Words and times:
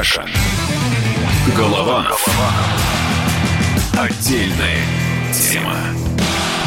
Кашин. 0.00 0.30
Голованов. 1.54 2.26
Отдельная 3.92 4.78
тема. 5.30 5.76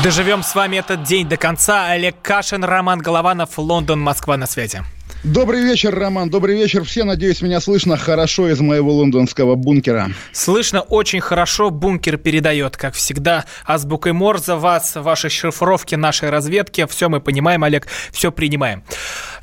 Доживем 0.04 0.44
с 0.44 0.54
вами 0.54 0.78
этот 0.78 1.02
день 1.02 1.28
до 1.28 1.36
конца. 1.36 1.88
Олег 1.88 2.16
Кашин, 2.22 2.64
Роман 2.64 3.00
Голованов, 3.00 3.58
Лондон, 3.58 4.00
Москва 4.02 4.38
на 4.38 4.46
связи. 4.46 4.84
Добрый 5.24 5.62
вечер, 5.62 5.98
Роман. 5.98 6.30
Добрый 6.30 6.58
вечер. 6.58 6.84
Все, 6.84 7.06
надеюсь, 7.06 7.42
меня 7.42 7.62
слышно 7.62 7.96
хорошо 7.96 8.50
из 8.50 8.60
моего 8.60 8.92
лондонского 8.92 9.56
бункера. 9.56 10.10
Слышно 10.34 10.82
очень 10.82 11.22
хорошо. 11.22 11.70
Бункер 11.70 12.18
передает, 12.18 12.76
как 12.76 12.94
всегда, 12.94 13.46
азбукой 13.66 14.12
Морза 14.12 14.58
вас, 14.58 14.96
ваши 14.96 15.30
шифровки 15.30 15.96
нашей 15.96 16.30
разведки. 16.30 16.86
Все 16.90 17.08
мы 17.08 17.22
понимаем, 17.22 17.64
Олег, 17.64 17.88
все 18.12 18.34
принимаем. 18.34 18.84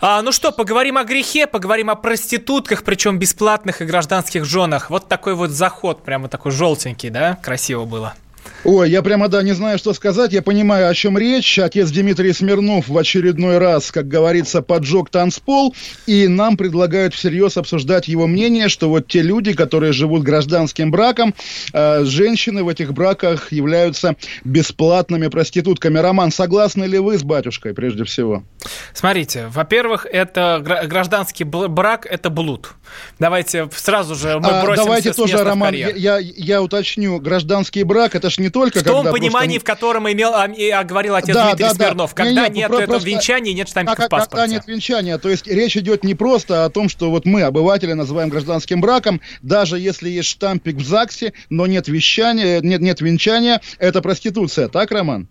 А, 0.02 0.20
ну 0.20 0.32
что, 0.32 0.52
поговорим 0.52 0.98
о 0.98 1.05
грехе, 1.05 1.46
поговорим 1.46 1.88
о 1.88 1.94
проститутках, 1.94 2.84
причем 2.84 3.19
бесплатных 3.19 3.80
и 3.80 3.86
гражданских 3.86 4.44
женах. 4.44 4.91
Вот 4.91 5.08
такой 5.08 5.34
вот 5.34 5.48
заход, 5.48 6.05
прямо 6.05 6.28
такой 6.28 6.52
желтенький, 6.52 7.08
да? 7.08 7.38
Красиво 7.42 7.86
было. 7.86 8.14
Ой, 8.64 8.90
я 8.90 9.02
прямо, 9.02 9.28
да, 9.28 9.42
не 9.42 9.52
знаю, 9.52 9.78
что 9.78 9.94
сказать. 9.94 10.32
Я 10.32 10.42
понимаю, 10.42 10.88
о 10.88 10.94
чем 10.94 11.16
речь. 11.16 11.58
Отец 11.58 11.90
Дмитрий 11.90 12.32
Смирнов 12.32 12.88
в 12.88 12.98
очередной 12.98 13.58
раз, 13.58 13.90
как 13.90 14.06
говорится, 14.06 14.60
поджег 14.60 15.08
танцпол, 15.08 15.74
и 16.06 16.28
нам 16.28 16.56
предлагают 16.56 17.14
всерьез 17.14 17.56
обсуждать 17.56 18.08
его 18.08 18.26
мнение, 18.26 18.68
что 18.68 18.88
вот 18.88 19.06
те 19.08 19.22
люди, 19.22 19.54
которые 19.54 19.92
живут 19.92 20.22
гражданским 20.22 20.90
браком, 20.90 21.34
э, 21.72 22.04
женщины 22.04 22.62
в 22.62 22.68
этих 22.68 22.92
браках 22.92 23.50
являются 23.50 24.16
бесплатными 24.44 25.28
проститутками. 25.28 25.98
Роман, 25.98 26.30
согласны 26.30 26.84
ли 26.84 26.98
вы 26.98 27.18
с 27.18 27.22
батюшкой, 27.22 27.72
прежде 27.74 28.04
всего? 28.04 28.42
Смотрите, 28.92 29.46
во-первых, 29.48 30.06
это 30.10 30.60
гражданский 30.62 31.44
брак, 31.44 32.06
это 32.06 32.28
блуд. 32.28 32.75
Давайте 33.19 33.69
сразу 33.75 34.14
же 34.14 34.38
мы 34.38 34.48
а, 34.48 34.77
Давайте 34.77 35.12
тоже, 35.12 35.42
Роман, 35.42 35.75
я, 35.75 35.91
я, 35.91 36.19
я 36.19 36.62
уточню. 36.62 37.19
Гражданский 37.20 37.84
брак, 37.84 38.14
это 38.14 38.30
ж 38.31 38.39
не 38.39 38.50
только... 38.50 38.81
В 38.81 38.83
том 38.83 39.06
понимании, 39.11 39.59
просто... 39.59 39.61
в 39.61 39.64
котором 39.64 40.11
имел, 40.11 40.34
а, 40.34 40.45
а, 40.45 40.84
говорил 40.84 41.14
отец 41.14 41.34
да, 41.34 41.48
Дмитрий 41.48 41.64
да, 41.67 41.75
Смирнов. 41.75 42.11
Да. 42.14 42.25
Когда 42.25 42.48
не, 42.48 42.59
нет 42.59 42.69
про, 42.69 42.77
этого 42.78 42.95
просто... 42.95 43.09
венчания, 43.09 43.53
нет 43.53 43.69
штампика 43.69 44.05
а, 44.05 44.06
в 44.06 44.09
паспорте. 44.09 44.31
Когда 44.31 44.47
нет 44.47 44.62
венчания, 44.67 45.19
то 45.19 45.28
есть 45.28 45.47
речь 45.47 45.77
идет 45.77 46.05
не 46.05 46.14
просто 46.14 46.64
о 46.64 46.70
том, 46.70 46.89
что 46.89 47.11
вот 47.11 47.27
мы, 47.27 47.42
обыватели, 47.42 47.92
называем 47.92 48.28
гражданским 48.28 48.81
браком, 48.81 49.20
даже 49.42 49.78
если 49.78 50.09
есть 50.09 50.28
штампик 50.28 50.77
в 50.77 50.84
ЗАГСе, 50.84 51.33
но 51.48 51.67
нет 51.67 51.89
вещания, 51.89 52.61
нет, 52.61 52.81
нет 52.81 53.00
венчания, 53.00 53.61
это 53.78 54.00
проституция, 54.03 54.69
так, 54.69 54.91
Роман? 54.91 55.28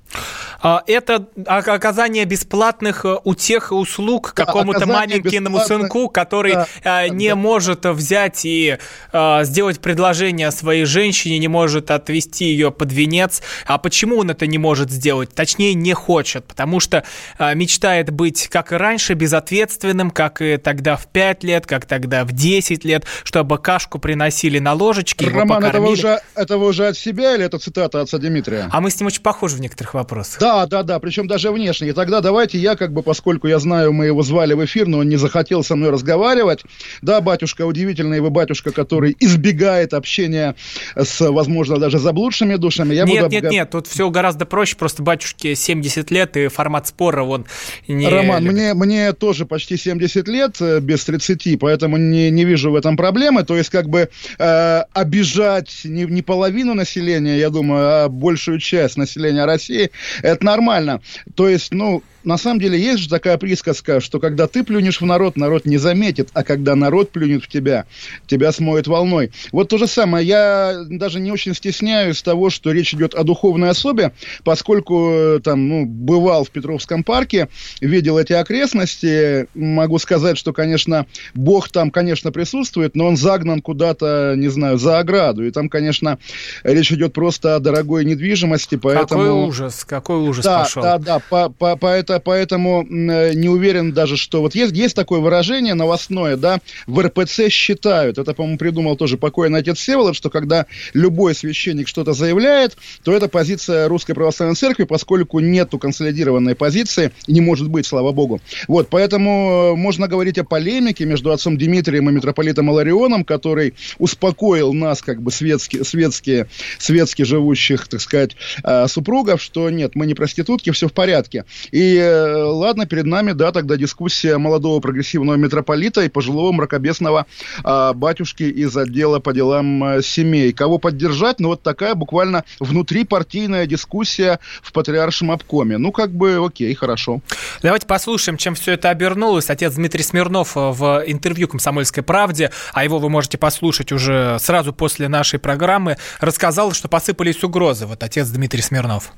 А, 0.61 0.83
это 0.87 1.27
оказание 1.45 2.25
бесплатных 2.25 3.05
э, 3.05 3.17
утех 3.23 3.71
и 3.71 3.75
услуг 3.75 4.33
да, 4.35 4.45
какому-то 4.45 4.85
маленькому 4.85 5.59
сынку, 5.59 6.09
который 6.09 6.53
да, 6.53 6.67
а, 6.83 7.07
не 7.07 7.29
да. 7.29 7.35
может 7.35 7.85
взять 7.85 8.43
и 8.43 8.77
а, 9.13 9.43
сделать 9.45 9.79
предложение 9.79 10.51
своей 10.51 10.83
женщине, 10.83 11.39
не 11.39 11.47
может 11.47 11.91
отвести 11.91 12.45
ее 12.45 12.71
под 12.71 12.91
венец. 12.91 13.41
А 13.65 13.77
почему 13.77 14.17
он 14.17 14.31
это 14.31 14.47
не 14.47 14.57
может 14.57 14.91
сделать? 14.91 15.33
Точнее, 15.33 15.73
не 15.75 15.93
хочет, 15.93 16.45
потому 16.45 16.79
что 16.81 17.05
а, 17.37 17.53
мечтает 17.53 18.09
быть, 18.09 18.49
как 18.49 18.73
и 18.73 18.75
раньше, 18.75 19.13
безответственным, 19.13 20.11
как 20.11 20.41
и 20.41 20.57
тогда 20.57 20.97
в 20.97 21.07
5 21.07 21.43
лет, 21.43 21.67
как 21.67 21.85
тогда 21.85 22.25
в 22.25 22.33
10 22.33 22.83
лет, 22.83 23.05
чтобы 23.23 23.59
кашку 23.59 23.97
приносили 23.99 24.59
на 24.59 24.73
ложечке, 24.73 25.29
Роман, 25.29 25.63
этого 25.63 25.87
уже, 25.87 26.21
этого 26.35 26.65
уже 26.65 26.87
от 26.87 26.97
себя 26.97 27.35
или 27.35 27.45
это 27.45 27.59
цитата 27.59 28.01
отца 28.01 28.17
Дмитрия? 28.17 28.67
А 28.71 28.81
мы 28.81 28.89
с 28.89 28.99
ним 28.99 29.07
очень 29.07 29.21
похожи 29.21 29.55
в 29.55 29.61
некоторых 29.61 29.93
вопросах. 29.93 29.98
Да, 30.39 30.65
да, 30.65 30.83
да, 30.83 30.99
причем 30.99 31.27
даже 31.27 31.51
внешне. 31.51 31.89
И 31.89 31.93
тогда 31.93 32.21
давайте 32.21 32.57
я, 32.57 32.75
как 32.75 32.93
бы, 32.93 33.03
поскольку 33.03 33.47
я 33.47 33.59
знаю, 33.59 33.93
мы 33.93 34.05
его 34.05 34.21
звали 34.21 34.53
в 34.53 34.63
эфир, 34.63 34.87
но 34.87 34.99
он 34.99 35.09
не 35.09 35.17
захотел 35.17 35.63
со 35.63 35.75
мной 35.75 35.89
разговаривать. 35.89 36.63
Да, 37.01 37.21
батюшка, 37.21 37.65
удивительный 37.65 38.19
вы 38.19 38.29
батюшка, 38.29 38.71
который 38.71 39.15
избегает 39.19 39.93
общения 39.93 40.55
с, 40.95 41.19
возможно, 41.29 41.77
даже 41.77 41.99
заблудшими 41.99 42.55
душами. 42.55 42.93
Я 42.93 43.05
нет, 43.05 43.23
буду... 43.23 43.35
нет, 43.35 43.51
нет, 43.51 43.69
тут 43.69 43.87
все 43.87 44.09
гораздо 44.09 44.45
проще. 44.45 44.75
Просто 44.75 45.03
батюшке 45.03 45.55
70 45.55 46.11
лет, 46.11 46.37
и 46.37 46.47
формат 46.47 46.87
спора 46.87 47.23
он 47.23 47.45
не... 47.87 48.07
Роман, 48.07 48.43
мне, 48.43 48.73
мне 48.73 49.13
тоже 49.13 49.45
почти 49.45 49.77
70 49.77 50.27
лет, 50.27 50.57
э, 50.61 50.79
без 50.79 51.05
30, 51.05 51.59
поэтому 51.59 51.97
не, 51.97 52.29
не 52.29 52.45
вижу 52.45 52.71
в 52.71 52.75
этом 52.75 52.97
проблемы. 52.97 53.43
То 53.43 53.55
есть, 53.55 53.69
как 53.69 53.89
бы, 53.89 54.09
э, 54.37 54.83
обижать 54.93 55.81
не, 55.83 56.05
не 56.05 56.21
половину 56.21 56.73
населения, 56.73 57.37
я 57.37 57.49
думаю, 57.49 58.05
а 58.05 58.09
большую 58.09 58.59
часть 58.59 58.97
населения 58.97 59.45
России, 59.45 59.88
это 60.21 60.45
нормально. 60.45 61.01
То 61.35 61.47
есть, 61.47 61.73
ну, 61.73 62.03
на 62.29 62.37
самом 62.37 62.59
деле 62.59 62.79
есть 62.79 62.99
же 62.99 63.09
такая 63.09 63.37
присказка, 63.37 63.99
что 63.99 64.19
когда 64.19 64.47
ты 64.47 64.63
плюнешь 64.63 65.01
в 65.01 65.05
народ, 65.05 65.35
народ 65.35 65.65
не 65.65 65.77
заметит, 65.77 66.29
а 66.33 66.43
когда 66.43 66.75
народ 66.75 67.11
плюнет 67.11 67.43
в 67.43 67.47
тебя, 67.47 67.85
тебя 68.27 68.51
смоет 68.51 68.87
волной. 68.87 69.31
Вот 69.51 69.69
то 69.69 69.77
же 69.79 69.87
самое. 69.87 70.27
Я 70.27 70.83
даже 70.87 71.19
не 71.19 71.31
очень 71.31 71.55
стесняюсь 71.55 72.21
того, 72.21 72.51
что 72.51 72.71
речь 72.71 72.93
идет 72.93 73.15
о 73.15 73.23
духовной 73.23 73.69
особе, 73.69 74.11
поскольку 74.43 75.09
э, 75.11 75.39
там, 75.43 75.67
ну, 75.67 75.85
бывал 75.85 76.43
в 76.43 76.51
Петровском 76.51 77.03
парке, 77.03 77.49
видел 77.81 78.19
эти 78.19 78.33
окрестности, 78.33 79.47
могу 79.55 79.97
сказать, 79.97 80.37
что, 80.37 80.53
конечно, 80.53 81.07
Бог 81.33 81.69
там, 81.69 81.89
конечно, 81.89 82.31
присутствует, 82.31 82.95
но 82.95 83.07
он 83.07 83.17
загнан 83.17 83.61
куда-то, 83.61 84.35
не 84.37 84.49
знаю, 84.49 84.77
за 84.77 84.99
ограду. 84.99 85.47
И 85.47 85.51
там, 85.51 85.67
конечно, 85.67 86.19
речь 86.63 86.91
идет 86.91 87.13
просто 87.13 87.55
о 87.55 87.59
дорогой 87.59 88.05
недвижимости, 88.05 88.75
поэтому... 88.75 89.23
Какой 89.23 89.29
ужас, 89.29 89.83
какой 89.83 90.17
ужас 90.17 90.45
да, 90.45 90.59
пошел. 90.59 90.83
Да, 90.83 90.97
да, 90.99 91.19
по, 91.19 91.49
по, 91.49 91.75
поэтому 91.75 92.09
это 92.09 92.18
поэтому 92.19 92.83
э, 92.83 93.33
не 93.33 93.49
уверен 93.49 93.93
даже, 93.93 94.17
что 94.17 94.41
вот 94.41 94.55
есть, 94.55 94.75
есть 94.75 94.95
такое 94.95 95.19
выражение 95.19 95.73
новостное, 95.73 96.35
да, 96.35 96.59
в 96.87 96.99
РПЦ 96.99 97.49
считают, 97.49 98.17
это, 98.17 98.33
по-моему, 98.33 98.57
придумал 98.57 98.95
тоже 98.95 99.17
покойный 99.17 99.59
отец 99.59 99.77
Всеволод, 99.77 100.15
что 100.15 100.29
когда 100.29 100.65
любой 100.93 101.35
священник 101.35 101.87
что-то 101.87 102.13
заявляет, 102.13 102.77
то 103.03 103.13
это 103.13 103.27
позиция 103.27 103.87
Русской 103.87 104.13
Православной 104.13 104.55
Церкви, 104.55 104.83
поскольку 104.83 105.39
нету 105.39 105.79
консолидированной 105.79 106.55
позиции, 106.55 107.11
не 107.27 107.41
может 107.41 107.69
быть, 107.69 107.85
слава 107.85 108.11
Богу. 108.11 108.41
Вот, 108.67 108.89
поэтому 108.89 109.73
э, 109.73 109.75
можно 109.75 110.07
говорить 110.07 110.37
о 110.37 110.43
полемике 110.43 111.05
между 111.05 111.31
отцом 111.31 111.57
Дмитрием 111.57 112.09
и 112.09 112.13
митрополитом 112.13 112.69
Иларионом, 112.69 113.23
который 113.23 113.73
успокоил 113.97 114.73
нас, 114.73 115.01
как 115.01 115.21
бы, 115.21 115.31
светские, 115.31 115.83
светские, 115.83 116.47
светски 116.77 117.23
живущих, 117.23 117.87
так 117.87 118.01
сказать, 118.01 118.35
э, 118.63 118.87
супругов, 118.87 119.41
что 119.41 119.69
нет, 119.69 119.95
мы 119.95 120.05
не 120.05 120.13
проститутки, 120.13 120.71
все 120.71 120.87
в 120.87 120.93
порядке. 120.93 121.45
И 121.71 121.98
Э, 121.99 122.43
ладно, 122.43 122.85
перед 122.85 123.05
нами, 123.05 123.31
да, 123.31 123.51
тогда 123.51 123.77
дискуссия 123.77 124.37
молодого 124.37 124.79
прогрессивного 124.79 125.35
митрополита 125.35 126.01
и 126.01 126.09
пожилого 126.09 126.51
мракобесного 126.51 127.25
а, 127.63 127.93
батюшки 127.93 128.43
из 128.43 128.75
отдела 128.75 129.19
по 129.19 129.33
делам 129.33 129.83
а, 129.83 130.01
семей. 130.01 130.53
Кого 130.53 130.77
поддержать? 130.77 131.39
Ну, 131.39 131.49
вот 131.49 131.63
такая 131.63 131.95
буквально 131.95 132.43
внутрипартийная 132.59 133.65
дискуссия 133.65 134.39
в 134.61 134.71
патриаршем 134.71 135.31
обкоме. 135.31 135.77
Ну, 135.77 135.91
как 135.91 136.11
бы, 136.11 136.43
окей, 136.43 136.73
хорошо. 136.73 137.21
Давайте 137.61 137.87
послушаем, 137.87 138.37
чем 138.37 138.55
все 138.55 138.73
это 138.73 138.89
обернулось. 138.89 139.49
Отец 139.49 139.73
Дмитрий 139.73 140.03
Смирнов 140.03 140.55
э, 140.55 140.71
в 140.71 141.03
интервью 141.05 141.47
«Комсомольской 141.47 142.03
правде», 142.03 142.51
а 142.73 142.83
его 142.83 142.99
вы 142.99 143.09
можете 143.09 143.37
послушать 143.37 143.91
уже 143.91 144.37
сразу 144.39 144.73
после 144.73 145.07
нашей 145.07 145.39
программы, 145.39 145.97
рассказал, 146.19 146.73
что 146.73 146.87
посыпались 146.87 147.43
угрозы. 147.43 147.85
Вот 147.85 148.03
отец 148.03 148.27
Дмитрий 148.29 148.61
Смирнов. 148.61 149.11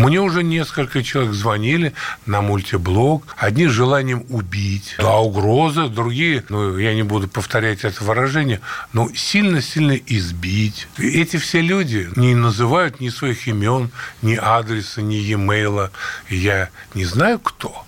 Мне 0.00 0.18
уже 0.18 0.42
несколько 0.42 1.02
человек 1.02 1.34
звонили 1.34 1.92
на 2.24 2.40
мультиблог, 2.40 3.22
одни 3.36 3.66
с 3.66 3.70
желанием 3.70 4.24
убить, 4.30 4.94
да, 4.96 5.18
угрозы, 5.18 5.88
другие, 5.88 6.42
ну, 6.48 6.78
я 6.78 6.94
не 6.94 7.02
буду 7.02 7.28
повторять 7.28 7.84
это 7.84 8.02
выражение, 8.02 8.60
но 8.94 9.10
сильно-сильно 9.14 9.92
избить. 9.92 10.88
Эти 10.96 11.36
все 11.36 11.60
люди 11.60 12.08
не 12.16 12.34
называют 12.34 13.00
ни 13.00 13.10
своих 13.10 13.46
имен, 13.46 13.90
ни 14.22 14.36
адреса, 14.36 15.02
ни 15.02 15.16
e-mail. 15.16 15.90
Я 16.30 16.70
не 16.94 17.04
знаю, 17.04 17.38
кто. 17.38 17.84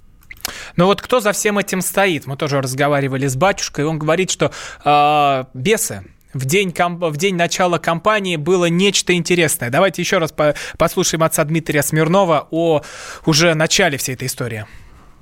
Но 0.77 0.87
вот 0.87 1.01
кто 1.01 1.21
за 1.21 1.33
всем 1.33 1.59
этим 1.59 1.81
стоит? 1.81 2.27
Мы 2.27 2.37
тоже 2.37 2.61
разговаривали 2.61 3.27
с 3.27 3.37
батюшкой, 3.37 3.87
и 3.87 3.89
он 3.89 3.99
говорит, 3.99 4.31
что 4.31 4.53
э, 4.85 5.45
бесы, 5.55 6.05
в 6.33 6.45
день, 6.45 6.75
в 6.77 7.17
день 7.17 7.37
начала 7.37 7.79
кампании 7.79 8.37
было 8.37 8.67
нечто 8.67 9.15
интересное. 9.15 9.71
Давайте 9.71 10.03
еще 10.03 10.19
раз 10.19 10.33
по 10.33 10.55
послушаем 10.79 11.23
отца 11.23 11.45
Дмитрия 11.45 11.83
Смирнова 11.83 12.49
о 12.51 12.83
уже 13.27 13.55
начале 13.55 13.99
всей 13.99 14.15
этой 14.15 14.29
истории. 14.29 14.67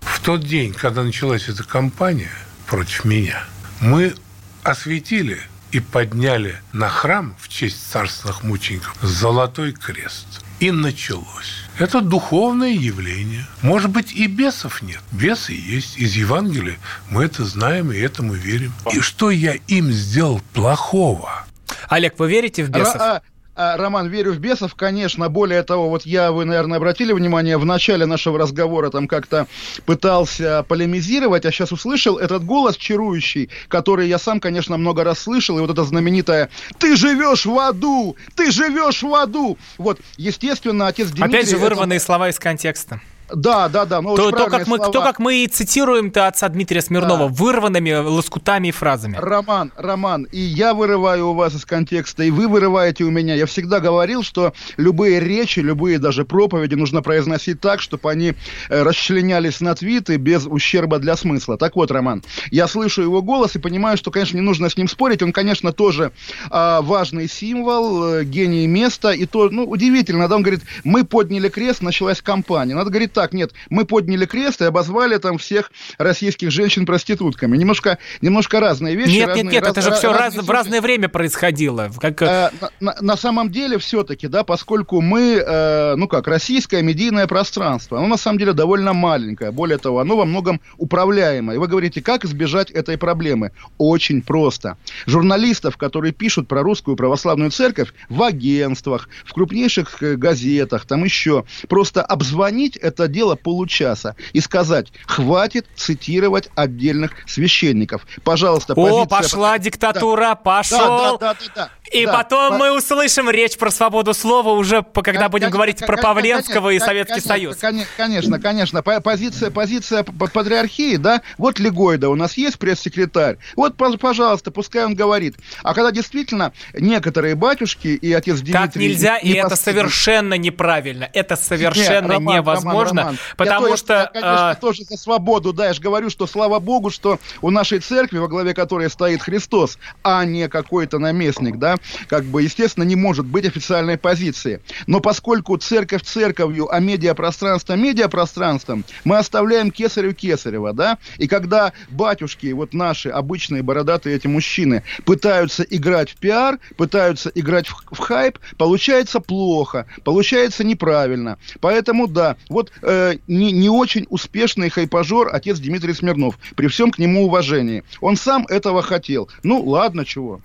В 0.00 0.20
тот 0.20 0.40
день, 0.40 0.72
когда 0.72 1.02
началась 1.02 1.48
эта 1.48 1.62
кампания 1.64 2.30
против 2.66 3.04
меня, 3.04 3.44
мы 3.80 4.14
осветили 4.62 5.38
и 5.72 5.80
подняли 5.80 6.56
на 6.72 6.88
храм 6.88 7.36
в 7.38 7.48
честь 7.48 7.90
царственных 7.90 8.42
мучеников 8.42 8.96
золотой 9.02 9.72
крест. 9.72 10.44
И 10.60 10.70
началось. 10.70 11.64
Это 11.78 12.02
духовное 12.02 12.72
явление. 12.72 13.46
Может 13.62 13.90
быть, 13.90 14.12
и 14.12 14.26
бесов 14.26 14.82
нет. 14.82 15.00
Бесы 15.10 15.52
есть. 15.52 15.96
Из 15.96 16.14
Евангелия 16.14 16.76
мы 17.10 17.24
это 17.24 17.46
знаем 17.46 17.90
и 17.90 17.98
этому 17.98 18.34
верим. 18.34 18.74
И 18.92 19.00
что 19.00 19.30
я 19.30 19.54
им 19.68 19.90
сделал 19.90 20.42
плохого? 20.52 21.46
Олег, 21.88 22.18
вы 22.18 22.30
верите 22.30 22.62
в 22.64 22.68
бесов? 22.68 22.96
А, 22.96 23.22
А, 23.56 23.76
Роман, 23.76 24.08
верю 24.08 24.32
в 24.32 24.38
бесов, 24.38 24.74
конечно. 24.74 25.28
Более 25.28 25.62
того, 25.62 25.90
вот 25.90 26.06
я, 26.06 26.32
вы, 26.32 26.44
наверное, 26.44 26.78
обратили 26.78 27.12
внимание, 27.12 27.58
в 27.58 27.64
начале 27.64 28.06
нашего 28.06 28.38
разговора 28.38 28.90
там 28.90 29.08
как-то 29.08 29.46
пытался 29.86 30.64
полемизировать, 30.68 31.44
а 31.44 31.50
сейчас 31.50 31.72
услышал 31.72 32.16
этот 32.18 32.44
голос 32.44 32.76
чарующий, 32.76 33.50
который 33.68 34.08
я 34.08 34.18
сам, 34.18 34.40
конечно, 34.40 34.76
много 34.76 35.04
раз 35.04 35.18
слышал, 35.20 35.58
и 35.58 35.60
вот 35.60 35.70
это 35.70 35.84
знаменитое 35.84 36.48
«Ты 36.78 36.96
живешь 36.96 37.44
в 37.44 37.58
аду! 37.58 38.16
Ты 38.36 38.50
живешь 38.50 39.02
в 39.02 39.14
аду!» 39.14 39.58
Вот, 39.78 40.00
естественно, 40.16 40.86
отец 40.86 41.08
Дмитрий... 41.08 41.28
Опять 41.28 41.50
же, 41.50 41.58
вырванные 41.58 41.96
это... 41.96 42.04
слова 42.06 42.28
из 42.28 42.38
контекста. 42.38 43.00
Да, 43.34 43.68
да, 43.68 43.84
да. 43.84 44.00
Ну, 44.00 44.16
то, 44.16 44.30
то, 44.30 44.46
как 44.46 44.66
мы, 44.66 44.78
то, 44.78 45.02
как 45.02 45.18
мы 45.18 45.44
и 45.44 45.46
цитируем-то 45.46 46.26
отца 46.26 46.48
Дмитрия 46.48 46.80
Смирнова, 46.80 47.28
да. 47.28 47.34
вырванными 47.34 47.92
лоскутами 47.92 48.68
и 48.68 48.70
фразами. 48.70 49.16
Роман, 49.18 49.72
Роман, 49.76 50.24
и 50.24 50.40
я 50.40 50.74
вырываю 50.74 51.28
у 51.28 51.34
вас 51.34 51.54
из 51.54 51.64
контекста, 51.64 52.24
и 52.24 52.30
вы 52.30 52.48
вырываете 52.48 53.04
у 53.04 53.10
меня. 53.10 53.34
Я 53.34 53.46
всегда 53.46 53.80
говорил, 53.80 54.22
что 54.22 54.52
любые 54.76 55.20
речи, 55.20 55.60
любые 55.60 55.98
даже 55.98 56.24
проповеди 56.24 56.74
нужно 56.74 57.02
произносить 57.02 57.60
так, 57.60 57.80
чтобы 57.80 58.10
они 58.10 58.34
э, 58.68 58.82
расчленялись 58.82 59.60
на 59.60 59.74
твиты 59.74 60.16
без 60.16 60.46
ущерба 60.46 60.98
для 60.98 61.16
смысла. 61.16 61.56
Так 61.56 61.76
вот, 61.76 61.90
Роман, 61.90 62.22
я 62.50 62.66
слышу 62.66 63.02
его 63.02 63.22
голос 63.22 63.56
и 63.56 63.58
понимаю, 63.58 63.96
что, 63.96 64.10
конечно, 64.10 64.36
не 64.36 64.42
нужно 64.42 64.68
с 64.70 64.76
ним 64.76 64.88
спорить. 64.88 65.22
Он, 65.22 65.32
конечно, 65.32 65.72
тоже 65.72 66.12
э, 66.50 66.78
важный 66.82 67.28
символ, 67.28 68.14
э, 68.14 68.24
гений 68.24 68.66
места. 68.66 69.10
И 69.10 69.26
то, 69.26 69.48
ну, 69.50 69.64
удивительно, 69.64 70.28
да, 70.28 70.36
он 70.36 70.42
говорит, 70.42 70.62
мы 70.84 71.04
подняли 71.04 71.48
крест, 71.48 71.82
началась 71.82 72.22
кампания. 72.22 72.74
Надо 72.74 72.90
говорить 72.90 73.12
так, 73.20 73.34
нет, 73.34 73.52
мы 73.68 73.84
подняли 73.84 74.24
крест 74.24 74.62
и 74.62 74.64
обозвали 74.64 75.18
там 75.18 75.36
всех 75.36 75.72
российских 75.98 76.50
женщин 76.50 76.86
проститутками. 76.86 77.54
Немножко, 77.54 77.98
немножко 78.22 78.60
разные 78.60 78.96
вещи. 78.96 79.10
Нет, 79.10 79.28
разные, 79.28 79.44
нет, 79.44 79.52
нет, 79.52 79.62
раз, 79.62 79.72
это 79.72 79.82
же 79.82 79.90
все 79.92 80.10
раз, 80.10 80.34
в 80.36 80.48
разное 80.48 80.80
время 80.80 81.10
происходило. 81.10 81.90
Как... 82.00 82.22
На, 82.22 82.50
на, 82.80 82.96
на 82.98 83.16
самом 83.18 83.50
деле, 83.50 83.76
все-таки, 83.76 84.26
да, 84.26 84.42
поскольку 84.42 85.02
мы, 85.02 85.44
э, 85.46 85.96
ну 85.96 86.08
как, 86.08 86.28
российское 86.28 86.80
медийное 86.80 87.26
пространство, 87.26 87.98
оно 87.98 88.06
на 88.06 88.16
самом 88.16 88.38
деле 88.38 88.54
довольно 88.54 88.94
маленькое. 88.94 89.50
Более 89.50 89.76
того, 89.76 89.98
оно 89.98 90.16
во 90.16 90.24
многом 90.24 90.62
управляемое. 90.78 91.56
И 91.56 91.58
вы 91.58 91.68
говорите, 91.68 92.00
как 92.00 92.24
избежать 92.24 92.70
этой 92.70 92.96
проблемы? 92.96 93.52
Очень 93.76 94.22
просто. 94.22 94.78
Журналистов, 95.04 95.76
которые 95.76 96.14
пишут 96.14 96.48
про 96.48 96.62
русскую 96.62 96.96
православную 96.96 97.50
церковь 97.50 97.92
в 98.08 98.22
агентствах, 98.22 99.10
в 99.26 99.34
крупнейших 99.34 100.02
э, 100.02 100.16
газетах, 100.16 100.86
там 100.86 101.04
еще, 101.04 101.44
просто 101.68 102.00
обзвонить 102.02 102.78
это 102.78 103.09
дело 103.10 103.34
получаса 103.34 104.16
и 104.32 104.40
сказать, 104.40 104.92
хватит 105.06 105.66
цитировать 105.76 106.48
отдельных 106.54 107.12
священников. 107.26 108.06
Пожалуйста, 108.24 108.74
позиция... 108.74 109.02
О, 109.02 109.06
пошла 109.06 109.58
диктатура, 109.58 110.20
да. 110.30 110.34
пошел! 110.36 111.18
Да, 111.18 111.34
да, 111.34 111.34
да, 111.34 111.52
да, 111.54 111.70
И 111.92 112.06
да, 112.06 112.12
потом 112.12 112.52
по... 112.52 112.58
мы 112.58 112.76
услышим 112.76 113.28
речь 113.28 113.58
про 113.58 113.70
свободу 113.70 114.14
слова 114.14 114.50
уже, 114.50 114.82
когда 114.82 115.28
будем 115.28 115.46
конечно, 115.46 115.50
говорить 115.50 115.86
про 115.86 115.96
Павленского 115.96 116.68
конечно, 116.68 116.84
и 116.84 116.86
Советский 116.86 117.28
конечно, 117.28 117.28
Союз. 117.28 117.56
Конечно, 117.96 118.40
конечно. 118.40 118.82
Позиция, 118.82 119.50
позиция 119.50 120.04
патриархии, 120.04 120.96
да, 120.96 121.22
вот 121.36 121.58
Легойда 121.58 122.08
у 122.08 122.14
нас 122.14 122.36
есть 122.36 122.58
пресс-секретарь, 122.58 123.38
вот, 123.56 123.76
пожалуйста, 123.76 124.50
пускай 124.50 124.84
он 124.84 124.94
говорит. 124.94 125.36
А 125.62 125.74
когда 125.74 125.90
действительно 125.90 126.52
некоторые 126.74 127.34
батюшки 127.34 127.88
и 127.88 128.12
отец 128.12 128.40
Дмитрий... 128.40 128.52
Как 128.52 128.76
нельзя, 128.76 129.16
и 129.18 129.32
это 129.32 129.56
совершенно 129.56 130.34
неправильно, 130.34 131.08
это 131.12 131.36
совершенно 131.36 132.02
Нет, 132.02 132.10
Роман, 132.10 132.36
невозможно, 132.36 132.99
Роман, 132.99 132.99
потому 133.36 133.68
я 133.68 133.76
что... 133.76 133.94
Я, 133.94 134.06
конечно, 134.06 134.50
а... 134.50 134.54
тоже 134.54 134.84
за 134.84 134.96
свободу, 134.96 135.52
да, 135.52 135.66
я 135.66 135.72
же 135.72 135.80
говорю, 135.80 136.10
что 136.10 136.26
слава 136.26 136.58
богу, 136.58 136.90
что 136.90 137.18
у 137.42 137.50
нашей 137.50 137.80
церкви, 137.80 138.18
во 138.18 138.28
главе 138.28 138.54
которой 138.54 138.90
стоит 138.90 139.22
Христос, 139.22 139.78
а 140.02 140.24
не 140.24 140.48
какой-то 140.48 140.98
наместник, 140.98 141.56
да, 141.56 141.76
как 142.08 142.24
бы, 142.24 142.42
естественно, 142.42 142.84
не 142.84 142.96
может 142.96 143.26
быть 143.26 143.46
официальной 143.46 143.98
позиции. 143.98 144.60
Но 144.86 145.00
поскольку 145.00 145.56
церковь 145.56 146.02
церковью, 146.02 146.68
а 146.72 146.80
медиапространство 146.80 147.74
медиапространством, 147.74 148.84
мы 149.04 149.18
оставляем 149.18 149.70
кесарю 149.70 150.14
кесарева, 150.14 150.72
да, 150.72 150.98
и 151.18 151.26
когда 151.26 151.72
батюшки, 151.90 152.52
вот 152.52 152.74
наши 152.74 153.08
обычные 153.08 153.62
бородатые 153.62 154.16
эти 154.16 154.26
мужчины, 154.26 154.82
пытаются 155.04 155.62
играть 155.62 156.10
в 156.10 156.16
пиар, 156.16 156.58
пытаются 156.76 157.30
играть 157.34 157.68
в, 157.68 157.82
в 157.90 157.98
хайп, 157.98 158.38
получается 158.58 159.20
плохо, 159.20 159.86
получается 160.04 160.64
неправильно. 160.64 161.38
Поэтому, 161.60 162.06
да, 162.06 162.36
вот 162.48 162.72
э, 162.90 163.18
не, 163.26 163.52
не 163.52 163.68
очень 163.68 164.06
успешный 164.10 164.68
хайпажор 164.68 165.30
отец 165.32 165.58
Дмитрий 165.58 165.94
Смирнов, 165.94 166.38
при 166.56 166.66
всем 166.66 166.90
к 166.90 166.98
нему 166.98 167.26
уважении. 167.26 167.84
Он 168.00 168.16
сам 168.16 168.46
этого 168.48 168.82
хотел. 168.82 169.28
Ну, 169.42 169.62
ладно, 169.62 170.04
чего. 170.04 170.40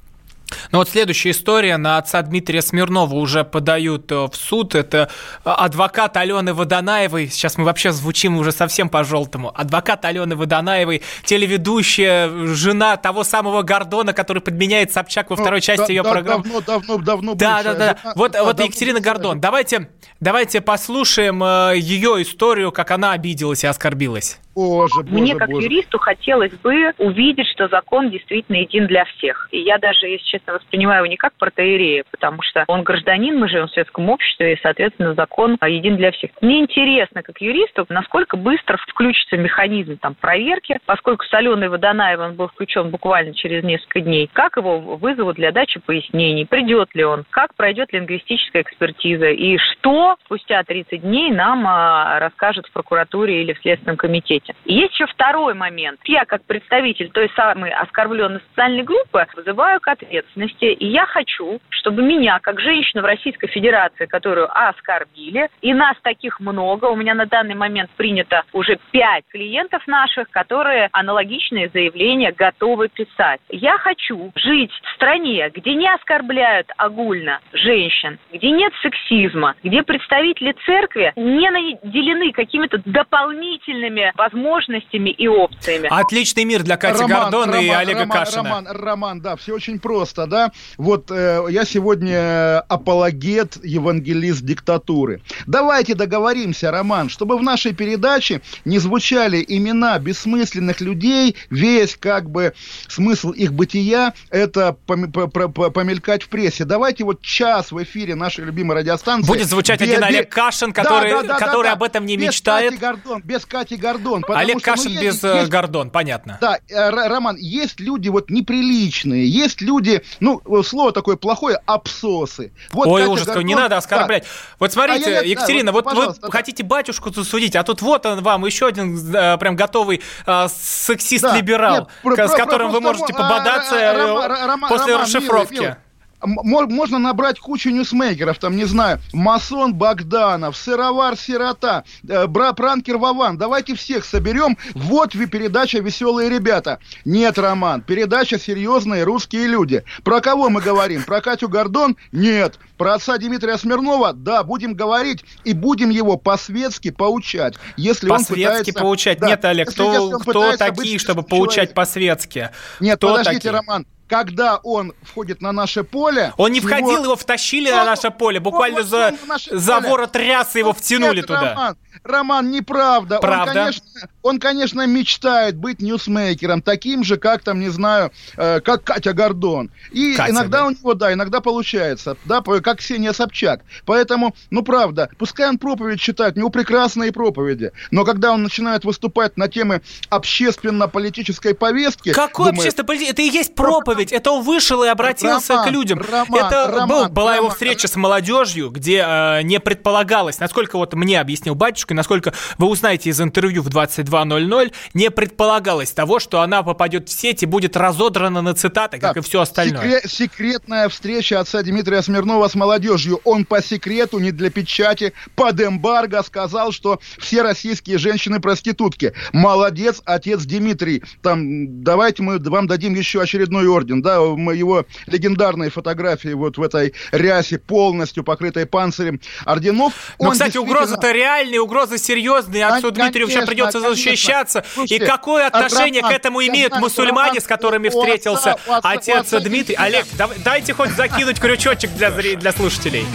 Ну 0.72 0.80
вот 0.80 0.90
следующая 0.90 1.32
история. 1.32 1.78
На 1.78 1.98
отца 1.98 2.22
Дмитрия 2.22 2.62
Смирнова 2.62 3.16
уже 3.16 3.44
подают 3.44 4.12
э, 4.12 4.16
в 4.16 4.34
суд. 4.34 4.76
Это 4.76 5.10
э, 5.44 5.50
адвокат 5.50 6.18
Алены 6.18 6.54
Водонаевой. 6.54 7.28
Сейчас 7.28 7.58
мы 7.58 7.66
вообще 7.66 7.92
звучим 7.92 8.38
уже 8.38 8.52
совсем 8.52 8.90
по-желтому. 8.90 9.52
Адвокат 9.54 10.06
Алены 10.06 10.36
Водонаевой, 10.36 11.02
телеведущая, 11.24 12.30
жена 12.48 12.98
того 12.98 13.24
самого 13.24 13.62
Гордона, 13.62 14.14
который 14.14 14.42
подменяет 14.42 14.92
Собчак 14.92 15.30
во 15.30 15.36
ну, 15.36 15.44
второй 15.44 15.62
части 15.62 15.88
да, 15.88 15.94
ее 15.94 16.04
да, 16.04 16.12
программы. 16.12 16.44
Давно, 16.44 16.62
давно, 16.62 16.98
давно. 16.98 17.36
Да, 17.36 17.64
да, 17.64 17.74
да. 17.74 17.98
Жена, 18.02 18.14
вот, 18.16 18.32
да, 18.32 18.44
вот 18.44 18.60
Екатерина 18.60 19.00
Гордон. 19.00 19.40
Давайте, 19.40 19.90
давайте 20.20 20.62
послушаем 20.62 21.44
э, 21.44 21.78
ее 21.78 22.22
историю, 22.22 22.72
как 22.72 22.92
она 22.92 23.12
обиделась 23.14 23.64
и 23.64 23.68
оскорбилась. 23.68 24.40
Боже, 24.56 25.04
боже, 25.04 25.22
Мне 25.22 25.36
как 25.36 25.50
боже. 25.50 25.66
юристу 25.68 26.00
хотелось 26.00 26.54
бы 26.54 26.94
увидеть, 26.98 27.48
что 27.48 27.68
закон 27.68 28.10
действительно 28.10 28.56
един 28.56 28.88
для 28.88 29.04
всех. 29.04 29.50
И 29.52 29.60
я 29.60 29.78
даже, 29.78 30.08
если 30.08 30.26
честно, 30.26 30.54
воспринимаю 30.54 31.00
его 31.00 31.08
не 31.08 31.18
как 31.18 31.34
протеерея, 31.34 32.06
потому 32.10 32.42
что 32.42 32.64
он 32.68 32.84
гражданин, 32.84 33.38
мы 33.38 33.50
живем 33.50 33.68
в 33.68 33.72
светском 33.72 34.10
обществе, 34.10 34.54
и, 34.54 34.60
соответственно, 34.62 35.14
закон 35.14 35.58
един 35.62 35.98
для 35.98 36.12
всех. 36.12 36.32
Мне 36.42 36.62
интересно, 36.62 37.22
как 37.22 37.42
юристу, 37.42 37.86
насколько 37.90 38.38
быстро 38.38 38.78
включится 38.78 39.36
механизм 39.36 39.98
там, 39.98 40.16
проверки, 40.16 40.80
поскольку 40.86 41.26
с 41.26 41.34
Аленой 41.34 41.68
Водонаевой 41.68 42.28
он 42.28 42.36
был 42.36 42.48
включен 42.48 42.90
буквально 42.90 43.34
через 43.34 43.64
несколько 43.64 44.00
дней. 44.00 44.30
Как 44.32 44.56
его 44.56 44.80
вызовут 44.80 45.36
для 45.36 45.52
дачи 45.52 45.82
пояснений? 45.86 46.46
Придет 46.46 46.96
ли 46.96 47.04
он? 47.04 47.26
Как 47.30 47.54
пройдет 47.56 47.92
лингвистическая 47.92 48.62
экспертиза? 48.62 49.32
И 49.32 49.58
что 49.58 50.16
спустя 50.24 50.64
30 50.64 51.02
дней 51.02 51.32
нам 51.32 51.66
а, 51.68 52.20
расскажет 52.20 52.68
в 52.68 52.72
прокуратуре 52.72 53.42
или 53.42 53.52
в 53.52 53.60
Следственном 53.60 53.98
комитете? 53.98 54.45
Работе. 54.46 54.56
И 54.66 54.74
есть 54.74 54.94
еще 54.94 55.06
второй 55.08 55.54
момент. 55.54 56.00
Я, 56.06 56.26
как 56.26 56.44
представитель 56.46 57.10
той 57.10 57.30
самой 57.36 57.72
оскорбленной 57.72 58.42
социальной 58.50 58.84
группы, 58.84 59.26
вызываю 59.36 59.80
к 59.80 59.88
ответственности, 59.88 60.66
и 60.66 60.88
я 60.88 61.06
хочу, 61.06 61.60
чтобы 61.70 62.04
меня, 62.04 62.40
как 62.40 62.60
женщину 62.60 63.04
в 63.04 63.06
Российской 63.06 63.48
Федерации, 63.48 64.06
которую 64.06 64.48
оскорбили, 64.52 65.50
и 65.62 65.74
нас 65.74 65.96
таких 66.02 66.40
много, 66.40 66.86
у 66.86 66.96
меня 66.96 67.14
на 67.14 67.26
данный 67.26 67.56
момент 67.56 67.90
принято 67.92 68.44
уже 68.54 68.78
пять 68.92 69.24
клиентов 69.30 69.86
наших, 69.88 70.30
которые 70.30 70.90
аналогичные 70.92 71.70
заявления 71.70 72.32
готовы 72.32 72.90
писать. 72.90 73.42
Я 73.50 73.78
хочу 73.78 74.32
жить 74.36 74.72
в 74.72 74.96
стране, 74.96 75.50
где 75.54 75.74
не 75.74 75.88
оскорбляют 75.94 76.68
огульно 76.78 77.40
женщин, 77.54 78.18
где 78.32 78.52
нет 78.52 78.74
сексизма, 78.82 79.56
где 79.64 79.84
представители 79.84 80.56
церкви 80.66 81.14
не 81.16 81.50
наделены 81.50 82.32
какими-то 82.32 82.82
дополнительными 82.86 84.12
возможностями 84.16 84.35
возможностями 84.36 85.10
и 85.10 85.28
опциями. 85.28 85.88
Отличный 85.90 86.44
мир 86.44 86.64
для 86.64 86.78
Кати 86.78 87.02
Роман, 87.02 87.22
Гордон 87.22 87.50
Роман, 87.50 87.64
и 87.64 87.70
Олега 87.70 88.00
Роман, 88.02 88.18
Кашина. 88.18 88.44
Роман, 88.44 88.68
Роман, 88.68 89.22
да, 89.22 89.36
все 89.36 89.54
очень 89.54 89.80
просто, 89.80 90.28
да. 90.28 90.52
Вот 90.78 91.10
э, 91.12 91.46
я 91.50 91.66
сегодня 91.66 92.60
апологет, 92.62 93.58
евангелист 93.64 94.42
диктатуры. 94.42 95.22
Давайте 95.48 95.96
договоримся, 95.96 96.72
Роман, 96.72 97.10
чтобы 97.10 97.38
в 97.38 97.44
нашей 97.44 97.74
передаче 97.74 98.42
не 98.66 98.80
звучали 98.80 99.44
имена 99.48 99.98
бессмысленных 100.00 100.82
людей, 100.82 101.36
весь 101.50 101.96
как 101.96 102.30
бы 102.30 102.54
смысл 102.88 103.32
их 103.32 103.54
бытия, 103.54 104.14
это 104.30 104.74
помелькать 104.74 106.24
в 106.24 106.30
прессе. 106.30 106.66
Давайте 106.66 107.04
вот 107.04 107.22
час 107.22 107.72
в 107.72 107.82
эфире 107.84 108.16
нашей 108.16 108.46
любимой 108.46 108.78
радиостанции. 108.78 109.28
Будет 109.28 109.48
звучать 109.48 109.80
без, 109.80 109.90
один 109.90 110.04
Олег 110.04 110.30
Кашин, 110.30 110.74
который, 110.74 111.12
да, 111.12 111.22
да, 111.22 111.28
да, 111.28 111.40
который 111.40 111.68
да, 111.68 111.74
об 111.74 111.84
этом 111.84 112.06
не 112.06 112.18
без 112.18 112.28
мечтает. 112.28 112.72
Кати 112.72 112.82
Гордон, 112.82 113.22
без 113.24 113.46
Кати 113.46 113.76
Гордон. 113.78 114.25
Олег 114.28 114.60
что, 114.60 114.72
Кашин 114.72 114.94
ну, 114.94 115.02
без 115.02 115.24
э, 115.24 115.40
есть, 115.40 115.50
Гордон, 115.50 115.90
понятно. 115.90 116.38
Да, 116.42 116.58
э, 116.68 116.90
Роман, 116.90 117.36
есть 117.38 117.80
люди 117.80 118.10
вот 118.10 118.30
неприличные, 118.30 119.28
есть 119.28 119.62
люди, 119.62 120.04
ну, 120.20 120.42
слово 120.64 120.92
такое 120.92 121.16
плохое, 121.16 121.60
абсосы. 121.66 122.52
Вот 122.72 122.88
Ой, 122.88 123.06
ужас, 123.06 123.26
Гордон, 123.26 123.46
не 123.46 123.56
надо 123.56 123.78
оскорблять. 123.78 124.24
Да. 124.24 124.30
Вот 124.60 124.74
смотрите, 124.74 125.08
а 125.08 125.10
я, 125.10 125.22
Екатерина, 125.22 125.68
да, 125.68 125.72
вот, 125.72 125.86
вот 125.86 126.16
вы 126.16 126.22
да. 126.22 126.32
хотите 126.32 126.64
батюшку 126.64 127.12
засудить, 127.12 127.56
а 127.56 127.64
тут 127.64 127.82
вот 127.82 128.06
он 128.06 128.22
вам 128.22 128.46
еще 128.46 128.68
один 128.68 128.98
э, 129.16 129.38
прям 129.38 129.56
готовый 129.56 130.02
э, 130.26 130.48
сексист-либерал, 130.48 131.90
да, 132.04 132.28
с 132.28 132.34
которым 132.34 132.72
вы 132.72 132.82
можете 132.82 133.14
пободаться 133.14 133.76
а, 133.76 133.94
Рома, 133.94 134.28
Рома, 134.28 134.68
после 134.70 134.94
Роман, 134.94 135.06
расшифровки. 135.06 135.54
Милый, 135.54 135.66
милый. 135.68 135.85
Можно 136.22 137.00
набрать 137.00 137.40
кучу 137.40 137.70
ньюсмейкеров, 137.70 138.40
там, 138.40 138.56
не 138.56 138.66
знаю, 138.66 139.00
Масон 139.14 139.74
Богданов, 139.74 140.58
Сыровар 140.58 141.18
Сирота, 141.18 141.84
э, 142.08 142.28
Бра 142.28 142.54
Пранкер 142.54 142.98
Вован. 142.98 143.38
Давайте 143.38 143.76
всех 143.76 144.06
соберем. 144.06 144.58
Вот 144.74 145.12
передача 145.12 145.80
«Веселые 145.80 146.30
ребята». 146.30 146.80
Нет, 147.04 147.38
Роман, 147.38 147.82
передача 147.82 148.40
«Серьезные 148.40 149.04
русские 149.04 149.48
люди». 149.48 149.84
Про 150.04 150.22
кого 150.22 150.50
мы 150.50 150.62
говорим? 150.62 151.04
Про 151.04 151.22
Катю 151.22 151.50
Гордон? 151.50 151.98
Нет. 152.12 152.60
Про 152.78 152.96
отца 152.96 153.18
Дмитрия 153.18 153.58
Смирнова? 153.58 154.14
Да, 154.14 154.44
будем 154.44 154.74
говорить 154.74 155.24
и 155.44 155.54
будем 155.54 155.90
его 155.90 156.18
по-светски 156.18 156.92
поучать. 156.92 157.56
Если 157.78 158.10
по-светски 158.10 158.46
он 158.46 158.52
пытается... 158.52 158.74
поучать? 158.74 159.20
Да, 159.20 159.28
Нет, 159.28 159.46
Олег, 159.46 159.70
кто, 159.70 160.20
кто 160.20 160.58
такие, 160.58 161.00
чтобы 161.00 161.24
поучать 161.24 161.74
по-светски? 161.74 162.50
Нет, 162.80 162.98
кто 162.98 163.12
подождите, 163.12 163.38
такие? 163.38 163.52
Роман 163.52 163.86
когда 164.08 164.58
он 164.58 164.94
входит 165.02 165.42
на 165.42 165.52
наше 165.52 165.84
поле... 165.84 166.34
Он 166.38 166.52
не 166.52 166.62
входил, 166.62 166.92
него, 166.92 167.04
его 167.04 167.16
втащили 167.16 167.72
он, 167.72 167.78
на 167.78 167.86
наше 167.86 168.12
поле, 168.12 168.40
буквально 168.40 168.84
за, 168.84 169.16
за 169.52 169.80
ворот 169.80 170.16
рясы 170.16 170.60
его 170.60 170.74
втянули 170.74 171.18
Нет, 171.18 171.28
туда. 171.28 171.50
Роман, 171.50 171.78
Роман, 172.04 172.52
неправда. 172.52 173.20
Правда? 173.20 173.52
Он, 173.52 173.56
конечно, 173.56 173.86
он, 174.22 174.40
конечно, 174.40 174.88
мечтает 174.88 175.56
быть 175.56 175.82
ньюсмейкером, 175.82 176.62
таким 176.62 177.04
же, 177.04 177.18
как 177.18 177.44
там, 177.44 177.60
не 177.60 177.70
знаю, 177.70 178.12
э, 178.38 178.60
как 178.62 178.84
Катя 178.84 179.14
Гордон. 179.14 179.72
И 179.92 180.16
Катя, 180.16 180.32
иногда 180.32 180.60
да. 180.60 180.66
у 180.66 180.70
него, 180.72 180.94
да, 180.94 181.14
иногда 181.14 181.42
получается, 181.42 182.18
да, 182.26 182.42
как 182.42 182.80
Ксения 182.80 183.14
Собчак. 183.14 183.62
Поэтому, 183.86 184.36
ну, 184.50 184.64
правда, 184.64 185.10
пускай 185.18 185.48
он 185.48 185.58
проповедь 185.58 186.00
читает, 186.00 186.36
у 186.36 186.40
него 186.40 186.50
прекрасные 186.50 187.12
проповеди, 187.12 187.72
но 187.92 188.04
когда 188.04 188.32
он 188.34 188.44
начинает 188.44 188.84
выступать 188.84 189.38
на 189.38 189.48
темы 189.48 189.82
общественно-политической 190.10 191.54
повестки... 191.54 192.12
Какой 192.12 192.50
общественно-политической? 192.50 193.12
Это 193.12 193.22
и 193.22 193.30
есть 193.30 193.56
проповедь, 193.56 194.12
это 194.12 194.32
он 194.32 194.44
вышел 194.44 194.84
и 194.84 194.88
обратился 194.88 195.54
Роман, 195.54 195.68
к 195.68 195.72
людям. 195.72 196.00
Роман, 196.00 196.46
это 196.46 196.72
Роман, 196.72 196.88
был, 196.88 197.10
была 197.10 197.32
Роман, 197.32 197.46
его 197.46 197.50
встреча 197.50 197.88
с 197.88 197.96
молодежью, 197.96 198.70
где 198.70 199.06
э, 199.06 199.42
не 199.44 199.60
предполагалось, 199.60 200.40
насколько 200.40 200.78
вот 200.78 200.94
мне 200.94 201.20
объяснил 201.22 201.56
батюшка, 201.56 201.85
насколько 201.94 202.34
вы 202.58 202.68
узнаете 202.68 203.10
из 203.10 203.22
интервью 203.22 203.62
в 203.62 203.68
22.00, 203.68 204.74
не 204.94 205.12
предполагалось 205.12 205.92
того, 205.92 206.20
что 206.20 206.42
она 206.42 206.64
попадет 206.64 207.10
в 207.10 207.12
сеть 207.12 207.44
и 207.44 207.46
будет 207.46 207.78
разодрана 207.78 208.42
на 208.42 208.54
цитаты, 208.54 208.98
как 208.98 209.16
так, 209.16 209.24
и 209.24 209.26
все 209.26 209.42
остальное. 209.42 210.02
Секрет, 210.02 210.12
секретная 210.12 210.90
встреча 210.90 211.40
отца 211.40 211.62
Дмитрия 211.62 212.02
Смирнова 212.02 212.48
с 212.48 212.56
молодежью. 212.56 213.22
Он 213.24 213.46
по 213.46 213.62
секрету, 213.62 214.20
не 214.20 214.32
для 214.32 214.50
печати, 214.50 215.14
под 215.36 215.62
эмбарго 215.62 216.24
сказал, 216.24 216.72
что 216.72 217.00
все 217.18 217.42
российские 217.42 217.98
женщины 217.98 218.40
проститутки. 218.40 219.14
Молодец, 219.34 220.02
отец 220.06 220.44
Дмитрий. 220.46 221.04
Там, 221.22 221.84
давайте 221.84 222.24
мы 222.24 222.40
вам 222.40 222.68
дадим 222.68 222.96
еще 222.96 223.22
очередной 223.22 223.68
орден. 223.68 224.02
Да, 224.02 224.22
мы 224.22 224.56
его 224.56 224.86
легендарные 225.08 225.70
фотографии 225.70 226.34
вот 226.34 226.58
в 226.58 226.62
этой 226.62 226.94
рясе, 227.12 227.60
полностью 227.60 228.24
покрытой 228.24 228.66
панцирем 228.66 229.20
орденов. 229.46 230.16
Но, 230.20 230.32
кстати, 230.32 230.54
действительно... 230.54 230.80
угроза-то 230.80 231.12
реальная, 231.12 231.60
угрозы 231.76 231.98
серьезные. 231.98 232.66
Отцу 232.66 232.82
конечно, 232.82 232.92
Дмитрию 232.92 233.30
сейчас 233.30 233.46
придется 233.46 233.80
защищаться. 233.80 234.64
Слушайте, 234.74 234.96
и 235.04 235.08
какое 235.08 235.48
отношение 235.48 236.02
Роман, 236.02 236.14
к 236.14 236.16
этому 236.16 236.46
имеют 236.46 236.72
знаю, 236.72 236.84
мусульмане, 236.84 237.28
Роман, 237.30 237.42
с 237.42 237.46
которыми 237.46 237.90
встретился 237.90 238.54
отца, 238.54 238.80
отец 238.84 239.34
отца, 239.34 239.40
Дмитрий? 239.40 239.76
Олег, 239.76 240.06
дайте 240.44 240.74
хоть 240.74 240.92
закинуть 240.92 241.40
крючочек 241.40 241.92
для, 241.92 242.12
для 242.12 242.52
слушателей. 242.52 243.06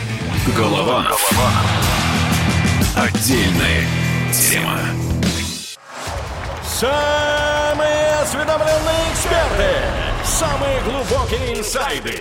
Голова. 0.56 1.04
Голова. 1.04 1.50
Отдельная 2.96 3.86
тема. 4.32 4.78
Самые 6.64 8.14
осведомленные 8.22 9.12
эксперты. 9.12 9.70
Самые 10.24 10.80
глубокие 10.82 11.58
инсайды. 11.58 12.20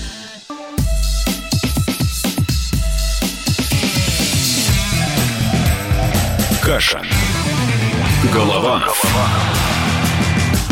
Каша. 6.71 7.01
Голова. 8.33 8.81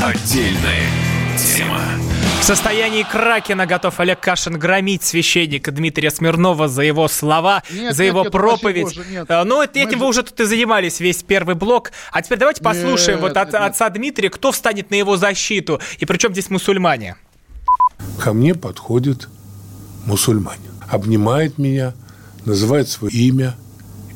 Отдельная 0.02 0.88
тема. 1.38 1.82
В 2.40 2.44
состоянии 2.46 3.04
Кракена 3.04 3.66
готов 3.66 4.00
Олег 4.00 4.22
Кашин 4.22 4.58
громить 4.58 5.04
священника 5.04 5.74
Дмитрия 5.74 6.10
Смирнова 6.10 6.70
за 6.70 6.84
его 6.84 7.10
слова, 7.10 7.64
нет, 7.70 7.94
за 7.94 8.04
нет, 8.04 8.14
его 8.14 8.24
нет, 8.24 8.32
проповедь. 8.32 8.84
Боже, 8.84 9.04
нет. 9.10 9.28
Ну, 9.28 9.62
этим 9.62 9.90
Мы... 9.90 9.98
вы 9.98 10.08
уже 10.08 10.24
тут 10.24 10.40
и 10.40 10.46
занимались 10.46 11.02
весь 11.02 11.22
первый 11.22 11.56
блок. 11.56 11.92
А 12.14 12.22
теперь 12.22 12.38
давайте 12.38 12.64
послушаем 12.64 13.20
нет, 13.20 13.28
вот 13.28 13.36
от 13.36 13.52
нет. 13.52 13.62
отца 13.62 13.90
Дмитрия, 13.90 14.30
кто 14.30 14.54
встанет 14.54 14.92
на 14.92 14.96
его 14.96 15.18
защиту. 15.18 15.82
И 15.98 16.06
причем 16.06 16.32
здесь 16.32 16.50
мусульмане. 16.50 17.18
Ко 18.18 18.32
мне 18.32 18.56
подходит 18.56 19.28
мусульманин, 20.06 20.72
обнимает 20.88 21.58
меня, 21.58 21.94
называет 22.46 22.88
свое 22.88 23.12
имя 23.14 23.58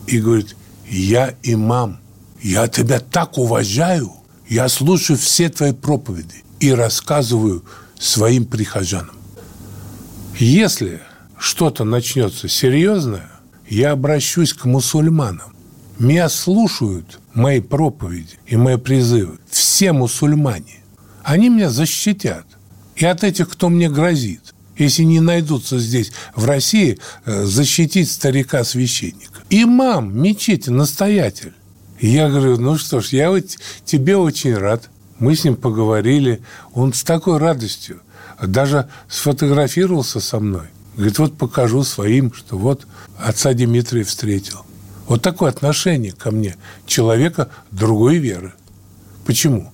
и 0.07 0.19
говорит, 0.19 0.55
я 0.97 1.35
имам, 1.43 1.99
я 2.41 2.67
тебя 2.67 2.99
так 2.99 3.37
уважаю, 3.37 4.11
я 4.47 4.69
слушаю 4.69 5.17
все 5.17 5.49
твои 5.49 5.73
проповеди 5.73 6.43
и 6.59 6.71
рассказываю 6.71 7.63
своим 7.99 8.45
прихожанам. 8.45 9.15
Если 10.37 11.01
что-то 11.37 11.83
начнется 11.83 12.47
серьезное, 12.47 13.29
я 13.67 13.91
обращусь 13.91 14.53
к 14.53 14.65
мусульманам. 14.65 15.55
Меня 15.99 16.27
слушают 16.29 17.19
мои 17.33 17.59
проповеди 17.59 18.37
и 18.45 18.55
мои 18.55 18.77
призывы. 18.77 19.39
Все 19.49 19.93
мусульмане. 19.93 20.83
Они 21.23 21.49
меня 21.49 21.69
защитят. 21.69 22.45
И 22.95 23.05
от 23.05 23.23
этих, 23.23 23.49
кто 23.49 23.69
мне 23.69 23.89
грозит. 23.89 24.53
Если 24.77 25.03
не 25.03 25.19
найдутся 25.19 25.79
здесь, 25.79 26.11
в 26.35 26.45
России, 26.45 26.99
э, 27.25 27.45
защитить 27.45 28.11
старика-священника. 28.11 29.32
Имам 29.55 30.19
мечети, 30.19 30.71
настоятель. 30.71 31.53
И 31.99 32.07
я 32.07 32.27
говорю, 32.27 32.57
ну 32.57 32.75
что 32.75 33.01
ж, 33.01 33.09
я 33.09 33.29
вот 33.29 33.43
тебе 33.85 34.17
очень 34.17 34.57
рад. 34.57 34.89
Мы 35.19 35.35
с 35.35 35.43
ним 35.43 35.55
поговорили, 35.55 36.41
он 36.73 36.91
с 36.91 37.03
такой 37.03 37.37
радостью 37.37 38.01
даже 38.41 38.89
сфотографировался 39.07 40.19
со 40.19 40.39
мной. 40.39 40.69
Говорит, 40.95 41.19
вот 41.19 41.37
покажу 41.37 41.83
своим, 41.83 42.33
что 42.33 42.57
вот 42.57 42.87
отца 43.19 43.53
Дмитрия 43.53 44.03
встретил. 44.03 44.65
Вот 45.07 45.21
такое 45.21 45.51
отношение 45.51 46.13
ко 46.13 46.31
мне 46.31 46.55
человека 46.87 47.49
другой 47.69 48.17
веры. 48.17 48.53
Почему? 49.23 49.71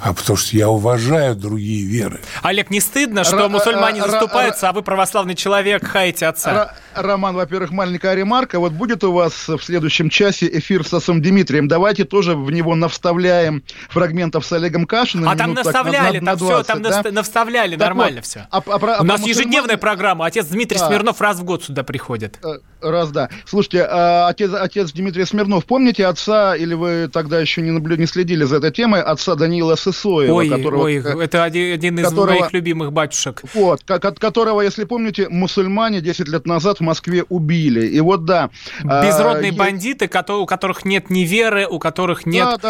а 0.00 0.14
потому 0.14 0.36
что 0.36 0.56
я 0.56 0.70
уважаю 0.70 1.36
другие 1.36 1.84
веры. 1.84 2.20
Олег, 2.42 2.70
не 2.70 2.80
стыдно, 2.80 3.22
что 3.22 3.48
мусульмане 3.48 4.02
заступаются, 4.02 4.68
а 4.68 4.72
вы 4.72 4.82
православный 4.82 5.34
человек, 5.34 5.86
хаете 5.86 6.26
отца? 6.26 6.74
Роман, 6.94 7.36
во-первых, 7.36 7.70
маленькая 7.70 8.14
ремарка. 8.14 8.58
Вот 8.58 8.72
будет 8.72 9.04
у 9.04 9.12
вас 9.12 9.48
в 9.48 9.60
следующем 9.60 10.10
часе 10.10 10.48
эфир 10.58 10.84
с 10.84 10.92
отцом 10.92 11.22
Дмитрием. 11.22 11.68
Давайте 11.68 12.04
тоже 12.04 12.34
в 12.34 12.50
него 12.50 12.74
навставляем 12.74 13.62
фрагментов 13.88 14.44
с 14.44 14.52
Олегом 14.52 14.86
Кашиным. 14.86 15.28
А 15.28 15.36
там 15.36 15.54
наставляли, 15.54 16.20
там 16.20 16.36
все, 16.36 16.62
там 16.62 16.82
навставляли, 16.82 17.76
нормально 17.76 18.22
все. 18.22 18.46
А, 18.50 18.58
а, 18.58 18.96
а, 18.98 19.02
у 19.02 19.04
нас 19.04 19.24
ежедневная 19.24 19.76
программа. 19.76 20.26
Отец 20.26 20.46
Дмитрий 20.46 20.78
Смирнов 20.78 21.20
раз 21.20 21.38
в 21.38 21.44
год 21.44 21.64
сюда 21.64 21.84
приходит. 21.84 22.38
Э, 22.44 22.58
раз, 22.80 23.10
да. 23.10 23.28
Слушайте, 23.44 23.84
отец, 23.84 24.50
отец 24.52 24.92
Дмитрий 24.92 25.24
Смирнов, 25.24 25.64
помните 25.66 26.06
отца, 26.06 26.56
или 26.56 26.74
вы 26.74 27.08
тогда 27.12 27.40
еще 27.40 27.62
не, 27.62 27.70
наблю... 27.70 27.96
не 27.96 28.06
следили 28.06 28.44
за 28.44 28.56
этой 28.56 28.72
темой, 28.72 29.02
отца 29.02 29.36
Даниила 29.36 29.76
Сысоева? 29.76 30.34
Ой, 30.34 30.48
которого, 30.48 30.82
ой, 30.82 30.96
это 30.96 31.44
один, 31.44 31.74
один 31.74 31.98
из 31.98 32.08
которого, 32.08 32.38
моих 32.38 32.52
любимых 32.52 32.92
батюшек. 32.92 33.42
Вот, 33.54 33.82
которого, 33.84 34.60
если 34.62 34.84
помните, 34.84 35.28
мусульмане 35.28 36.00
10 36.00 36.28
лет 36.28 36.46
назад 36.46 36.79
в 36.80 36.82
Москве 36.82 37.24
убили. 37.28 37.86
И 37.86 38.00
вот 38.00 38.24
да. 38.24 38.50
А, 38.84 39.04
Безродные 39.04 39.52
э, 39.52 39.54
бандиты, 39.54 40.10
у 40.28 40.46
которых 40.46 40.84
нет 40.84 41.10
ни 41.10 41.20
веры, 41.20 41.66
у 41.66 41.78
которых 41.78 42.26
нет 42.26 42.60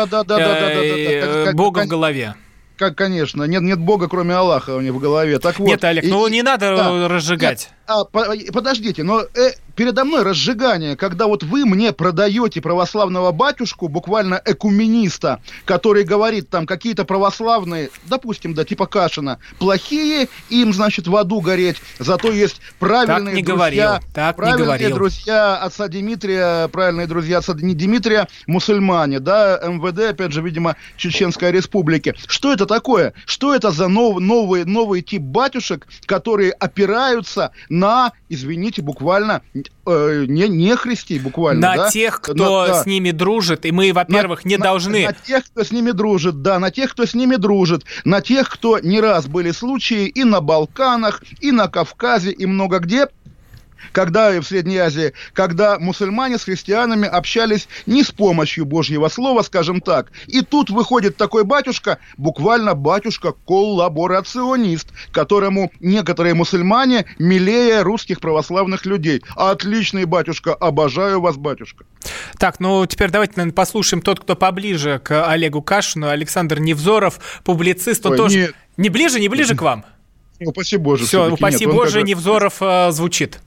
Бога 1.54 1.84
в 1.84 1.88
голове 1.88 2.34
как, 2.80 2.96
конечно, 2.96 3.44
нет, 3.44 3.60
нет 3.60 3.78
Бога, 3.78 4.08
кроме 4.08 4.34
Аллаха 4.34 4.74
у 4.74 4.80
них 4.80 4.94
в 4.94 4.98
голове. 4.98 5.38
Так 5.38 5.58
вот, 5.58 5.68
нет, 5.68 5.84
Олег, 5.84 6.02
и, 6.02 6.08
ну 6.08 6.26
не 6.28 6.42
надо 6.42 6.74
да, 6.74 7.08
разжигать. 7.08 7.68
Нет, 7.68 7.74
а, 7.86 8.04
подождите, 8.52 9.02
но 9.02 9.20
э, 9.20 9.50
передо 9.80 10.04
мной 10.04 10.25
разжигание, 10.25 10.94
когда 10.94 11.26
вот 11.26 11.42
вы 11.42 11.64
мне 11.64 11.94
продаете 11.94 12.60
православного 12.60 13.32
батюшку, 13.32 13.88
буквально 13.88 14.38
экумениста, 14.44 15.40
который 15.64 16.04
говорит 16.04 16.50
там 16.50 16.66
какие-то 16.66 17.06
православные, 17.06 17.88
допустим, 18.04 18.52
да, 18.52 18.66
типа 18.66 18.84
Кашина, 18.84 19.38
плохие, 19.58 20.28
им, 20.50 20.75
значит, 20.75 21.06
в 21.06 21.16
аду 21.16 21.40
гореть, 21.40 21.76
зато 21.99 22.30
есть 22.30 22.60
правильные 22.78 23.25
так 23.25 23.34
не 23.37 23.42
друзья, 23.42 23.54
говорил, 23.54 24.08
так 24.12 24.37
правильные 24.37 24.58
не 24.58 24.64
говорил. 24.66 24.96
друзья 24.96 25.56
отца 25.56 25.88
Дмитрия, 25.88 26.68
правильные 26.68 27.06
друзья 27.06 27.38
отца 27.38 27.54
Дмитрия, 27.54 28.28
мусульмане, 28.46 29.18
да, 29.18 29.62
МВД, 29.66 30.10
опять 30.10 30.32
же, 30.32 30.42
видимо, 30.42 30.76
Чеченской 30.99 31.52
Республики. 31.52 32.14
Что 32.26 32.52
это 32.52 32.66
такое? 32.66 33.14
Что 33.25 33.54
это 33.54 33.70
за 33.70 33.88
нов, 33.88 34.20
новый, 34.20 34.66
новый 34.66 35.00
тип 35.00 35.22
батюшек, 35.22 35.87
которые 36.04 36.52
опираются 36.52 37.52
на, 37.70 38.12
извините, 38.28 38.82
буквально 38.82 39.40
э, 39.86 40.24
не, 40.28 40.48
не 40.48 40.76
христи, 40.76 41.18
буквально. 41.18 41.60
На 41.60 41.76
да? 41.76 41.90
тех, 41.90 42.20
кто 42.20 42.62
на, 42.62 42.66
да. 42.68 42.82
с 42.82 42.86
ними 42.86 43.10
дружит, 43.10 43.64
и 43.66 43.72
мы, 43.72 43.92
во-первых, 43.92 44.44
не 44.44 44.56
на, 44.56 44.64
должны... 44.64 45.06
На 45.06 45.12
тех, 45.12 45.44
кто 45.44 45.64
с 45.64 45.70
ними 45.70 45.90
дружит, 45.90 46.42
да, 46.42 46.58
на 46.58 46.70
тех, 46.70 46.92
кто 46.92 47.06
с 47.06 47.14
ними 47.14 47.36
дружит, 47.36 47.84
на 48.04 48.20
тех, 48.20 48.48
кто 48.48 48.78
не 48.78 49.00
раз 49.00 49.26
были 49.26 49.50
случаи 49.50 50.06
и 50.06 50.24
на 50.24 50.40
Балканах, 50.40 51.22
и 51.40 51.52
на 51.52 51.68
Кавказе, 51.68 52.30
и 52.30 52.46
много 52.46 52.78
где 52.78 53.08
когда 53.92 54.40
в 54.40 54.44
Средней 54.44 54.78
Азии, 54.78 55.12
когда 55.32 55.78
мусульмане 55.78 56.38
с 56.38 56.44
христианами 56.44 57.06
общались 57.08 57.68
не 57.87 58.02
с 58.02 58.10
помощью 58.10 58.64
Божьего 58.64 59.08
слова, 59.08 59.42
скажем 59.42 59.80
так. 59.80 60.10
И 60.26 60.42
тут 60.42 60.70
выходит 60.70 61.16
такой 61.16 61.44
батюшка, 61.44 61.99
буквально 62.16 62.75
батюшка-коллаборационист, 62.75 64.88
которому 65.12 65.70
некоторые 65.80 66.34
мусульмане 66.34 67.06
милее 67.18 67.82
русских 67.82 68.20
православных 68.20 68.87
людей. 68.87 69.22
Отличный 69.37 70.04
батюшка, 70.04 70.54
обожаю 70.54 71.20
вас, 71.20 71.37
батюшка. 71.37 71.84
Так, 72.38 72.60
ну 72.60 72.87
теперь 72.87 73.10
давайте, 73.10 73.34
наверное, 73.37 73.54
послушаем 73.54 74.02
тот, 74.02 74.20
кто 74.20 74.37
поближе 74.37 75.00
к 75.02 75.28
Олегу 75.28 75.62
Кашину, 75.62 76.08
Александр 76.08 76.60
Невзоров, 76.60 77.18
публицист, 77.44 78.04
он 78.06 78.12
Ой, 78.12 78.18
тоже... 78.18 78.37
Не... 78.37 78.84
не 78.84 78.88
ближе, 78.88 79.20
не 79.20 79.28
ближе 79.28 79.54
к 79.54 79.62
вам? 79.62 79.84
Упаси 80.40 80.76
Боже. 80.76 81.04
Все, 81.04 81.30
упаси 81.30 81.66
нет, 81.66 81.75
Боже, 81.75 82.02
Невзоров 82.02 82.56
э, 82.60 82.90
звучит. 82.92 83.40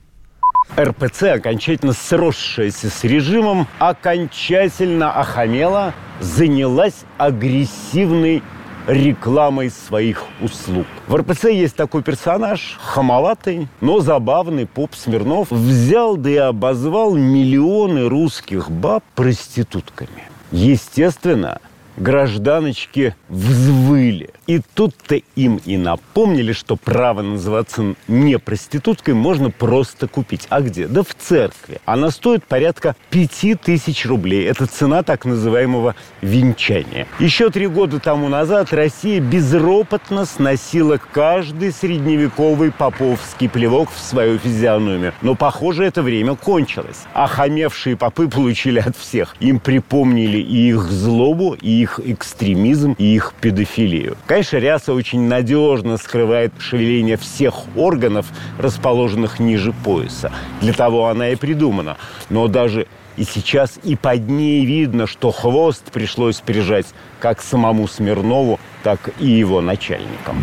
РПЦ, 0.78 1.22
окончательно 1.34 1.92
сросшаяся 1.92 2.90
с 2.90 3.04
режимом, 3.04 3.66
окончательно 3.78 5.12
охамела, 5.12 5.94
занялась 6.20 7.04
агрессивной 7.18 8.42
рекламой 8.86 9.70
своих 9.70 10.24
услуг. 10.40 10.86
В 11.06 11.16
РПЦ 11.16 11.44
есть 11.44 11.76
такой 11.76 12.02
персонаж, 12.02 12.76
хамоватый, 12.80 13.68
но 13.80 14.00
забавный 14.00 14.66
поп 14.66 14.94
Смирнов, 14.94 15.50
взял 15.50 16.16
да 16.16 16.30
и 16.30 16.36
обозвал 16.36 17.14
миллионы 17.14 18.08
русских 18.08 18.70
баб 18.70 19.02
проститутками. 19.14 20.24
Естественно, 20.52 21.60
гражданочки 21.96 23.14
взвыли. 23.28 24.30
И 24.46 24.60
тут-то 24.74 25.16
им 25.36 25.60
и 25.64 25.76
напомнили, 25.76 26.52
что 26.52 26.76
право 26.76 27.22
называться 27.22 27.94
не 28.08 28.38
проституткой 28.38 29.14
можно 29.14 29.50
просто 29.50 30.08
купить. 30.08 30.46
А 30.50 30.60
где? 30.60 30.86
Да 30.86 31.02
в 31.02 31.14
церкви. 31.14 31.80
Она 31.84 32.10
стоит 32.10 32.44
порядка 32.44 32.94
пяти 33.10 33.54
тысяч 33.54 34.04
рублей. 34.06 34.44
Это 34.46 34.66
цена 34.66 35.02
так 35.02 35.24
называемого 35.24 35.94
венчания. 36.20 37.06
Еще 37.18 37.50
три 37.50 37.66
года 37.66 38.00
тому 38.00 38.28
назад 38.28 38.72
Россия 38.72 39.20
безропотно 39.20 40.26
сносила 40.26 40.98
каждый 41.12 41.72
средневековый 41.72 42.70
поповский 42.72 43.48
плевок 43.48 43.88
в 43.94 43.98
свою 43.98 44.38
физиономию. 44.38 45.14
Но, 45.22 45.34
похоже, 45.34 45.84
это 45.84 46.02
время 46.02 46.34
кончилось. 46.34 47.04
Охамевшие 47.14 47.96
попы 47.96 48.28
получили 48.28 48.80
от 48.80 48.96
всех. 48.96 49.36
Им 49.40 49.60
припомнили 49.60 50.38
и 50.38 50.68
их 50.68 50.90
злобу, 50.90 51.54
и 51.54 51.83
их 51.84 52.00
экстремизм, 52.04 52.96
и 52.98 53.14
их 53.14 53.32
педофилию. 53.40 54.16
Конечно, 54.26 54.56
ряса 54.56 54.92
очень 54.92 55.22
надежно 55.28 55.96
скрывает 55.96 56.52
шевеление 56.58 57.16
всех 57.16 57.54
органов, 57.76 58.26
расположенных 58.58 59.38
ниже 59.38 59.72
пояса. 59.72 60.32
Для 60.60 60.72
того 60.72 61.06
она 61.06 61.28
и 61.30 61.36
придумана. 61.36 61.96
Но 62.30 62.48
даже 62.48 62.86
и 63.16 63.24
сейчас 63.24 63.78
и 63.84 63.94
под 63.94 64.28
ней 64.28 64.64
видно, 64.66 65.06
что 65.06 65.30
хвост 65.30 65.84
пришлось 65.92 66.40
прижать 66.40 66.86
как 67.20 67.40
самому 67.40 67.86
Смирнову, 67.86 68.58
так 68.82 69.10
и 69.20 69.26
его 69.26 69.60
начальникам. 69.60 70.36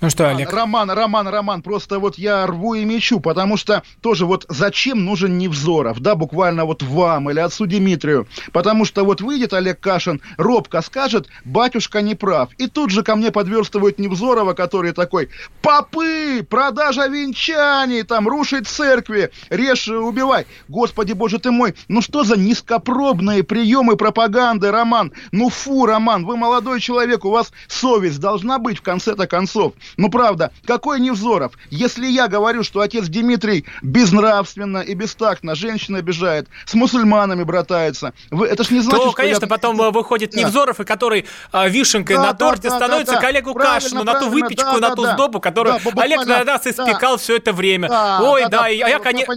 Ну 0.00 0.10
что, 0.10 0.28
Олег? 0.28 0.52
Роман, 0.52 0.92
Роман, 0.92 1.26
Роман, 1.26 1.60
просто 1.60 1.98
вот 1.98 2.18
я 2.18 2.46
рву 2.46 2.74
и 2.74 2.84
мечу, 2.84 3.18
потому 3.18 3.56
что 3.56 3.82
тоже 4.00 4.26
вот 4.26 4.46
зачем 4.48 5.04
нужен 5.04 5.38
Невзоров, 5.38 5.98
да, 5.98 6.14
буквально 6.14 6.66
вот 6.66 6.84
вам 6.84 7.30
или 7.30 7.40
отцу 7.40 7.66
Дмитрию, 7.66 8.28
потому 8.52 8.84
что 8.84 9.02
вот 9.02 9.20
выйдет 9.20 9.52
Олег 9.52 9.80
Кашин, 9.80 10.20
робко 10.36 10.82
скажет, 10.82 11.26
батюшка 11.44 12.00
не 12.00 12.14
прав, 12.14 12.50
и 12.58 12.68
тут 12.68 12.90
же 12.90 13.02
ко 13.02 13.16
мне 13.16 13.32
подверстывает 13.32 13.98
Невзорова, 13.98 14.52
который 14.52 14.92
такой, 14.92 15.30
попы, 15.62 16.46
продажа 16.48 17.08
венчаний, 17.08 18.04
там, 18.04 18.28
рушить 18.28 18.68
церкви, 18.68 19.32
режь, 19.50 19.88
убивай, 19.88 20.46
господи 20.68 21.12
боже 21.12 21.40
ты 21.40 21.50
мой, 21.50 21.74
ну 21.88 22.02
что 22.02 22.22
за 22.22 22.38
низкопробные 22.38 23.42
приемы 23.42 23.96
пропаганды, 23.96 24.70
Роман, 24.70 25.12
ну 25.32 25.48
фу, 25.48 25.86
Роман, 25.86 26.24
вы 26.24 26.36
молодой 26.36 26.80
человек, 26.80 27.24
у 27.24 27.30
вас 27.30 27.50
совесть 27.66 28.20
должна 28.20 28.60
быть 28.60 28.78
в 28.78 28.82
конце-то 28.82 29.26
концов, 29.26 29.74
ну, 29.96 30.10
правда, 30.10 30.52
какой 30.66 31.00
Невзоров? 31.00 31.52
Если 31.70 32.06
я 32.06 32.28
говорю, 32.28 32.62
что 32.62 32.80
отец 32.80 33.06
Дмитрий 33.08 33.64
безнравственно 33.82 34.78
и 34.78 34.94
бестактно 34.94 35.54
женщин 35.54 35.96
обижает, 35.96 36.48
с 36.66 36.74
мусульманами 36.74 37.42
братается, 37.42 38.12
вы, 38.30 38.46
это 38.46 38.64
ж 38.64 38.70
не 38.70 38.80
значит, 38.80 39.04
То, 39.04 39.12
конечно, 39.12 39.44
я... 39.44 39.48
потом 39.48 39.80
э, 39.80 39.90
выходит 39.90 40.32
да. 40.32 40.40
Невзоров, 40.40 40.80
и 40.80 40.84
который 40.84 41.26
а, 41.52 41.68
вишенкой 41.68 42.16
да, 42.16 42.22
на 42.22 42.34
торте 42.34 42.68
да, 42.68 42.76
становится 42.76 43.14
да, 43.14 43.20
да, 43.20 43.26
к 43.26 43.28
Олегу 43.30 43.54
Кашину, 43.54 44.04
на 44.04 44.20
ту 44.20 44.28
выпечку, 44.28 44.80
да, 44.80 44.88
на 44.88 44.96
ту 44.96 45.02
да, 45.02 45.14
сдобу, 45.14 45.40
которую 45.40 45.78
да, 45.84 46.02
Олег 46.02 46.26
на 46.26 46.44
нас 46.44 46.66
испекал 46.66 47.16
да. 47.16 47.18
все 47.18 47.36
это 47.36 47.52
время. 47.52 47.88
Да, 47.88 48.20
Ой, 48.22 48.42
да, 48.42 48.48
да, 48.48 48.58
да 48.62 48.68
я, 48.68 48.98
конечно... 48.98 49.36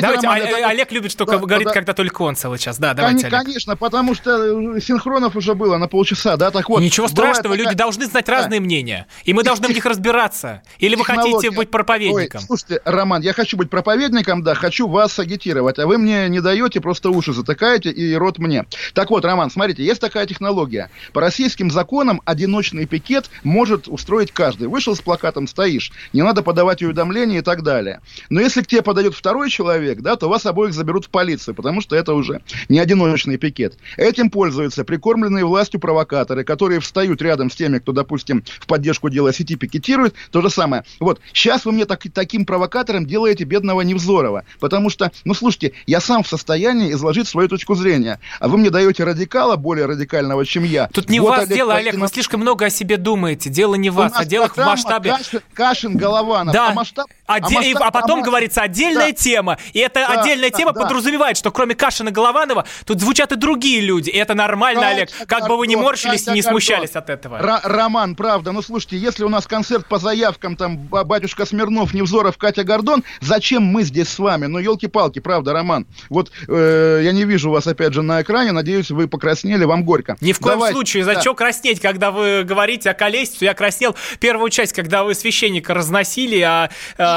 Давайте, 0.00 0.26
Роман, 0.26 0.42
это... 0.42 0.68
Олег 0.68 0.92
любит, 0.92 1.12
что 1.12 1.24
да, 1.24 1.38
говорит, 1.38 1.68
да, 1.68 1.72
когда 1.72 1.92
только 1.92 2.22
он 2.22 2.36
целый 2.36 2.58
час. 2.58 2.78
Да, 2.78 2.94
давайте, 2.94 3.26
Олег. 3.26 3.44
Конечно, 3.44 3.76
потому 3.76 4.14
что 4.14 4.80
синхронов 4.80 5.36
уже 5.36 5.54
было 5.54 5.76
на 5.76 5.88
полчаса, 5.88 6.36
да, 6.36 6.50
так 6.50 6.68
вот. 6.68 6.80
Ничего 6.80 7.08
страшного, 7.08 7.54
люди 7.54 7.74
должны 7.74 8.06
знать 8.06 8.28
разные 8.28 8.60
мнения, 8.60 9.06
и 9.24 9.32
мы 9.32 9.42
должны 9.42 9.63
в 9.66 9.72
них 9.72 9.84
разбираться? 9.84 10.62
Или 10.78 10.94
вы 10.96 11.04
хотите 11.04 11.50
быть 11.50 11.70
проповедником? 11.70 12.40
Ой, 12.40 12.46
слушайте, 12.46 12.80
Роман, 12.84 13.22
я 13.22 13.32
хочу 13.32 13.56
быть 13.56 13.70
проповедником, 13.70 14.42
да, 14.42 14.54
хочу 14.54 14.88
вас 14.88 15.18
агитировать, 15.18 15.78
а 15.78 15.86
вы 15.86 15.98
мне 15.98 16.28
не 16.28 16.40
даете, 16.40 16.80
просто 16.80 17.10
уши 17.10 17.32
затыкаете 17.32 17.90
и 17.90 18.14
рот 18.14 18.38
мне. 18.38 18.66
Так 18.92 19.10
вот, 19.10 19.24
Роман, 19.24 19.50
смотрите, 19.50 19.84
есть 19.84 20.00
такая 20.00 20.26
технология. 20.26 20.90
По 21.12 21.20
российским 21.20 21.70
законам 21.70 22.20
одиночный 22.24 22.86
пикет 22.86 23.30
может 23.42 23.88
устроить 23.88 24.32
каждый. 24.32 24.68
Вышел 24.68 24.94
с 24.94 25.00
плакатом, 25.00 25.46
стоишь, 25.46 25.92
не 26.12 26.22
надо 26.22 26.42
подавать 26.42 26.82
уведомления 26.82 27.38
и 27.38 27.42
так 27.42 27.62
далее. 27.62 28.00
Но 28.30 28.40
если 28.40 28.62
к 28.62 28.66
тебе 28.66 28.82
подойдет 28.82 29.14
второй 29.14 29.50
человек, 29.50 30.00
да, 30.00 30.16
то 30.16 30.28
вас 30.28 30.46
обоих 30.46 30.74
заберут 30.74 31.06
в 31.06 31.10
полицию, 31.10 31.54
потому 31.54 31.80
что 31.80 31.96
это 31.96 32.14
уже 32.14 32.42
не 32.68 32.78
одиночный 32.78 33.36
пикет. 33.36 33.78
Этим 33.96 34.30
пользуются 34.30 34.84
прикормленные 34.84 35.44
властью 35.44 35.80
провокаторы, 35.80 36.44
которые 36.44 36.80
встают 36.80 37.22
рядом 37.22 37.50
с 37.50 37.54
теми, 37.54 37.78
кто, 37.78 37.92
допустим, 37.92 38.44
в 38.60 38.66
поддержку 38.66 39.08
дела 39.08 39.32
сети 39.32 39.53
пикетирует, 39.56 40.14
то 40.30 40.40
же 40.40 40.50
самое. 40.50 40.84
Вот, 41.00 41.20
сейчас 41.32 41.64
вы 41.64 41.72
мне 41.72 41.84
так, 41.86 42.02
таким 42.12 42.44
провокатором 42.44 43.06
делаете 43.06 43.44
бедного 43.44 43.80
Невзорова, 43.82 44.44
потому 44.60 44.90
что, 44.90 45.12
ну, 45.24 45.34
слушайте, 45.34 45.72
я 45.86 46.00
сам 46.00 46.22
в 46.22 46.28
состоянии 46.28 46.92
изложить 46.92 47.28
свою 47.28 47.48
точку 47.48 47.74
зрения, 47.74 48.20
а 48.40 48.48
вы 48.48 48.58
мне 48.58 48.70
даете 48.70 49.04
радикала 49.04 49.56
более 49.56 49.86
радикального, 49.86 50.44
чем 50.44 50.64
я. 50.64 50.88
Тут 50.88 51.08
не 51.08 51.20
вот 51.20 51.30
вас 51.30 51.40
Олег 51.40 51.54
дело. 51.54 51.74
Олег, 51.74 51.94
вы 51.94 52.08
слишком 52.08 52.40
много 52.40 52.66
о 52.66 52.70
себе 52.70 52.96
думаете, 52.96 53.50
дело 53.50 53.74
не 53.74 53.90
вас, 53.90 54.12
а 54.14 54.24
дело 54.24 54.48
в 54.48 54.56
масштабе... 54.56 55.10
Кашин, 55.10 55.40
Кашин 55.54 55.96
Голованов, 55.96 56.54
да. 56.54 56.70
а 56.70 56.74
масштаб... 56.74 57.06
А, 57.26 57.36
а, 57.36 57.40
масштаб... 57.40 57.82
а 57.82 57.90
потом 57.90 58.20
а... 58.20 58.22
говорится 58.22 58.62
отдельная 58.62 59.12
да. 59.12 59.12
тема, 59.12 59.58
и 59.72 59.78
эта 59.78 60.06
да, 60.06 60.20
отдельная 60.20 60.50
да, 60.50 60.58
тема 60.58 60.72
да. 60.72 60.82
подразумевает, 60.82 61.36
что 61.36 61.50
кроме 61.50 61.74
Кашина 61.74 62.10
Голованова 62.10 62.66
тут 62.84 63.00
звучат 63.00 63.32
и 63.32 63.36
другие 63.36 63.80
люди, 63.80 64.10
и 64.10 64.16
это 64.16 64.34
нормально, 64.34 64.82
Катя, 64.82 64.94
Олег, 64.94 65.10
как 65.10 65.28
Гордон, 65.28 65.48
бы 65.48 65.56
вы 65.58 65.66
не 65.66 65.76
морщились 65.76 66.20
Катя, 66.20 66.32
и 66.32 66.34
не 66.34 66.42
смущались 66.42 66.92
Гордон. 66.92 67.02
от 67.02 67.10
этого. 67.10 67.36
Р- 67.38 67.60
Роман, 67.64 68.14
правда, 68.14 68.52
ну 68.52 68.60
слушайте, 68.60 68.98
если 68.98 69.24
у 69.24 69.28
нас 69.28 69.46
концерт 69.46 69.86
по 69.86 69.98
заявкам, 69.98 70.56
там, 70.56 70.76
батюшка 70.76 71.46
Смирнов, 71.46 71.94
Невзоров, 71.94 72.36
Катя 72.36 72.64
Гордон, 72.64 73.04
зачем 73.20 73.62
мы 73.62 73.82
здесь 73.84 74.08
с 74.08 74.18
вами? 74.18 74.46
Ну, 74.46 74.58
елки-палки, 74.58 75.20
правда, 75.20 75.52
Роман. 75.52 75.86
Вот 76.10 76.30
э, 76.48 77.00
я 77.02 77.12
не 77.12 77.24
вижу 77.24 77.50
вас, 77.50 77.66
опять 77.66 77.94
же, 77.94 78.02
на 78.02 78.22
экране, 78.22 78.52
надеюсь, 78.52 78.90
вы 78.90 79.08
покраснели, 79.08 79.64
вам 79.64 79.84
горько. 79.84 80.16
Ни 80.20 80.32
в 80.32 80.40
коем 80.40 80.56
Давайте. 80.56 80.74
случае, 80.74 81.04
за 81.04 81.14
да. 81.14 81.34
краснеть, 81.34 81.80
когда 81.80 82.10
вы 82.10 82.44
говорите 82.44 82.90
о 82.90 82.94
колесицу? 82.94 83.44
Я 83.44 83.54
краснел 83.54 83.96
первую 84.20 84.50
часть, 84.50 84.72
когда 84.72 85.04
вы 85.04 85.14
священника 85.14 85.74
разносили, 85.74 86.40
а, 86.40 86.70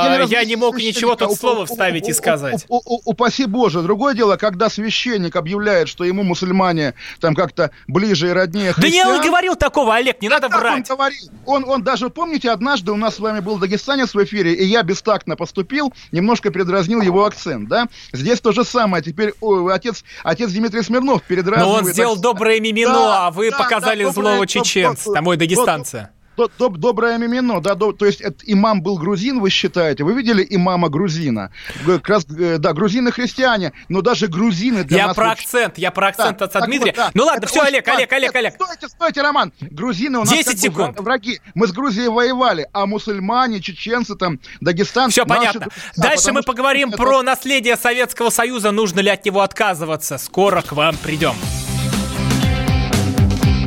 а 0.04 0.24
я, 0.24 0.44
не 0.46 0.56
мог 0.56 0.78
ничего 0.78 1.16
тут 1.16 1.38
слова 1.38 1.66
вставить 1.66 2.08
и 2.08 2.14
сказать. 2.14 2.66
Упаси 2.68 3.46
Боже. 3.46 3.82
Другое 3.82 4.14
дело, 4.14 4.38
когда 4.38 4.70
священник 4.70 5.36
объявляет, 5.36 5.88
что 5.90 6.04
ему 6.04 6.24
мусульмане 6.24 6.94
там 7.20 7.36
как-то 7.36 7.72
ближе 7.88 8.30
и 8.30 8.32
роднее. 8.32 8.74
Да 8.78 8.90
не 8.90 9.04
говорил 9.24 9.56
такого, 9.56 9.96
Олег, 9.96 10.22
не 10.22 10.30
надо 10.30 10.50
врать. 10.50 10.90
Он, 10.90 10.98
говорил? 10.98 11.30
он, 11.46 11.64
он 11.68 11.84
даже, 11.84 12.10
помните, 12.10 12.52
однажды 12.52 12.92
у 12.92 12.98
нас 12.98 13.16
с 13.16 13.20
вами 13.20 13.40
был 13.40 13.58
дагестанец 13.58 14.14
в 14.14 14.24
эфире, 14.24 14.54
и 14.54 14.66
я 14.66 14.84
бестактно 14.84 15.36
поступил, 15.36 15.94
немножко 16.12 16.52
предразнил 16.52 17.02
его 17.02 17.26
акцент, 17.26 17.68
да? 17.70 17.88
Здесь 18.12 18.42
то 18.42 18.52
же 18.52 18.64
самое. 18.64 19.04
Теперь 19.04 19.34
о, 19.42 19.70
отец, 19.70 20.04
отец 20.24 20.52
Дмитрий 20.52 20.82
Смирнов 20.82 21.24
передразнивает. 21.24 21.82
Но 21.82 21.88
он 21.88 21.94
сделал 21.94 22.18
доброе 22.18 22.60
мимино, 22.60 22.94
да, 22.94 23.28
а 23.28 23.32
вы 23.32 23.52
да, 23.52 23.58
показали 23.58 24.04
да, 24.04 24.12
злого 24.12 24.48
чеченца, 24.48 25.22
мой 25.22 25.38
дагестанца 25.38 26.12
доб, 26.38 26.78
доброе 26.78 27.18
мимино, 27.18 27.62
да, 27.62 27.76
доб, 27.76 27.98
то 27.98 28.06
есть 28.06 28.22
это 28.22 28.38
имам 28.46 28.82
был 28.82 28.98
грузин, 28.98 29.40
вы 29.40 29.50
считаете? 29.50 30.04
Вы 30.04 30.14
видели 30.14 30.46
имама 30.50 30.90
грузина? 30.90 31.52
Как 31.86 32.08
раз, 32.08 32.26
э, 32.38 32.58
да, 32.58 32.74
грузины 32.74 33.12
христиане, 33.12 33.74
но 33.90 34.02
даже 34.02 34.28
грузины 34.28 34.84
для 34.84 34.98
я 34.98 35.08
нас... 35.08 35.16
про 35.16 35.32
акцент, 35.32 35.78
я 35.78 35.92
про 35.92 36.08
акцент 36.08 36.38
да, 36.38 36.46
отца 36.46 36.62
Дмитрия. 36.62 36.94
Вот, 36.96 37.06
да. 37.06 37.12
Ну 37.14 37.24
ладно, 37.26 37.40
это 37.40 37.48
все, 37.48 37.62
Олег, 37.62 37.88
Олег, 37.88 38.12
Олег, 38.12 38.36
Олег. 38.36 38.54
Стойте, 38.54 38.88
стойте, 38.88 39.22
Роман. 39.22 39.52
Грузины 39.60 40.20
у 40.20 40.22
нас 40.22 40.30
10 40.30 40.60
секунд. 40.60 41.00
враги. 41.00 41.40
Мы 41.56 41.68
с 41.68 41.72
Грузией 41.72 42.10
воевали, 42.10 42.68
а 42.74 42.86
мусульмане, 42.86 43.60
чеченцы, 43.60 44.16
там, 44.16 44.40
дагестанцы... 44.62 45.12
Все 45.14 45.26
понятно. 45.26 45.62
Друзья, 45.62 45.94
Дальше 45.96 46.32
мы 46.32 46.44
поговорим 46.44 46.90
это... 46.90 46.98
про 46.98 47.24
наследие 47.24 47.76
Советского 47.78 48.30
Союза, 48.30 48.72
нужно 48.72 49.00
ли 49.00 49.10
от 49.10 49.26
него 49.26 49.42
отказываться. 49.42 50.18
Скоро 50.18 50.62
к 50.62 50.72
вам 50.74 50.96
придем. 50.98 51.36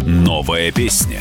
Новая 0.05 0.73
песня. 0.73 1.21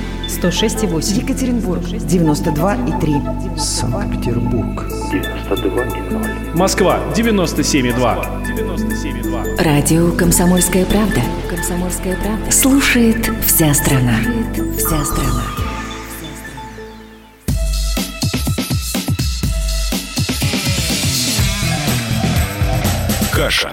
106,8. 0.41 1.21
Екатеринбург, 1.21 1.83
92,3. 1.83 3.59
Санкт-Петербург, 3.59 4.83
92,0. 5.11 6.55
Москва, 6.55 6.99
97,2. 7.15 7.93
97,2. 8.47 9.63
Радио 9.63 10.11
«Комсомольская 10.13 10.85
правда». 10.85 11.21
«Комсомольская 11.47 12.15
правда». 12.15 12.51
Слушает 12.51 13.29
вся 13.45 13.71
страна. 13.75 14.15
Слушает 14.23 14.77
вся 14.77 15.05
страна. 15.05 15.43
Каша. 23.31 23.71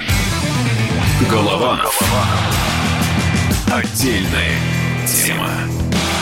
Голова. 1.31 1.81
Отдельная 3.71 4.53
тема. 5.07 5.78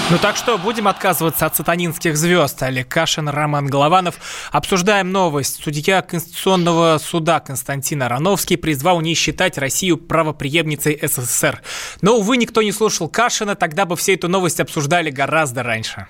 Ну 0.09 0.19
так 0.19 0.37
что, 0.37 0.57
будем 0.57 0.87
отказываться 0.87 1.47
от 1.47 1.57
сатанинских 1.57 2.17
звезд. 2.17 2.63
Олег 2.63 2.87
Кашин, 2.87 3.29
Роман 3.29 3.67
Голованов. 3.67 4.15
Обсуждаем 4.53 5.11
новость. 5.11 5.61
Судья 5.61 6.01
Конституционного 6.01 6.99
суда 6.99 7.41
Константин 7.41 8.05
Ароновский 8.05 8.57
призвал 8.57 9.01
не 9.01 9.15
считать 9.15 9.59
Россию 9.59 9.97
правоприемницей 9.97 10.97
СССР. 11.03 11.61
Но, 12.03 12.19
увы, 12.19 12.37
никто 12.37 12.63
не 12.63 12.71
слушал 12.71 13.09
Кашина, 13.09 13.57
тогда 13.57 13.85
бы 13.85 13.97
все 13.97 14.15
эту 14.15 14.29
новость 14.29 14.61
обсуждали 14.61 15.11
гораздо 15.11 15.65
раньше. 15.65 16.07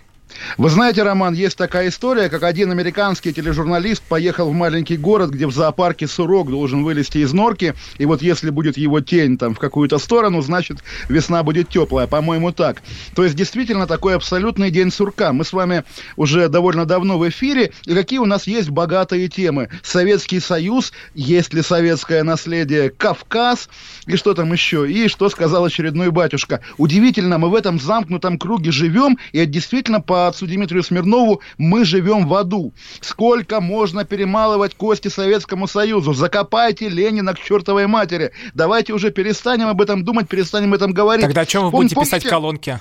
Вы 0.59 0.71
знаете, 0.71 1.03
Роман, 1.03 1.35
есть 1.35 1.57
такая 1.57 1.89
история, 1.89 2.29
как 2.29 2.43
один 2.43 2.71
американский 2.71 3.33
тележурналист 3.33 4.03
поехал 4.03 4.51
в 4.51 4.55
маленький 4.55 4.97
город, 4.97 5.31
где 5.31 5.47
в 5.47 5.53
зоопарке 5.53 6.07
сурок 6.07 6.51
должен 6.51 6.83
вылезти 6.83 7.19
из 7.19 7.33
норки, 7.33 7.75
и 7.99 8.07
вот 8.07 8.23
если 8.23 8.51
будет 8.51 8.77
его 8.77 9.01
тень 9.01 9.39
там 9.39 9.55
в 9.55 9.59
какую-то 9.59 9.99
сторону, 9.99 10.43
значит 10.43 10.79
весна 11.09 11.43
будет 11.43 11.69
теплая, 11.69 12.07
по-моему, 12.07 12.53
так. 12.53 12.83
То 13.15 13.25
есть 13.25 13.37
действительно 13.37 13.87
такой 13.87 14.17
абсолютный 14.17 14.71
день 14.71 14.91
сурка. 14.91 15.33
Мы 15.33 15.45
с 15.45 15.53
вами 15.53 15.85
уже 16.17 16.49
довольно 16.49 16.87
давно 16.87 17.19
в 17.19 17.29
эфире, 17.29 17.73
и 17.85 17.95
какие 17.95 18.19
у 18.19 18.27
нас 18.27 18.47
есть 18.47 18.71
богатые 18.71 19.29
темы. 19.29 19.69
Советский 19.83 20.41
Союз, 20.41 20.93
есть 21.15 21.55
ли 21.55 21.63
советское 21.63 22.23
наследие, 22.23 22.91
Кавказ, 22.91 23.69
и 24.07 24.17
что 24.17 24.35
там 24.35 24.53
еще, 24.53 24.91
и 24.91 25.09
что 25.09 25.29
сказал 25.29 25.65
очередной 25.65 26.11
батюшка. 26.11 26.61
Удивительно, 26.79 27.39
мы 27.39 27.49
в 27.49 27.55
этом 27.55 27.79
замкнутом 27.79 28.39
круге 28.39 28.73
живем, 28.73 29.19
и 29.33 29.39
это 29.39 29.53
действительно 29.53 30.01
по 30.01 30.16
отцу 30.25 30.47
Дмитрию 30.47 30.83
Смирнову, 30.83 31.41
мы 31.59 31.85
живем 31.85 32.27
в 32.27 32.35
аду. 32.35 32.73
Сколько 33.01 33.61
можно 33.61 34.05
перемалывать 34.05 34.75
кости 34.75 35.09
Советскому 35.09 35.67
Союзу? 35.69 36.15
Закопайте 36.15 36.89
Ленина 36.89 37.35
к 37.35 37.39
чертовой 37.39 37.87
матери. 37.87 38.33
Давайте 38.55 38.93
уже 38.93 39.11
перестанем 39.11 39.69
об 39.69 39.81
этом 39.81 40.05
думать, 40.05 40.29
перестанем 40.29 40.71
об 40.71 40.75
этом 40.75 40.93
говорить. 40.93 41.25
Тогда 41.25 41.43
о 41.43 41.47
чем 41.47 41.65
вы 41.65 41.69
Пом- 41.69 41.73
будете 41.73 41.95
помните? 41.95 42.17
писать 42.17 42.31
колонки? 42.31 42.81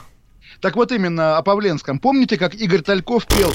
Так 0.61 0.75
вот 0.75 0.91
именно 0.91 1.37
о 1.37 1.41
Павленском. 1.43 1.99
Помните, 1.99 2.37
как 2.37 2.55
Игорь 2.55 2.81
Тальков 2.81 3.25
пел 3.27 3.53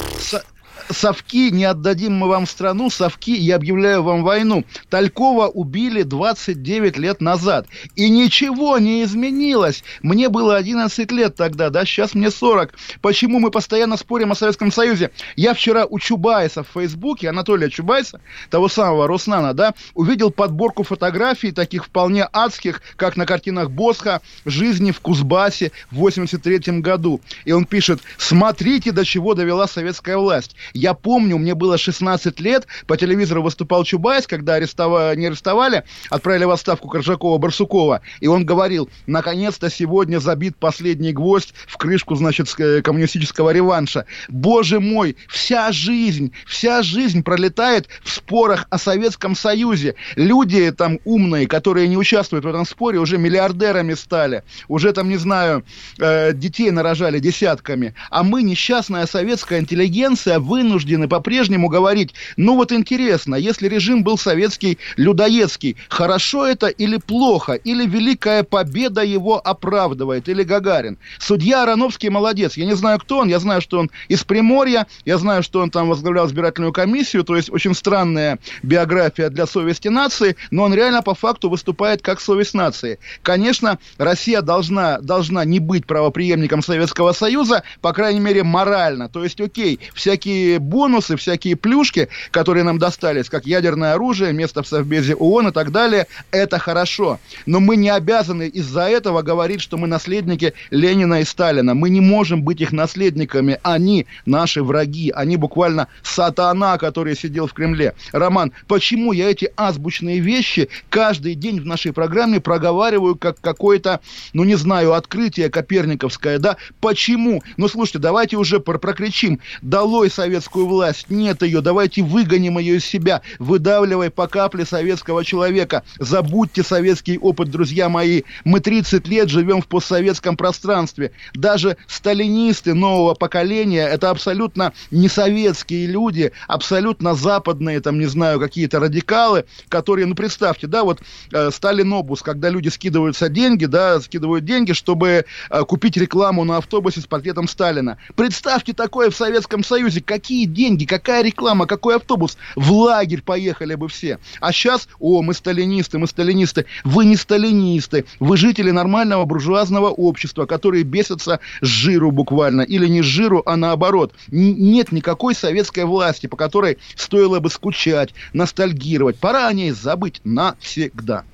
совки, 0.93 1.51
не 1.51 1.65
отдадим 1.65 2.13
мы 2.13 2.27
вам 2.27 2.47
страну, 2.47 2.89
совки, 2.89 3.35
я 3.35 3.55
объявляю 3.55 4.03
вам 4.03 4.23
войну. 4.23 4.65
Талькова 4.89 5.47
убили 5.47 6.03
29 6.03 6.97
лет 6.97 7.21
назад. 7.21 7.67
И 7.95 8.09
ничего 8.09 8.77
не 8.77 9.03
изменилось. 9.03 9.83
Мне 10.01 10.29
было 10.29 10.55
11 10.55 11.11
лет 11.11 11.35
тогда, 11.35 11.69
да, 11.69 11.85
сейчас 11.85 12.13
мне 12.13 12.31
40. 12.31 12.73
Почему 13.01 13.39
мы 13.39 13.51
постоянно 13.51 13.97
спорим 13.97 14.31
о 14.31 14.35
Советском 14.35 14.71
Союзе? 14.71 15.11
Я 15.35 15.53
вчера 15.53 15.85
у 15.85 15.99
Чубайса 15.99 16.63
в 16.63 16.67
Фейсбуке, 16.73 17.29
Анатолия 17.29 17.69
Чубайса, 17.69 18.21
того 18.49 18.69
самого 18.69 19.07
Роснана, 19.07 19.53
да, 19.53 19.73
увидел 19.93 20.31
подборку 20.31 20.83
фотографий 20.83 21.51
таких 21.51 21.85
вполне 21.85 22.27
адских, 22.31 22.81
как 22.95 23.17
на 23.17 23.25
картинах 23.25 23.71
Босха, 23.71 24.21
жизни 24.45 24.91
в 24.91 24.99
Кузбассе 24.99 25.71
в 25.91 25.95
83 25.95 26.79
году. 26.79 27.21
И 27.45 27.51
он 27.51 27.65
пишет, 27.65 28.01
смотрите, 28.17 28.91
до 28.91 29.05
чего 29.05 29.33
довела 29.33 29.67
советская 29.67 30.17
власть. 30.17 30.55
Я 30.81 30.95
помню, 30.95 31.37
мне 31.37 31.53
было 31.53 31.77
16 31.77 32.39
лет, 32.39 32.65
по 32.87 32.97
телевизору 32.97 33.43
выступал 33.43 33.83
Чубайс, 33.83 34.25
когда 34.25 34.55
арестовали, 34.55 35.15
не 35.15 35.27
арестовали, 35.27 35.83
отправили 36.09 36.45
в 36.45 36.49
отставку 36.49 36.89
Коржакова-Барсукова, 36.89 37.99
и 38.19 38.25
он 38.25 38.47
говорил, 38.47 38.89
наконец-то 39.05 39.69
сегодня 39.69 40.17
забит 40.17 40.57
последний 40.57 41.13
гвоздь 41.13 41.53
в 41.67 41.77
крышку, 41.77 42.15
значит, 42.15 42.51
э, 42.57 42.81
коммунистического 42.81 43.51
реванша. 43.51 44.07
Боже 44.27 44.79
мой, 44.79 45.17
вся 45.29 45.71
жизнь, 45.71 46.31
вся 46.47 46.81
жизнь 46.81 47.21
пролетает 47.21 47.87
в 48.03 48.09
спорах 48.09 48.65
о 48.71 48.79
Советском 48.79 49.35
Союзе. 49.35 49.93
Люди 50.15 50.71
там 50.71 50.97
умные, 51.05 51.45
которые 51.45 51.89
не 51.89 51.97
участвуют 51.97 52.43
в 52.43 52.47
этом 52.47 52.65
споре, 52.65 52.97
уже 52.97 53.19
миллиардерами 53.19 53.93
стали, 53.93 54.41
уже 54.67 54.93
там, 54.93 55.09
не 55.09 55.17
знаю, 55.17 55.63
э, 55.99 56.33
детей 56.33 56.71
нарожали 56.71 57.19
десятками. 57.19 57.93
А 58.09 58.23
мы, 58.23 58.41
несчастная 58.41 59.05
советская 59.05 59.59
интеллигенция, 59.59 60.39
вынуждены 60.61 61.07
по-прежнему 61.07 61.69
говорить, 61.69 62.13
ну 62.37 62.55
вот 62.55 62.71
интересно, 62.71 63.35
если 63.35 63.67
режим 63.67 64.03
был 64.03 64.17
советский, 64.17 64.77
людоедский, 64.95 65.75
хорошо 65.89 66.45
это 66.45 66.67
или 66.67 66.97
плохо, 66.97 67.53
или 67.53 67.85
великая 67.85 68.43
победа 68.43 69.01
его 69.01 69.41
оправдывает, 69.43 70.29
или 70.29 70.43
Гагарин. 70.43 70.97
Судья 71.19 71.63
Ароновский 71.63 72.09
молодец, 72.09 72.57
я 72.57 72.65
не 72.65 72.75
знаю, 72.75 72.99
кто 72.99 73.19
он, 73.19 73.29
я 73.29 73.39
знаю, 73.39 73.61
что 73.61 73.79
он 73.79 73.89
из 74.07 74.23
Приморья, 74.23 74.85
я 75.05 75.17
знаю, 75.17 75.41
что 75.41 75.61
он 75.61 75.71
там 75.71 75.89
возглавлял 75.89 76.27
избирательную 76.27 76.73
комиссию, 76.73 77.23
то 77.23 77.35
есть 77.35 77.49
очень 77.49 77.73
странная 77.73 78.37
биография 78.61 79.29
для 79.29 79.47
совести 79.47 79.87
нации, 79.87 80.35
но 80.51 80.63
он 80.63 80.73
реально 80.73 81.01
по 81.01 81.15
факту 81.15 81.49
выступает 81.49 82.01
как 82.01 82.21
совесть 82.21 82.53
нации. 82.53 82.99
Конечно, 83.23 83.79
Россия 83.97 84.41
должна, 84.41 84.99
должна 84.99 85.43
не 85.43 85.59
быть 85.59 85.87
правоприемником 85.87 86.61
Советского 86.61 87.13
Союза, 87.13 87.63
по 87.81 87.93
крайней 87.93 88.19
мере, 88.19 88.43
морально. 88.43 89.09
То 89.09 89.23
есть, 89.23 89.41
окей, 89.41 89.79
всякие 89.93 90.50
всякие 90.51 90.59
бонусы, 90.59 91.15
всякие 91.15 91.55
плюшки, 91.55 92.09
которые 92.31 92.63
нам 92.63 92.77
достались, 92.77 93.29
как 93.29 93.45
ядерное 93.45 93.93
оружие, 93.93 94.33
место 94.33 94.63
в 94.63 94.67
Совбезе 94.67 95.15
ООН 95.15 95.49
и 95.49 95.51
так 95.51 95.71
далее, 95.71 96.07
это 96.31 96.59
хорошо. 96.59 97.19
Но 97.45 97.59
мы 97.59 97.77
не 97.77 97.89
обязаны 97.89 98.47
из-за 98.47 98.89
этого 98.89 99.21
говорить, 99.21 99.61
что 99.61 99.77
мы 99.77 99.87
наследники 99.87 100.53
Ленина 100.71 101.21
и 101.21 101.23
Сталина. 101.23 101.73
Мы 101.73 101.89
не 101.89 102.01
можем 102.01 102.43
быть 102.43 102.61
их 102.61 102.73
наследниками. 102.73 103.59
Они 103.63 104.07
наши 104.25 104.61
враги. 104.61 105.11
Они 105.15 105.37
буквально 105.37 105.87
сатана, 106.03 106.77
который 106.77 107.15
сидел 107.15 107.47
в 107.47 107.53
Кремле. 107.53 107.93
Роман, 108.11 108.51
почему 108.67 109.13
я 109.13 109.29
эти 109.29 109.51
азбучные 109.55 110.19
вещи 110.19 110.67
каждый 110.89 111.35
день 111.35 111.61
в 111.61 111.65
нашей 111.65 111.93
программе 111.93 112.39
проговариваю 112.39 113.15
как 113.15 113.39
какое-то, 113.39 114.01
ну 114.33 114.43
не 114.43 114.55
знаю, 114.55 114.93
открытие 114.93 115.49
коперниковское, 115.49 116.39
да? 116.39 116.57
Почему? 116.81 117.41
Ну 117.57 117.67
слушайте, 117.69 117.99
давайте 117.99 118.35
уже 118.37 118.59
прокричим. 118.59 119.39
Долой 119.61 120.09
Совет 120.09 120.40
советскую 120.41 120.65
власть, 120.65 121.05
нет 121.09 121.43
ее, 121.43 121.61
давайте 121.61 122.01
выгоним 122.01 122.57
ее 122.57 122.77
из 122.77 122.85
себя, 122.85 123.21
выдавливай 123.37 124.09
по 124.09 124.27
капле 124.27 124.65
советского 124.65 125.23
человека. 125.23 125.83
Забудьте 125.99 126.63
советский 126.63 127.19
опыт, 127.19 127.51
друзья 127.51 127.89
мои. 127.89 128.23
Мы 128.43 128.59
30 128.59 129.07
лет 129.07 129.29
живем 129.29 129.61
в 129.61 129.67
постсоветском 129.67 130.35
пространстве. 130.35 131.11
Даже 131.35 131.77
сталинисты 131.85 132.73
нового 132.73 133.13
поколения, 133.13 133.87
это 133.87 134.09
абсолютно 134.09 134.73
не 134.89 135.07
советские 135.09 135.85
люди, 135.85 136.31
абсолютно 136.47 137.13
западные, 137.13 137.79
там, 137.79 137.99
не 137.99 138.07
знаю, 138.07 138.39
какие-то 138.39 138.79
радикалы, 138.79 139.45
которые, 139.69 140.07
ну, 140.07 140.15
представьте, 140.15 140.65
да, 140.65 140.83
вот 140.83 141.01
э, 141.31 141.51
Сталин-обус, 141.51 142.23
когда 142.23 142.49
люди 142.49 142.69
скидываются 142.69 143.29
деньги, 143.29 143.65
да, 143.65 144.01
скидывают 144.01 144.43
деньги, 144.43 144.71
чтобы 144.71 145.25
э, 145.51 145.61
купить 145.65 145.97
рекламу 145.97 146.45
на 146.45 146.57
автобусе 146.57 147.01
с 147.01 147.05
портретом 147.05 147.47
Сталина. 147.47 147.97
Представьте 148.15 148.73
такое 148.73 149.11
в 149.11 149.15
Советском 149.15 149.63
Союзе, 149.63 150.01
как 150.01 150.30
какие 150.31 150.45
деньги, 150.45 150.85
какая 150.85 151.23
реклама, 151.23 151.67
какой 151.67 151.97
автобус? 151.97 152.37
В 152.55 152.71
лагерь 152.71 153.21
поехали 153.21 153.75
бы 153.75 153.89
все. 153.89 154.17
А 154.39 154.53
сейчас, 154.53 154.87
о, 154.97 155.21
мы 155.21 155.33
сталинисты, 155.33 155.97
мы 155.99 156.07
сталинисты. 156.07 156.67
Вы 156.85 157.03
не 157.03 157.17
сталинисты, 157.17 158.05
вы 158.21 158.37
жители 158.37 158.71
нормального 158.71 159.25
буржуазного 159.25 159.89
общества, 159.89 160.45
которые 160.45 160.83
бесятся 160.83 161.41
с 161.59 161.67
жиру 161.67 162.11
буквально, 162.11 162.61
или 162.61 162.87
не 162.87 163.01
с 163.01 163.05
жиру, 163.05 163.43
а 163.45 163.57
наоборот. 163.57 164.13
Нет 164.29 164.93
никакой 164.93 165.35
советской 165.35 165.83
власти, 165.83 166.27
по 166.27 166.37
которой 166.37 166.77
стоило 166.95 167.41
бы 167.41 167.49
скучать, 167.49 168.13
ностальгировать. 168.31 169.17
Пора 169.17 169.47
о 169.47 169.53
ней 169.53 169.71
забыть 169.71 170.21
навсегда. 170.23 171.25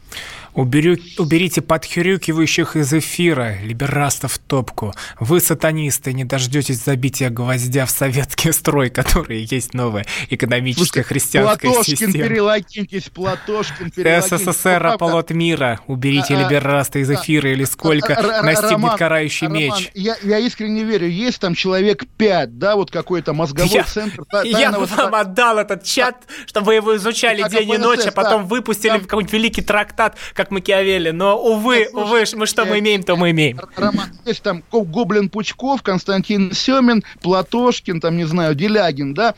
Уберю, 0.57 0.97
уберите 1.19 1.61
подхрюкивающих 1.61 2.75
из 2.77 2.91
эфира, 2.91 3.57
либерастов 3.61 4.33
в 4.33 4.39
топку. 4.39 4.91
Вы, 5.19 5.39
сатанисты, 5.39 6.13
не 6.13 6.23
дождетесь 6.23 6.83
забития 6.83 7.29
гвоздя 7.29 7.85
в 7.85 7.91
советский 7.91 8.51
строй, 8.51 8.89
который 8.89 9.43
есть 9.43 9.75
новая 9.75 10.07
экономическая 10.31 11.03
христианская 11.03 11.67
Платошкин, 11.67 12.07
система. 12.07 12.27
перелогитесь, 12.27 13.03
Платошкин, 13.03 13.91
перелогитесь. 13.91 14.39
СССР, 14.39 14.81
ну, 14.81 14.89
оплот 14.93 15.29
мира. 15.29 15.79
Уберите 15.85 16.33
а, 16.33 16.43
либераста 16.43 16.97
из 16.97 17.11
эфира 17.11 17.51
или 17.51 17.63
сколько 17.63 18.17
а, 18.17 18.41
настигнет 18.41 18.71
Роман, 18.71 18.97
карающий 18.97 19.45
Роман, 19.45 19.61
меч. 19.61 19.91
Я, 19.93 20.17
я 20.23 20.39
искренне 20.39 20.83
верю, 20.83 21.07
есть 21.07 21.39
там 21.39 21.53
человек 21.53 22.05
пять, 22.17 22.57
да, 22.57 22.75
вот 22.77 22.89
какой-то 22.89 23.33
мозговой 23.33 23.69
я, 23.69 23.83
центр. 23.83 24.23
Я 24.43 24.71
бы 24.71 24.85
вам 24.85 25.13
отдал 25.13 25.59
этот 25.59 25.83
чат, 25.83 26.23
чтобы 26.47 26.65
вы 26.65 26.75
его 26.75 26.95
изучали 26.95 27.47
день 27.47 27.73
и 27.73 27.77
ночь, 27.77 28.07
а 28.07 28.11
потом 28.11 28.47
выпустили 28.47 28.97
какой-нибудь 28.97 29.33
великий 29.33 29.61
трактат, 29.61 30.17
как 30.33 30.46
как 30.47 30.51
Макиавелли, 30.51 31.11
но, 31.11 31.37
увы, 31.37 31.89
ну, 31.91 32.01
увы, 32.01 32.23
мы 32.35 32.45
что 32.47 32.65
мы 32.65 32.79
имеем, 32.79 33.03
то 33.03 33.15
мы 33.15 33.31
имеем. 33.31 33.59
Роман, 33.75 34.09
есть 34.25 34.41
там 34.41 34.63
Гоблин 34.71 35.29
Пучков, 35.29 35.83
Константин 35.83 36.53
Семин, 36.53 37.03
Платошкин, 37.21 37.99
там, 37.99 38.15
не 38.17 38.25
знаю, 38.25 38.55
Делягин, 38.55 39.13
да, 39.13 39.35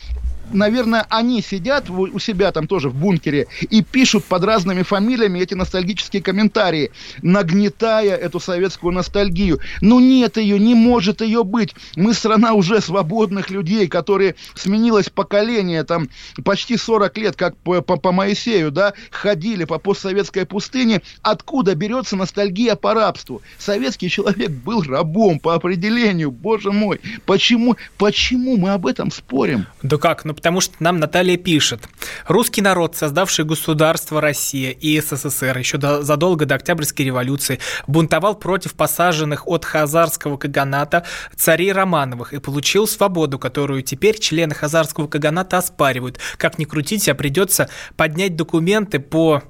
наверное, 0.53 1.05
они 1.09 1.41
сидят 1.41 1.89
у 1.89 2.19
себя 2.19 2.51
там 2.51 2.67
тоже 2.67 2.89
в 2.89 2.95
бункере 2.95 3.47
и 3.69 3.81
пишут 3.81 4.25
под 4.25 4.43
разными 4.43 4.83
фамилиями 4.83 5.39
эти 5.39 5.53
ностальгические 5.53 6.21
комментарии, 6.21 6.91
нагнетая 7.21 8.15
эту 8.15 8.39
советскую 8.39 8.93
ностальгию. 8.93 9.59
Ну 9.81 9.99
нет 9.99 10.37
ее, 10.37 10.59
не 10.59 10.75
может 10.75 11.21
ее 11.21 11.43
быть. 11.43 11.75
Мы 11.95 12.13
страна 12.13 12.53
уже 12.53 12.81
свободных 12.81 13.49
людей, 13.49 13.87
которые 13.87 14.35
сменилось 14.55 15.09
поколение, 15.09 15.83
там 15.83 16.09
почти 16.43 16.77
40 16.77 17.17
лет, 17.17 17.35
как 17.35 17.57
по, 17.57 17.81
по, 17.81 17.97
по 17.97 18.11
Моисею, 18.11 18.71
да, 18.71 18.93
ходили 19.11 19.65
по 19.65 19.79
постсоветской 19.79 20.45
пустыне. 20.45 21.01
Откуда 21.21 21.75
берется 21.75 22.15
ностальгия 22.15 22.75
по 22.75 22.93
рабству? 22.93 23.41
Советский 23.57 24.09
человек 24.09 24.49
был 24.51 24.83
рабом 24.83 25.39
по 25.39 25.53
определению, 25.53 26.31
боже 26.31 26.71
мой. 26.71 26.99
Почему, 27.25 27.75
почему 27.97 28.57
мы 28.57 28.71
об 28.71 28.85
этом 28.85 29.11
спорим? 29.11 29.65
Да 29.83 29.97
как, 29.97 30.25
ну 30.25 30.33
потому 30.39 30.61
что 30.61 30.73
нам 30.79 30.99
Наталья 30.99 31.35
пишет. 31.35 31.89
Русский 32.25 32.61
народ, 32.61 32.95
создавший 32.95 33.43
государство 33.43 34.21
Россия 34.21 34.71
и 34.71 35.01
СССР 35.01 35.57
еще 35.57 35.77
до, 35.77 36.01
задолго 36.01 36.45
до 36.45 36.55
Октябрьской 36.55 37.05
революции, 37.05 37.59
бунтовал 37.87 38.35
против 38.35 38.73
посаженных 38.73 39.45
от 39.49 39.65
Хазарского 39.65 40.37
каганата 40.37 41.05
царей 41.35 41.73
Романовых 41.73 42.31
и 42.31 42.39
получил 42.39 42.87
свободу, 42.87 43.37
которую 43.37 43.81
теперь 43.81 44.17
члены 44.17 44.55
Хазарского 44.55 45.07
каганата 45.07 45.57
оспаривают. 45.57 46.19
Как 46.37 46.57
ни 46.57 46.63
крутить, 46.63 47.09
а 47.09 47.15
придется 47.15 47.69
поднять 47.97 48.37
документы 48.37 48.99
по 48.99 49.43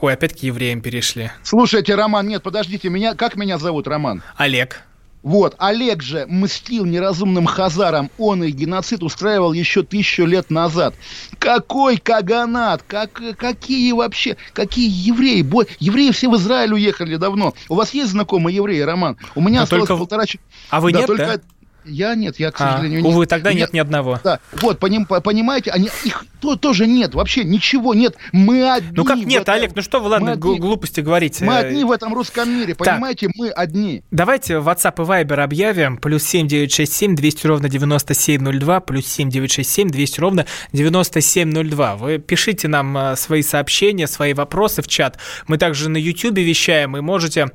Ой, 0.00 0.14
опять 0.14 0.32
к 0.32 0.38
евреям 0.38 0.80
перешли. 0.80 1.30
Слушайте, 1.42 1.94
Роман, 1.94 2.26
нет, 2.26 2.42
подождите, 2.42 2.88
меня, 2.88 3.14
как 3.14 3.36
меня 3.36 3.58
зовут, 3.58 3.86
Роман? 3.86 4.22
Олег. 4.38 4.84
Вот, 5.22 5.54
Олег 5.58 6.02
же 6.02 6.24
мстил 6.26 6.86
неразумным 6.86 7.44
хазарам, 7.44 8.10
он 8.16 8.42
и 8.42 8.50
геноцид 8.50 9.02
устраивал 9.02 9.52
еще 9.52 9.82
тысячу 9.82 10.24
лет 10.24 10.50
назад. 10.50 10.94
Какой 11.38 11.98
каганат, 11.98 12.82
как, 12.86 13.20
какие 13.36 13.92
вообще, 13.92 14.38
какие 14.54 14.88
евреи, 14.88 15.42
бо, 15.42 15.66
евреи 15.78 16.10
все 16.12 16.30
в 16.30 16.36
Израиль 16.36 16.72
уехали 16.72 17.16
давно. 17.16 17.52
У 17.68 17.74
вас 17.74 17.92
есть 17.92 18.12
знакомые 18.12 18.56
евреи, 18.56 18.80
Роман? 18.80 19.18
У 19.34 19.42
меня 19.42 19.60
а 19.60 19.62
осталось 19.64 19.88
только... 19.88 19.98
полтора 19.98 20.24
часа. 20.24 20.42
А 20.70 20.80
вы 20.80 20.92
да, 20.92 21.00
нет, 21.00 21.06
только... 21.06 21.26
да? 21.26 21.40
Я 21.90 22.14
нет, 22.14 22.38
я, 22.38 22.50
к 22.50 22.60
а, 22.60 22.72
сожалению, 22.72 23.00
а, 23.00 23.02
нет. 23.02 23.12
Увы, 23.12 23.26
тогда 23.26 23.52
нет 23.52 23.72
ни 23.72 23.78
одного. 23.78 24.20
Да, 24.22 24.40
вот, 24.52 24.78
поним, 24.78 25.04
понимаете, 25.06 25.70
они, 25.70 25.90
их 26.04 26.24
то, 26.40 26.56
тоже 26.56 26.86
нет, 26.86 27.14
вообще 27.14 27.44
ничего 27.44 27.94
нет. 27.94 28.16
Мы 28.32 28.70
одни. 28.70 28.90
Ну 28.92 29.04
как 29.04 29.18
нет, 29.18 29.42
этом, 29.42 29.54
Олег, 29.54 29.72
ну 29.74 29.82
что 29.82 30.00
вы, 30.00 30.08
ладно, 30.08 30.36
глупости 30.36 31.00
говорите. 31.00 31.44
Мы 31.44 31.56
одни 31.56 31.84
в 31.84 31.90
этом 31.90 32.14
русском 32.14 32.50
мире, 32.50 32.74
понимаете, 32.74 33.26
так, 33.26 33.36
мы 33.36 33.50
одни. 33.50 34.02
Давайте 34.10 34.54
WhatsApp 34.54 34.94
и 35.02 35.06
Viber 35.06 35.40
объявим. 35.40 35.98
Плюс 35.98 36.22
семь 36.22 36.48
девять 36.48 36.72
шесть 36.72 36.94
семь 36.94 37.14
двести 37.14 37.46
ровно 37.46 37.68
девяносто 37.68 38.14
семь 38.14 38.42
ноль 38.42 38.58
два, 38.58 38.80
плюс 38.80 39.06
семь 39.06 39.28
девять 39.28 39.52
шесть 39.52 39.70
семь 39.70 39.88
двести 39.88 40.20
ровно 40.20 40.46
девяносто 40.72 41.20
семь 41.20 41.50
ноль 41.52 41.68
два. 41.68 41.96
Вы 41.96 42.18
пишите 42.18 42.68
нам 42.68 42.96
э, 42.96 43.16
свои 43.16 43.42
сообщения, 43.42 44.06
свои 44.06 44.32
вопросы 44.32 44.82
в 44.82 44.88
чат. 44.88 45.18
Мы 45.46 45.58
также 45.58 45.88
на 45.88 45.96
YouTube 45.96 46.38
вещаем, 46.38 46.96
и 46.96 47.00
можете 47.00 47.50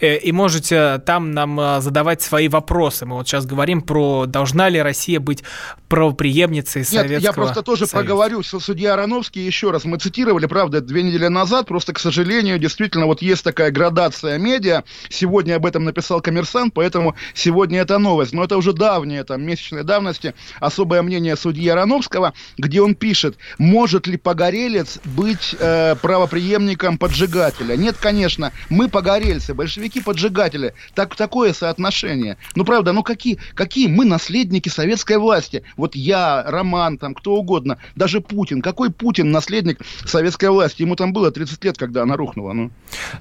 и 0.00 0.32
можете 0.32 0.98
там 1.06 1.32
нам 1.32 1.58
э, 1.58 1.80
задавать 1.80 2.22
свои 2.22 2.48
вопросы. 2.48 3.06
Мы 3.06 3.16
вот 3.16 3.28
сейчас 3.28 3.46
говорим 3.46 3.82
про, 3.82 4.26
должна 4.26 4.68
ли 4.68 4.80
Россия 4.80 5.20
быть 5.20 5.42
правоприемницей 5.88 6.80
Нет, 6.80 6.88
Советского 6.88 7.20
я 7.20 7.32
просто 7.32 7.62
тоже 7.62 7.86
Союза. 7.86 7.96
проговорю, 7.96 8.42
что 8.42 8.60
судья 8.60 8.94
Ароновский, 8.94 9.44
еще 9.44 9.70
раз, 9.70 9.84
мы 9.84 9.98
цитировали, 9.98 10.46
правда, 10.46 10.80
две 10.80 11.02
недели 11.02 11.28
назад, 11.28 11.66
просто, 11.66 11.92
к 11.92 11.98
сожалению, 11.98 12.58
действительно, 12.58 13.06
вот 13.06 13.22
есть 13.22 13.44
такая 13.44 13.70
градация 13.70 14.38
медиа, 14.38 14.82
сегодня 15.08 15.54
об 15.56 15.66
этом 15.66 15.84
написал 15.84 16.20
коммерсант, 16.20 16.74
поэтому 16.74 17.14
сегодня 17.34 17.80
это 17.80 17.98
новость, 17.98 18.32
но 18.32 18.44
это 18.44 18.56
уже 18.56 18.72
давняя, 18.72 19.24
там, 19.24 19.42
месячной 19.42 19.84
давности, 19.84 20.34
особое 20.58 21.02
мнение 21.02 21.36
судьи 21.36 21.68
Ароновского, 21.68 22.32
где 22.58 22.80
он 22.80 22.94
пишет, 22.94 23.36
может 23.58 24.06
ли 24.06 24.16
погорелец 24.16 24.98
быть 25.04 25.54
э, 25.58 25.94
правоприемником 26.02 26.98
поджигателя? 26.98 27.76
Нет, 27.76 27.96
конечно, 28.00 28.52
мы 28.68 28.88
погорельцы, 28.88 29.53
большевики-поджигатели. 29.54 30.74
Так, 30.94 31.16
такое 31.16 31.52
соотношение. 31.52 32.36
Ну, 32.54 32.64
правда, 32.64 32.92
ну 32.92 33.02
какие, 33.02 33.38
какие 33.54 33.88
мы 33.88 34.04
наследники 34.04 34.68
советской 34.68 35.18
власти? 35.18 35.62
Вот 35.76 35.94
я, 35.94 36.42
Роман, 36.46 36.98
там, 36.98 37.14
кто 37.14 37.34
угодно, 37.36 37.78
даже 37.96 38.20
Путин. 38.20 38.62
Какой 38.62 38.90
Путин 38.90 39.30
наследник 39.30 39.80
советской 40.04 40.50
власти? 40.50 40.82
Ему 40.82 40.96
там 40.96 41.12
было 41.12 41.30
30 41.30 41.64
лет, 41.64 41.78
когда 41.78 42.02
она 42.02 42.16
рухнула. 42.16 42.52
Ну. 42.52 42.70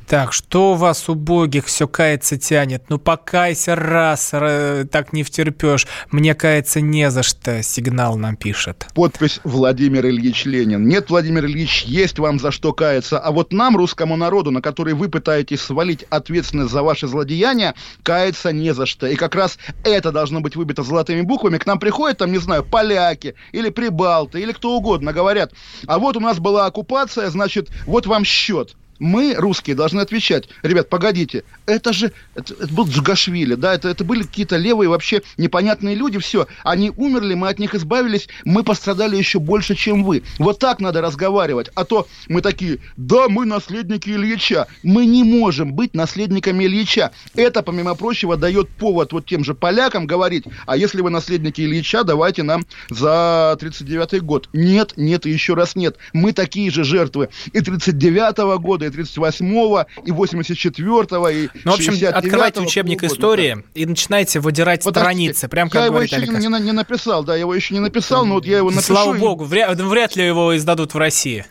Так, 0.07 0.33
что 0.33 0.73
у 0.73 0.75
вас, 0.75 1.07
убогих, 1.09 1.65
все 1.65 1.87
кается 1.87 2.37
тянет? 2.37 2.83
Ну, 2.89 2.99
покайся 2.99 3.75
раз, 3.75 4.29
так 4.29 5.13
не 5.13 5.23
втерпешь. 5.23 5.87
Мне 6.11 6.35
кается 6.35 6.81
не 6.81 7.09
за 7.09 7.23
что, 7.23 7.61
сигнал 7.63 8.17
нам 8.17 8.35
пишет. 8.35 8.87
Подпись 8.93 9.39
Владимир 9.43 10.05
Ильич 10.07 10.45
Ленин. 10.45 10.87
Нет, 10.87 11.09
Владимир 11.09 11.45
Ильич, 11.45 11.83
есть 11.83 12.19
вам 12.19 12.39
за 12.39 12.51
что 12.51 12.73
каяться. 12.73 13.19
А 13.19 13.31
вот 13.31 13.53
нам, 13.53 13.77
русскому 13.77 14.15
народу, 14.15 14.51
на 14.51 14.61
который 14.61 14.93
вы 14.93 15.09
пытаетесь 15.09 15.61
свалить 15.61 16.05
от 16.09 16.22
ответственность 16.23 16.71
за 16.71 16.83
ваши 16.83 17.07
злодеяния, 17.07 17.75
каяться 18.01 18.51
не 18.51 18.73
за 18.73 18.85
что. 18.85 19.07
И 19.07 19.15
как 19.15 19.35
раз 19.35 19.57
это 19.83 20.11
должно 20.11 20.39
быть 20.39 20.55
выбито 20.55 20.83
золотыми 20.83 21.21
буквами. 21.21 21.57
К 21.57 21.65
нам 21.65 21.79
приходят, 21.79 22.17
там, 22.17 22.31
не 22.31 22.39
знаю, 22.39 22.63
поляки 22.63 23.35
или 23.51 23.69
прибалты, 23.69 24.41
или 24.41 24.51
кто 24.51 24.75
угодно, 24.75 25.13
говорят, 25.13 25.53
а 25.87 25.99
вот 25.99 26.17
у 26.17 26.19
нас 26.19 26.39
была 26.39 26.65
оккупация, 26.65 27.29
значит, 27.29 27.69
вот 27.85 28.07
вам 28.07 28.23
счет 28.23 28.75
мы, 28.99 29.35
русские, 29.35 29.75
должны 29.75 30.01
отвечать, 30.01 30.49
ребят, 30.61 30.89
погодите, 30.89 31.43
это 31.65 31.93
же, 31.93 32.11
это, 32.35 32.53
это 32.53 32.73
был 32.73 32.87
Джугашвили, 32.87 33.55
да, 33.55 33.73
это, 33.73 33.89
это 33.89 34.03
были 34.03 34.23
какие-то 34.23 34.57
левые 34.57 34.89
вообще 34.89 35.21
непонятные 35.37 35.95
люди, 35.95 36.19
все, 36.19 36.47
они 36.63 36.91
умерли, 36.95 37.33
мы 37.33 37.49
от 37.49 37.59
них 37.59 37.75
избавились, 37.75 38.27
мы 38.45 38.63
пострадали 38.63 39.15
еще 39.15 39.39
больше, 39.39 39.75
чем 39.75 40.03
вы. 40.03 40.23
Вот 40.39 40.59
так 40.59 40.79
надо 40.79 41.01
разговаривать, 41.01 41.69
а 41.75 41.85
то 41.85 42.07
мы 42.27 42.41
такие, 42.41 42.79
да, 42.97 43.29
мы 43.29 43.45
наследники 43.45 44.09
Ильича, 44.09 44.67
мы 44.83 45.05
не 45.05 45.23
можем 45.23 45.73
быть 45.73 45.93
наследниками 45.93 46.65
Ильича. 46.65 47.11
Это, 47.35 47.63
помимо 47.63 47.95
прочего, 47.95 48.37
дает 48.37 48.69
повод 48.69 49.13
вот 49.13 49.25
тем 49.25 49.43
же 49.43 49.53
полякам 49.53 50.07
говорить, 50.07 50.45
а 50.65 50.77
если 50.77 51.01
вы 51.01 51.09
наследники 51.09 51.61
Ильича, 51.61 52.03
давайте 52.03 52.43
нам 52.43 52.65
за 52.89 53.57
39-й 53.59 54.19
год. 54.19 54.49
Нет, 54.53 54.93
нет 54.97 55.25
и 55.25 55.31
еще 55.31 55.53
раз 55.53 55.75
нет. 55.75 55.97
Мы 56.13 56.33
такие 56.33 56.69
же 56.71 56.83
жертвы 56.83 57.29
и 57.51 57.59
39-го 57.59 58.59
года, 58.59 58.85
и 58.85 58.89
38-го, 58.93 59.85
и 60.05 60.11
84-го, 60.11 61.29
и 61.29 61.47
Ну, 61.63 61.71
в 61.71 61.75
общем, 61.75 61.93
открывайте 62.15 62.61
учебник 62.61 63.01
года, 63.01 63.13
истории 63.13 63.55
да. 63.55 63.61
и 63.73 63.85
начинайте 63.85 64.39
выдирать 64.39 64.83
Подождите, 64.83 65.33
страницы, 65.33 65.47
прям 65.47 65.69
как 65.69 65.83
я 65.83 65.89
говорит 65.89 66.11
его 66.11 66.21
еще 66.21 66.31
не, 66.31 66.47
не, 66.47 66.63
не 66.65 66.71
написал, 66.71 67.23
да, 67.23 67.33
я 67.33 67.41
его 67.41 67.53
еще 67.53 67.73
не 67.73 67.79
написал, 67.79 68.25
но 68.25 68.35
вот 68.35 68.45
я 68.45 68.57
его 68.57 68.69
напишу. 68.69 68.93
Слава 68.93 69.13
богу, 69.13 69.45
вряд, 69.45 69.79
вряд 69.79 70.15
ли 70.15 70.25
его 70.25 70.55
издадут 70.55 70.93
в 70.93 70.97
России. 70.97 71.45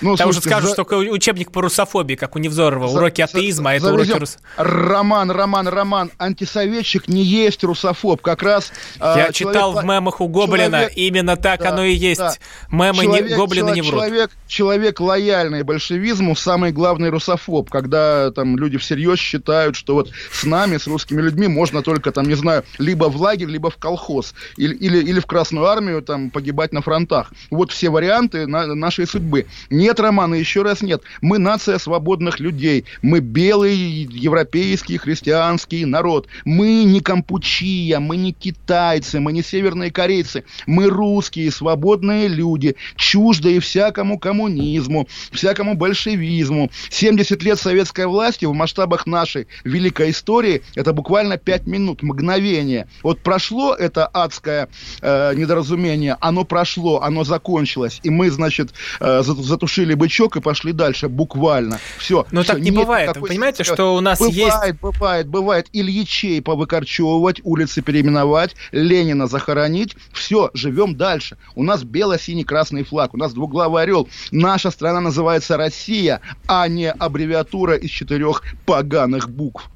Ну, 0.00 0.16
Там 0.16 0.26
слушайте, 0.26 0.48
уже 0.48 0.54
скажут, 0.54 0.76
за... 0.76 0.84
что 0.84 0.96
учебник 0.98 1.50
по 1.50 1.62
русофобии, 1.62 2.14
как 2.14 2.36
у 2.36 2.38
Невзорова, 2.38 2.88
за... 2.88 2.96
уроки 2.96 3.20
атеизма, 3.22 3.70
а 3.70 3.74
это 3.74 3.92
уроки 3.92 4.10
рус... 4.10 4.38
Роман, 4.56 5.30
Роман, 5.30 5.68
Роман, 5.68 6.10
антисоветчик 6.18 7.08
не 7.08 7.22
есть 7.22 7.64
русофоб, 7.64 8.20
как 8.20 8.42
раз... 8.42 8.72
Я 9.00 9.28
э, 9.28 9.32
читал 9.32 9.72
человек... 9.72 9.82
в 9.82 9.86
мемах 9.86 10.20
у 10.20 10.28
Гоблина, 10.28 10.78
человек... 10.78 10.92
именно 10.96 11.36
так 11.36 11.60
да, 11.60 11.70
оно 11.70 11.84
и 11.84 11.94
есть. 11.94 12.20
Да. 12.20 12.34
Мемы 12.70 13.04
человек, 13.04 13.30
не... 13.30 13.36
Гоблина 13.36 13.68
человек, 13.68 13.84
не 13.84 13.90
врут. 13.90 14.00
Человек, 14.00 14.30
человек 14.46 15.00
лояльный 15.00 15.62
большевизму, 15.62 16.36
самый 16.36 16.72
главный 16.72 17.10
русофоб, 17.10 17.70
когда 17.70 18.30
там 18.32 18.56
люди 18.56 18.78
всерьез 18.78 19.18
считают, 19.18 19.76
что 19.76 19.94
вот 19.94 20.10
с 20.30 20.44
нами, 20.44 20.76
с 20.76 20.86
русскими 20.86 21.22
людьми 21.22 21.48
можно 21.48 21.82
только 21.82 22.12
там, 22.12 22.26
не 22.26 22.34
знаю, 22.34 22.64
либо 22.78 23.04
в 23.04 23.16
лагерь, 23.20 23.48
либо 23.48 23.70
в 23.70 23.76
колхоз, 23.76 24.34
или, 24.56 24.74
или, 24.74 24.98
или 24.98 25.20
в 25.20 25.26
Красную 25.26 25.66
Армию 25.66 26.02
там 26.02 26.30
погибать 26.30 26.72
на 26.72 26.82
фронтах. 26.82 27.32
Вот 27.50 27.72
все 27.72 27.88
варианты 27.88 28.46
на, 28.46 28.74
нашей 28.74 29.06
судьбы. 29.06 29.46
Не 29.70 29.85
нет, 29.86 30.00
Романа, 30.00 30.34
еще 30.34 30.62
раз 30.62 30.82
нет. 30.82 31.02
Мы 31.20 31.38
нация 31.38 31.78
свободных 31.78 32.40
людей. 32.40 32.86
Мы 33.02 33.20
белый, 33.20 33.76
европейский, 33.76 34.96
христианский 34.96 35.84
народ. 35.84 36.26
Мы 36.44 36.82
не 36.82 36.98
Кампучия, 36.98 38.00
мы 38.00 38.16
не 38.16 38.32
китайцы, 38.32 39.20
мы 39.20 39.32
не 39.32 39.44
северные 39.44 39.92
корейцы. 39.92 40.42
Мы 40.66 40.88
русские, 40.88 41.52
свободные 41.52 42.26
люди, 42.26 42.74
чуждые 42.96 43.60
всякому 43.60 44.18
коммунизму, 44.18 45.06
всякому 45.30 45.74
большевизму. 45.74 46.68
70 46.90 47.40
лет 47.44 47.60
советской 47.60 48.06
власти 48.06 48.44
в 48.44 48.52
масштабах 48.52 49.06
нашей 49.06 49.46
великой 49.62 50.10
истории– 50.10 50.64
это 50.74 50.92
буквально 50.92 51.36
5 51.36 51.68
минут, 51.68 52.02
мгновение. 52.02 52.88
Вот 53.04 53.20
прошло 53.20 53.72
это 53.72 54.08
адское 54.08 54.68
э, 55.00 55.34
недоразумение, 55.36 56.16
оно 56.20 56.42
прошло, 56.42 57.02
оно 57.02 57.22
закончилось. 57.22 58.00
И 58.02 58.10
мы, 58.10 58.32
значит, 58.32 58.70
э, 58.98 59.22
затушили 59.22 59.75
потушили 59.76 59.94
бычок 59.94 60.36
и 60.36 60.40
пошли 60.40 60.72
дальше, 60.72 61.08
буквально. 61.08 61.78
Все. 61.98 62.26
Но 62.30 62.42
все, 62.42 62.52
так 62.52 62.62
не 62.62 62.70
бывает. 62.70 63.16
Вы 63.16 63.28
понимаете, 63.28 63.64
что 63.64 63.94
у 63.94 64.00
нас 64.00 64.18
бывает, 64.18 64.36
есть... 64.36 64.56
Бывает, 64.56 64.80
бывает, 64.80 65.28
бывает. 65.28 65.66
Ильичей 65.72 66.40
повыкорчевывать, 66.40 67.40
улицы 67.44 67.82
переименовать, 67.82 68.56
Ленина 68.72 69.26
захоронить. 69.26 69.96
Все, 70.12 70.50
живем 70.54 70.96
дальше. 70.96 71.36
У 71.54 71.62
нас 71.62 71.82
бело-синий-красный 71.84 72.84
флаг, 72.84 73.14
у 73.14 73.18
нас 73.18 73.34
двуглавый 73.34 73.82
орел. 73.82 74.08
Наша 74.30 74.70
страна 74.70 75.00
называется 75.00 75.56
Россия, 75.56 76.20
а 76.46 76.68
не 76.68 76.90
аббревиатура 76.90 77.74
из 77.74 77.90
четырех 77.90 78.42
поганых 78.64 79.28
букв. 79.28 79.68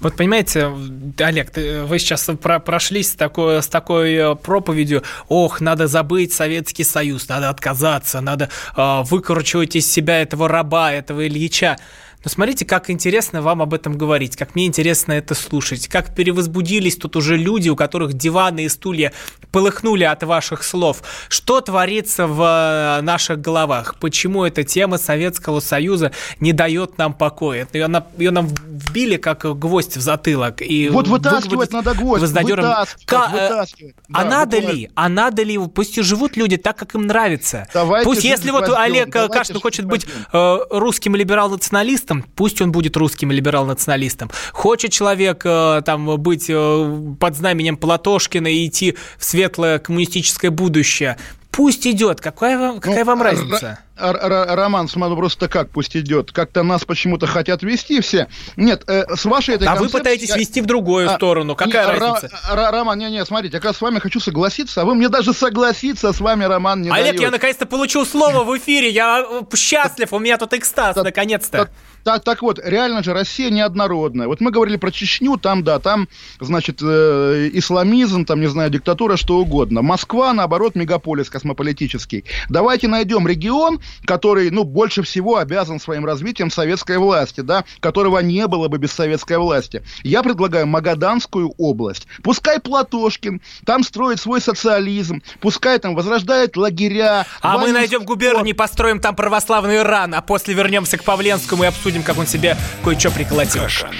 Вот 0.00 0.16
понимаете, 0.16 0.72
Олег, 1.18 1.56
вы 1.56 1.98
сейчас 1.98 2.30
про 2.40 2.58
прошлись 2.58 3.10
с 3.10 3.14
такой, 3.14 3.62
с 3.62 3.68
такой 3.68 4.14
э, 4.14 4.34
проповедью, 4.34 5.02
ох, 5.28 5.60
надо 5.60 5.86
забыть 5.86 6.32
Советский 6.32 6.84
Союз, 6.84 7.28
надо 7.28 7.48
отказаться, 7.48 8.20
надо 8.20 8.48
э, 8.76 9.02
выкручивать 9.04 9.76
из 9.76 9.90
себя 9.90 10.22
этого 10.22 10.48
раба, 10.48 10.92
этого 10.92 11.26
Ильича. 11.26 11.76
Но 12.24 12.30
смотрите, 12.30 12.64
как 12.66 12.90
интересно 12.90 13.40
вам 13.40 13.62
об 13.62 13.72
этом 13.72 13.96
говорить, 13.96 14.36
как 14.36 14.54
мне 14.54 14.66
интересно 14.66 15.12
это 15.12 15.34
слушать, 15.34 15.88
как 15.88 16.14
перевозбудились 16.14 16.96
тут 16.96 17.16
уже 17.16 17.36
люди, 17.36 17.70
у 17.70 17.76
которых 17.76 18.12
диваны 18.12 18.64
и 18.64 18.68
стулья 18.68 19.12
полыхнули 19.52 20.04
от 20.04 20.22
ваших 20.22 20.62
слов. 20.62 21.02
Что 21.28 21.60
творится 21.60 22.26
в 22.26 22.42
э, 22.42 23.02
наших 23.02 23.40
головах? 23.40 23.96
Почему 24.00 24.44
эта 24.44 24.64
тема 24.64 24.98
Советского 24.98 25.60
Союза 25.60 26.12
не 26.40 26.52
дает 26.52 26.98
нам 26.98 27.14
покоя? 27.14 27.66
Ее, 27.72 27.88
ее 28.18 28.30
нам 28.30 28.48
вбили 28.48 29.16
как 29.16 29.58
гвоздь 29.58 29.96
в 29.96 30.00
затылок. 30.00 30.60
И 30.60 30.90
вот 30.90 31.08
вытаскивать 31.08 31.72
надо 31.72 31.94
гвоздь, 31.94 32.22
вытаскивать, 32.22 33.06
К... 33.06 33.28
вытаскивать. 33.32 33.94
А 34.12 34.24
да, 34.24 34.30
надо 34.30 34.58
ли? 34.58 34.90
А 34.94 35.08
надо 35.08 35.42
ли? 35.42 35.58
Пусть 35.58 35.96
и 35.96 36.02
живут 36.02 36.36
люди 36.36 36.56
так, 36.56 36.76
как 36.76 36.94
им 36.94 37.06
нравится. 37.06 37.66
Давайте 37.72 38.04
Пусть, 38.04 38.24
если 38.24 38.50
вот 38.50 38.68
Олег 38.68 39.10
Кашин 39.10 39.58
хочет 39.58 39.86
быть 39.86 40.06
э, 40.32 40.58
русским 40.70 41.16
либерал-националистом, 41.16 42.09
националистом, 42.10 42.24
пусть 42.34 42.60
он 42.60 42.72
будет 42.72 42.96
русским 42.96 43.30
либерал-националистом. 43.30 44.30
Хочет 44.52 44.92
человек 44.92 45.42
э, 45.44 45.82
там 45.84 46.20
быть 46.20 46.46
э, 46.48 47.14
под 47.18 47.36
знаменем 47.36 47.76
Платошкина 47.76 48.48
и 48.48 48.66
идти 48.66 48.96
в 49.18 49.24
светлое 49.24 49.78
коммунистическое 49.78 50.50
будущее, 50.50 51.16
Пусть 51.50 51.84
идет. 51.86 52.20
Какая 52.20 52.58
вам, 52.58 52.80
какая 52.80 53.00
ну, 53.00 53.06
вам 53.06 53.22
разница? 53.22 53.80
Роман, 53.98 54.88
смотрю, 54.88 55.16
просто 55.16 55.48
как 55.48 55.70
пусть 55.70 55.96
идет. 55.96 56.32
Как-то 56.32 56.62
нас 56.62 56.84
почему-то 56.84 57.26
хотят 57.26 57.62
вести 57.62 58.00
все. 58.00 58.28
Нет, 58.56 58.84
э, 58.86 59.04
с 59.14 59.24
вашей 59.24 59.56
этой 59.56 59.66
А 59.66 59.74
вы 59.74 59.88
пытаетесь 59.88 60.34
вести 60.36 60.60
в 60.60 60.66
другую 60.66 61.10
а, 61.10 61.16
сторону. 61.16 61.56
Какая 61.56 61.92
не, 61.92 61.98
разница? 61.98 62.30
Р- 62.50 62.72
Роман, 62.72 62.98
не, 62.98 63.10
не, 63.10 63.24
смотрите, 63.26 63.60
я 63.62 63.72
с 63.72 63.80
вами 63.80 63.98
хочу 63.98 64.20
согласиться, 64.20 64.82
а 64.82 64.84
вы 64.84 64.94
мне 64.94 65.08
даже 65.08 65.34
согласиться 65.34 66.12
с 66.12 66.20
вами, 66.20 66.44
Роман, 66.44 66.82
не 66.82 66.88
Олег, 66.88 67.06
даете. 67.06 67.24
я 67.24 67.30
наконец-то 67.30 67.66
получил 67.66 68.06
слово 68.06 68.44
в 68.44 68.56
эфире. 68.56 68.88
Я 68.88 69.26
э, 69.28 69.56
счастлив, 69.56 70.12
у 70.12 70.18
меня 70.18 70.38
тут 70.38 70.54
экстаз, 70.54 70.96
наконец-то. 70.96 71.68
Так, 72.04 72.24
так 72.24 72.42
вот, 72.42 72.58
реально 72.62 73.02
же 73.02 73.12
Россия 73.12 73.50
неоднородная. 73.50 74.26
Вот 74.26 74.40
мы 74.40 74.50
говорили 74.50 74.76
про 74.76 74.90
Чечню, 74.90 75.36
там, 75.36 75.62
да, 75.62 75.78
там, 75.78 76.08
значит, 76.40 76.80
э, 76.82 77.50
исламизм, 77.52 78.24
там, 78.24 78.40
не 78.40 78.46
знаю, 78.46 78.70
диктатура, 78.70 79.16
что 79.16 79.38
угодно. 79.38 79.82
Москва, 79.82 80.32
наоборот, 80.32 80.74
мегаполис 80.74 81.30
космополитический. 81.30 82.24
Давайте 82.48 82.88
найдем 82.88 83.26
регион, 83.26 83.80
который, 84.04 84.50
ну, 84.50 84.64
больше 84.64 85.02
всего 85.02 85.36
обязан 85.36 85.80
своим 85.80 86.04
развитием 86.04 86.50
советской 86.50 86.98
власти, 86.98 87.40
да, 87.40 87.64
которого 87.80 88.18
не 88.20 88.46
было 88.46 88.68
бы 88.68 88.78
без 88.78 88.92
советской 88.92 89.38
власти. 89.38 89.82
Я 90.02 90.22
предлагаю 90.22 90.66
Магаданскую 90.66 91.52
область. 91.58 92.06
Пускай 92.22 92.60
Платошкин 92.60 93.40
там 93.64 93.82
строит 93.82 94.20
свой 94.20 94.40
социализм, 94.40 95.22
пускай 95.40 95.78
там 95.78 95.94
возрождает 95.94 96.56
лагеря. 96.56 97.26
А 97.40 97.58
мы 97.58 97.72
найдем 97.72 98.04
губернии, 98.04 98.52
построим 98.52 99.00
там 99.00 99.14
православный 99.14 99.76
Иран, 99.76 100.14
а 100.14 100.22
после 100.22 100.54
вернемся 100.54 100.96
к 100.96 101.04
Павленскому 101.04 101.64
и 101.64 101.66
обсудим 101.66 101.89
обсудим, 101.90 102.02
как 102.02 102.18
он 102.18 102.26
себе 102.26 102.56
кое-что 102.84 103.10
приколотил. 103.10 103.62
Каша. 103.62 103.90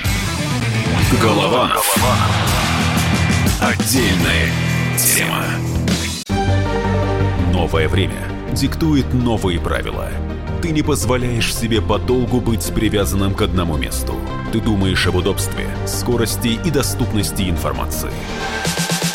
Голова. 1.21 1.73
Отдельная 3.61 4.51
тема. 4.97 5.45
Новое 7.53 7.89
время 7.89 8.29
диктует 8.53 9.13
новые 9.13 9.61
правила. 9.61 10.09
Ты 10.63 10.71
не 10.71 10.83
позволяешь 10.83 11.55
себе 11.55 11.81
подолгу 11.81 12.41
быть 12.41 12.73
привязанным 12.75 13.35
к 13.35 13.43
одному 13.43 13.77
месту. 13.77 14.15
Ты 14.53 14.61
думаешь 14.61 15.07
об 15.07 15.17
удобстве, 15.17 15.67
скорости 15.87 16.61
и 16.65 16.71
доступности 16.71 17.49
информации. 17.49 18.11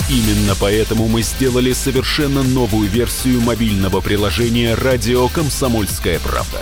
Именно 0.10 0.54
поэтому 0.60 1.08
мы 1.08 1.22
сделали 1.24 1.74
совершенно 1.74 2.44
новую 2.44 2.90
версию 2.90 3.42
мобильного 3.42 4.02
приложения 4.02 4.76
«Радио 4.76 5.28
Комсомольская 5.30 6.20
правда» 6.20 6.62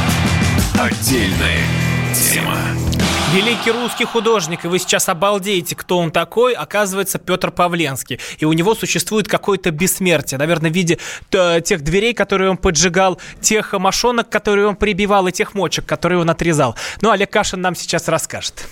Отдельная 0.81 1.59
тема. 2.15 2.57
Великий 3.35 3.69
русский 3.69 4.03
художник, 4.03 4.65
и 4.65 4.67
вы 4.67 4.79
сейчас 4.79 5.09
обалдеете, 5.09 5.75
кто 5.75 5.99
он 5.99 6.09
такой, 6.09 6.53
оказывается 6.53 7.19
Петр 7.19 7.51
Павленский. 7.51 8.19
И 8.39 8.45
у 8.45 8.53
него 8.53 8.73
существует 8.73 9.27
какое-то 9.27 9.69
бессмертие, 9.69 10.39
наверное, 10.39 10.71
в 10.71 10.73
виде 10.73 10.97
тех 11.29 11.83
дверей, 11.83 12.15
которые 12.15 12.49
он 12.49 12.57
поджигал, 12.57 13.19
тех 13.39 13.73
мошонок, 13.73 14.29
которые 14.29 14.65
он 14.65 14.75
прибивал, 14.75 15.27
и 15.27 15.31
тех 15.31 15.53
мочек, 15.53 15.85
которые 15.85 16.19
он 16.19 16.31
отрезал. 16.31 16.75
Ну, 17.01 17.11
Олег 17.11 17.29
Кашин 17.29 17.61
нам 17.61 17.75
сейчас 17.75 18.07
расскажет. 18.07 18.67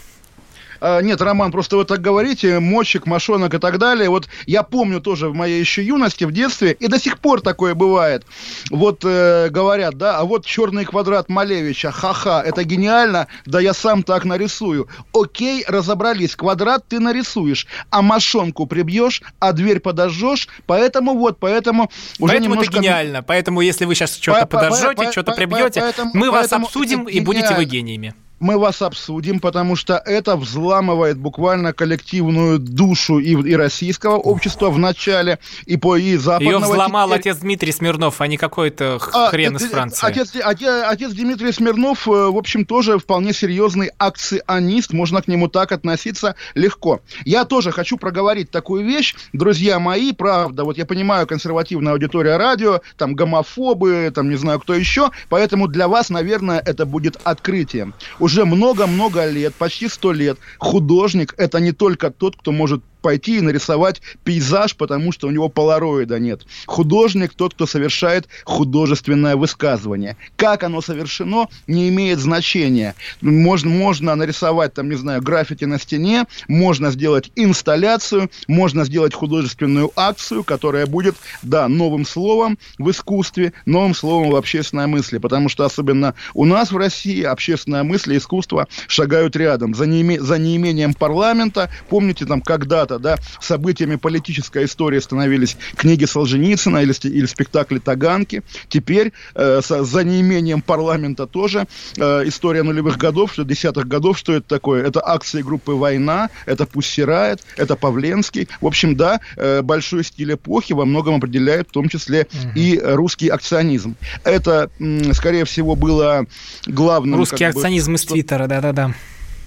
А, 0.82 1.02
нет, 1.02 1.22
Роман, 1.22 1.52
просто 1.52 1.78
вы 1.78 1.86
так 1.86 2.02
говорите, 2.02 2.60
мочек, 2.60 3.06
мошонок 3.06 3.54
и 3.54 3.58
так 3.58 3.78
далее. 3.78 4.10
Вот 4.10 4.28
я 4.46 4.64
помню 4.64 5.02
тоже 5.02 5.30
в 5.30 5.36
моей 5.36 5.60
еще 5.60 5.84
юности, 5.84 6.24
в 6.24 6.32
детстве, 6.32 6.72
и 6.72 6.88
до 6.88 7.00
сих 7.00 7.20
пор 7.20 7.42
такое 7.42 7.76
бывает. 7.76 8.26
Вот 8.70 9.04
э, 9.04 9.50
говорят, 9.50 9.98
да, 9.98 10.18
а 10.18 10.26
вот 10.26 10.46
черный 10.46 10.86
квадрат 10.86 11.30
Малевича, 11.30 11.92
ха-ха, 11.92 12.42
это 12.44 12.64
гениально, 12.64 13.28
да 13.46 13.60
я 13.60 13.74
сам 13.74 14.04
так 14.04 14.26
нарисую. 14.26 14.88
Окей, 15.14 15.64
разобрались, 15.68 16.36
квадрат 16.36 16.86
ты 16.88 17.00
нарисуешь, 17.00 17.68
а 17.90 18.02
мошонку 18.02 18.66
прибьешь, 18.66 19.22
а 19.40 19.54
дверь 19.54 19.80
подожжешь, 19.80 20.48
поэтому 20.66 21.18
вот, 21.18 21.40
поэтому 21.40 21.90
уже 22.20 22.34
Поэтому 22.34 22.56
немножко... 22.56 22.74
это 22.74 22.82
гениально, 22.82 23.24
поэтому 23.24 23.62
если 23.62 23.86
вы 23.86 23.96
сейчас 23.96 24.18
что-то 24.18 24.46
подожжете, 24.46 25.12
что-то 25.12 25.34
прибьете, 25.34 25.94
мы 26.14 26.32
вас 26.32 26.52
обсудим 26.54 27.04
и 27.04 27.20
будете 27.20 27.56
вы 27.56 27.66
гениями 27.66 28.14
мы 28.40 28.58
вас 28.58 28.82
обсудим, 28.82 29.40
потому 29.40 29.76
что 29.76 30.02
это 30.06 30.36
взламывает 30.36 31.18
буквально 31.18 31.74
коллективную 31.74 32.60
душу 32.60 33.20
и, 33.20 33.32
и 33.32 33.56
российского 33.56 34.16
общества 34.16 34.70
в 34.70 34.78
начале, 34.78 35.40
и 35.66 35.78
по 35.78 35.98
и 35.98 36.16
западного. 36.16 36.52
Ее 36.52 36.60
взломал 36.60 37.10
теперь... 37.10 37.20
отец 37.20 37.38
Дмитрий 37.38 37.72
Смирнов, 37.72 38.22
а 38.22 38.28
не 38.28 38.38
какой-то 38.38 39.00
а, 39.14 39.30
хрен 39.30 39.58
из 39.58 39.70
Франции. 39.70 40.08
Отец, 40.08 40.32
отец, 40.42 40.84
отец 40.88 41.12
Дмитрий 41.12 41.52
Смирнов, 41.52 42.08
э, 42.08 42.12
в 42.12 42.38
общем, 42.38 42.66
тоже 42.66 42.98
вполне 42.98 43.34
серьезный 43.34 43.92
акционист, 43.98 44.94
можно 44.94 45.22
к 45.22 45.28
нему 45.28 45.48
так 45.48 45.72
относиться 45.72 46.36
легко. 46.56 47.02
Я 47.26 47.46
тоже 47.46 47.72
хочу 47.72 47.98
проговорить 47.98 48.52
такую 48.52 48.86
вещь, 48.86 49.16
друзья 49.34 49.80
мои, 49.80 50.14
правда, 50.14 50.64
вот 50.64 50.78
я 50.78 50.86
понимаю, 50.86 51.28
консервативная 51.28 51.94
аудитория 51.94 52.38
радио, 52.38 52.82
там 52.98 53.16
гомофобы, 53.16 54.12
там 54.14 54.30
не 54.30 54.36
знаю 54.36 54.60
кто 54.60 54.74
еще, 54.74 55.12
поэтому 55.30 55.68
для 55.68 55.88
вас, 55.88 56.10
наверное, 56.10 56.60
это 56.60 56.86
будет 56.86 57.18
открытием 57.24 57.94
уже 58.30 58.46
много-много 58.46 59.26
лет, 59.26 59.56
почти 59.56 59.88
сто 59.88 60.12
лет, 60.12 60.38
художник– 60.60 61.34
это 61.38 61.60
не 61.60 61.72
только 61.72 62.12
тот, 62.12 62.36
кто 62.36 62.52
может 62.52 62.84
пойти 63.02 63.38
и 63.38 63.42
нарисовать 63.42 64.02
пейзаж, 64.24 64.76
потому 64.76 65.12
что 65.12 65.28
у 65.28 65.32
него 65.32 65.50
полароида 65.50 66.20
нет. 66.20 66.42
Художник 66.66 67.34
тот, 67.34 67.54
кто 67.54 67.66
совершает 67.66 68.28
художественное 68.44 69.36
высказывание. 69.36 70.18
Как 70.36 70.64
оно 70.64 70.82
совершено, 70.82 71.48
не 71.68 71.90
имеет 71.90 72.20
значения. 72.20 72.96
Можно, 73.22 73.70
можно 73.70 74.16
нарисовать, 74.16 74.74
там, 74.74 74.90
не 74.90 74.96
знаю, 74.96 75.22
граффити 75.22 75.66
на 75.66 75.80
стене, 75.80 76.26
можно 76.48 76.92
сделать 76.92 77.32
инсталляцию, 77.36 78.30
можно 78.48 78.86
сделать 78.86 79.14
художественную 79.14 79.92
акцию, 79.96 80.44
которая 80.44 80.86
будет, 80.86 81.16
да, 81.42 81.68
новым 81.68 82.06
словом 82.06 82.58
в 82.78 82.90
искусстве, 82.90 83.54
новым 83.66 83.96
словом 83.96 84.32
в 84.32 84.36
общественной 84.36 84.88
мысли. 84.88 85.18
Потому 85.18 85.50
что 85.50 85.66
особенно 85.66 86.16
у 86.34 86.46
нас 86.46 86.72
в 86.72 86.78
России 86.78 87.24
общественная 87.24 87.84
мысль 87.84 88.14
и 88.14 88.18
искусство 88.18 88.68
шагают 88.88 89.36
рядом. 89.36 89.74
За, 89.74 89.86
неиме, 89.86 90.20
за 90.20 90.38
неимением 90.38 90.94
парламента, 90.94 91.70
помните, 91.90 92.26
там, 92.26 92.42
когда 92.42 92.86
когда-то, 92.90 93.00
да, 93.00 93.18
событиями 93.40 93.96
политической 93.96 94.66
истории 94.66 95.00
становились 95.00 95.58
книги 95.76 96.06
Солженицына 96.06 96.80
или, 96.80 96.94
или 97.08 97.26
спектакли 97.26 97.80
Таганки. 97.80 98.44
Теперь 98.68 99.14
э, 99.36 99.62
за 99.64 100.04
неимением 100.04 100.62
парламента 100.62 101.28
тоже 101.28 101.68
э, 101.98 102.02
история 102.26 102.64
нулевых 102.64 102.98
годов, 102.98 103.34
что 103.34 103.44
десятых 103.44 103.88
годов, 103.88 104.18
что 104.18 104.34
это 104.34 104.48
такое? 104.48 104.86
Это 104.86 105.02
акции 105.06 105.42
группы 105.42 105.74
«Война», 105.74 106.30
это 106.46 106.66
«Пусть 106.66 106.90
это 107.00 107.76
Павленский. 107.76 108.48
В 108.62 108.66
общем, 108.66 108.96
да, 108.96 109.20
э, 109.38 109.62
большой 109.62 110.04
стиль 110.04 110.34
эпохи 110.34 110.74
во 110.74 110.86
многом 110.86 111.16
определяет 111.16 111.70
в 111.70 111.72
том 111.72 111.88
числе 111.88 112.28
угу. 112.34 112.52
и 112.56 112.80
русский 112.82 113.30
акционизм. 113.30 113.96
Это, 114.24 114.70
скорее 115.14 115.46
всего, 115.46 115.76
было 115.76 116.26
главным... 116.66 117.20
Русский 117.20 117.44
акционизм 117.44 117.92
бы, 117.92 117.96
из 117.98 118.06
Твиттера, 118.06 118.48
да-да-да 118.48 118.94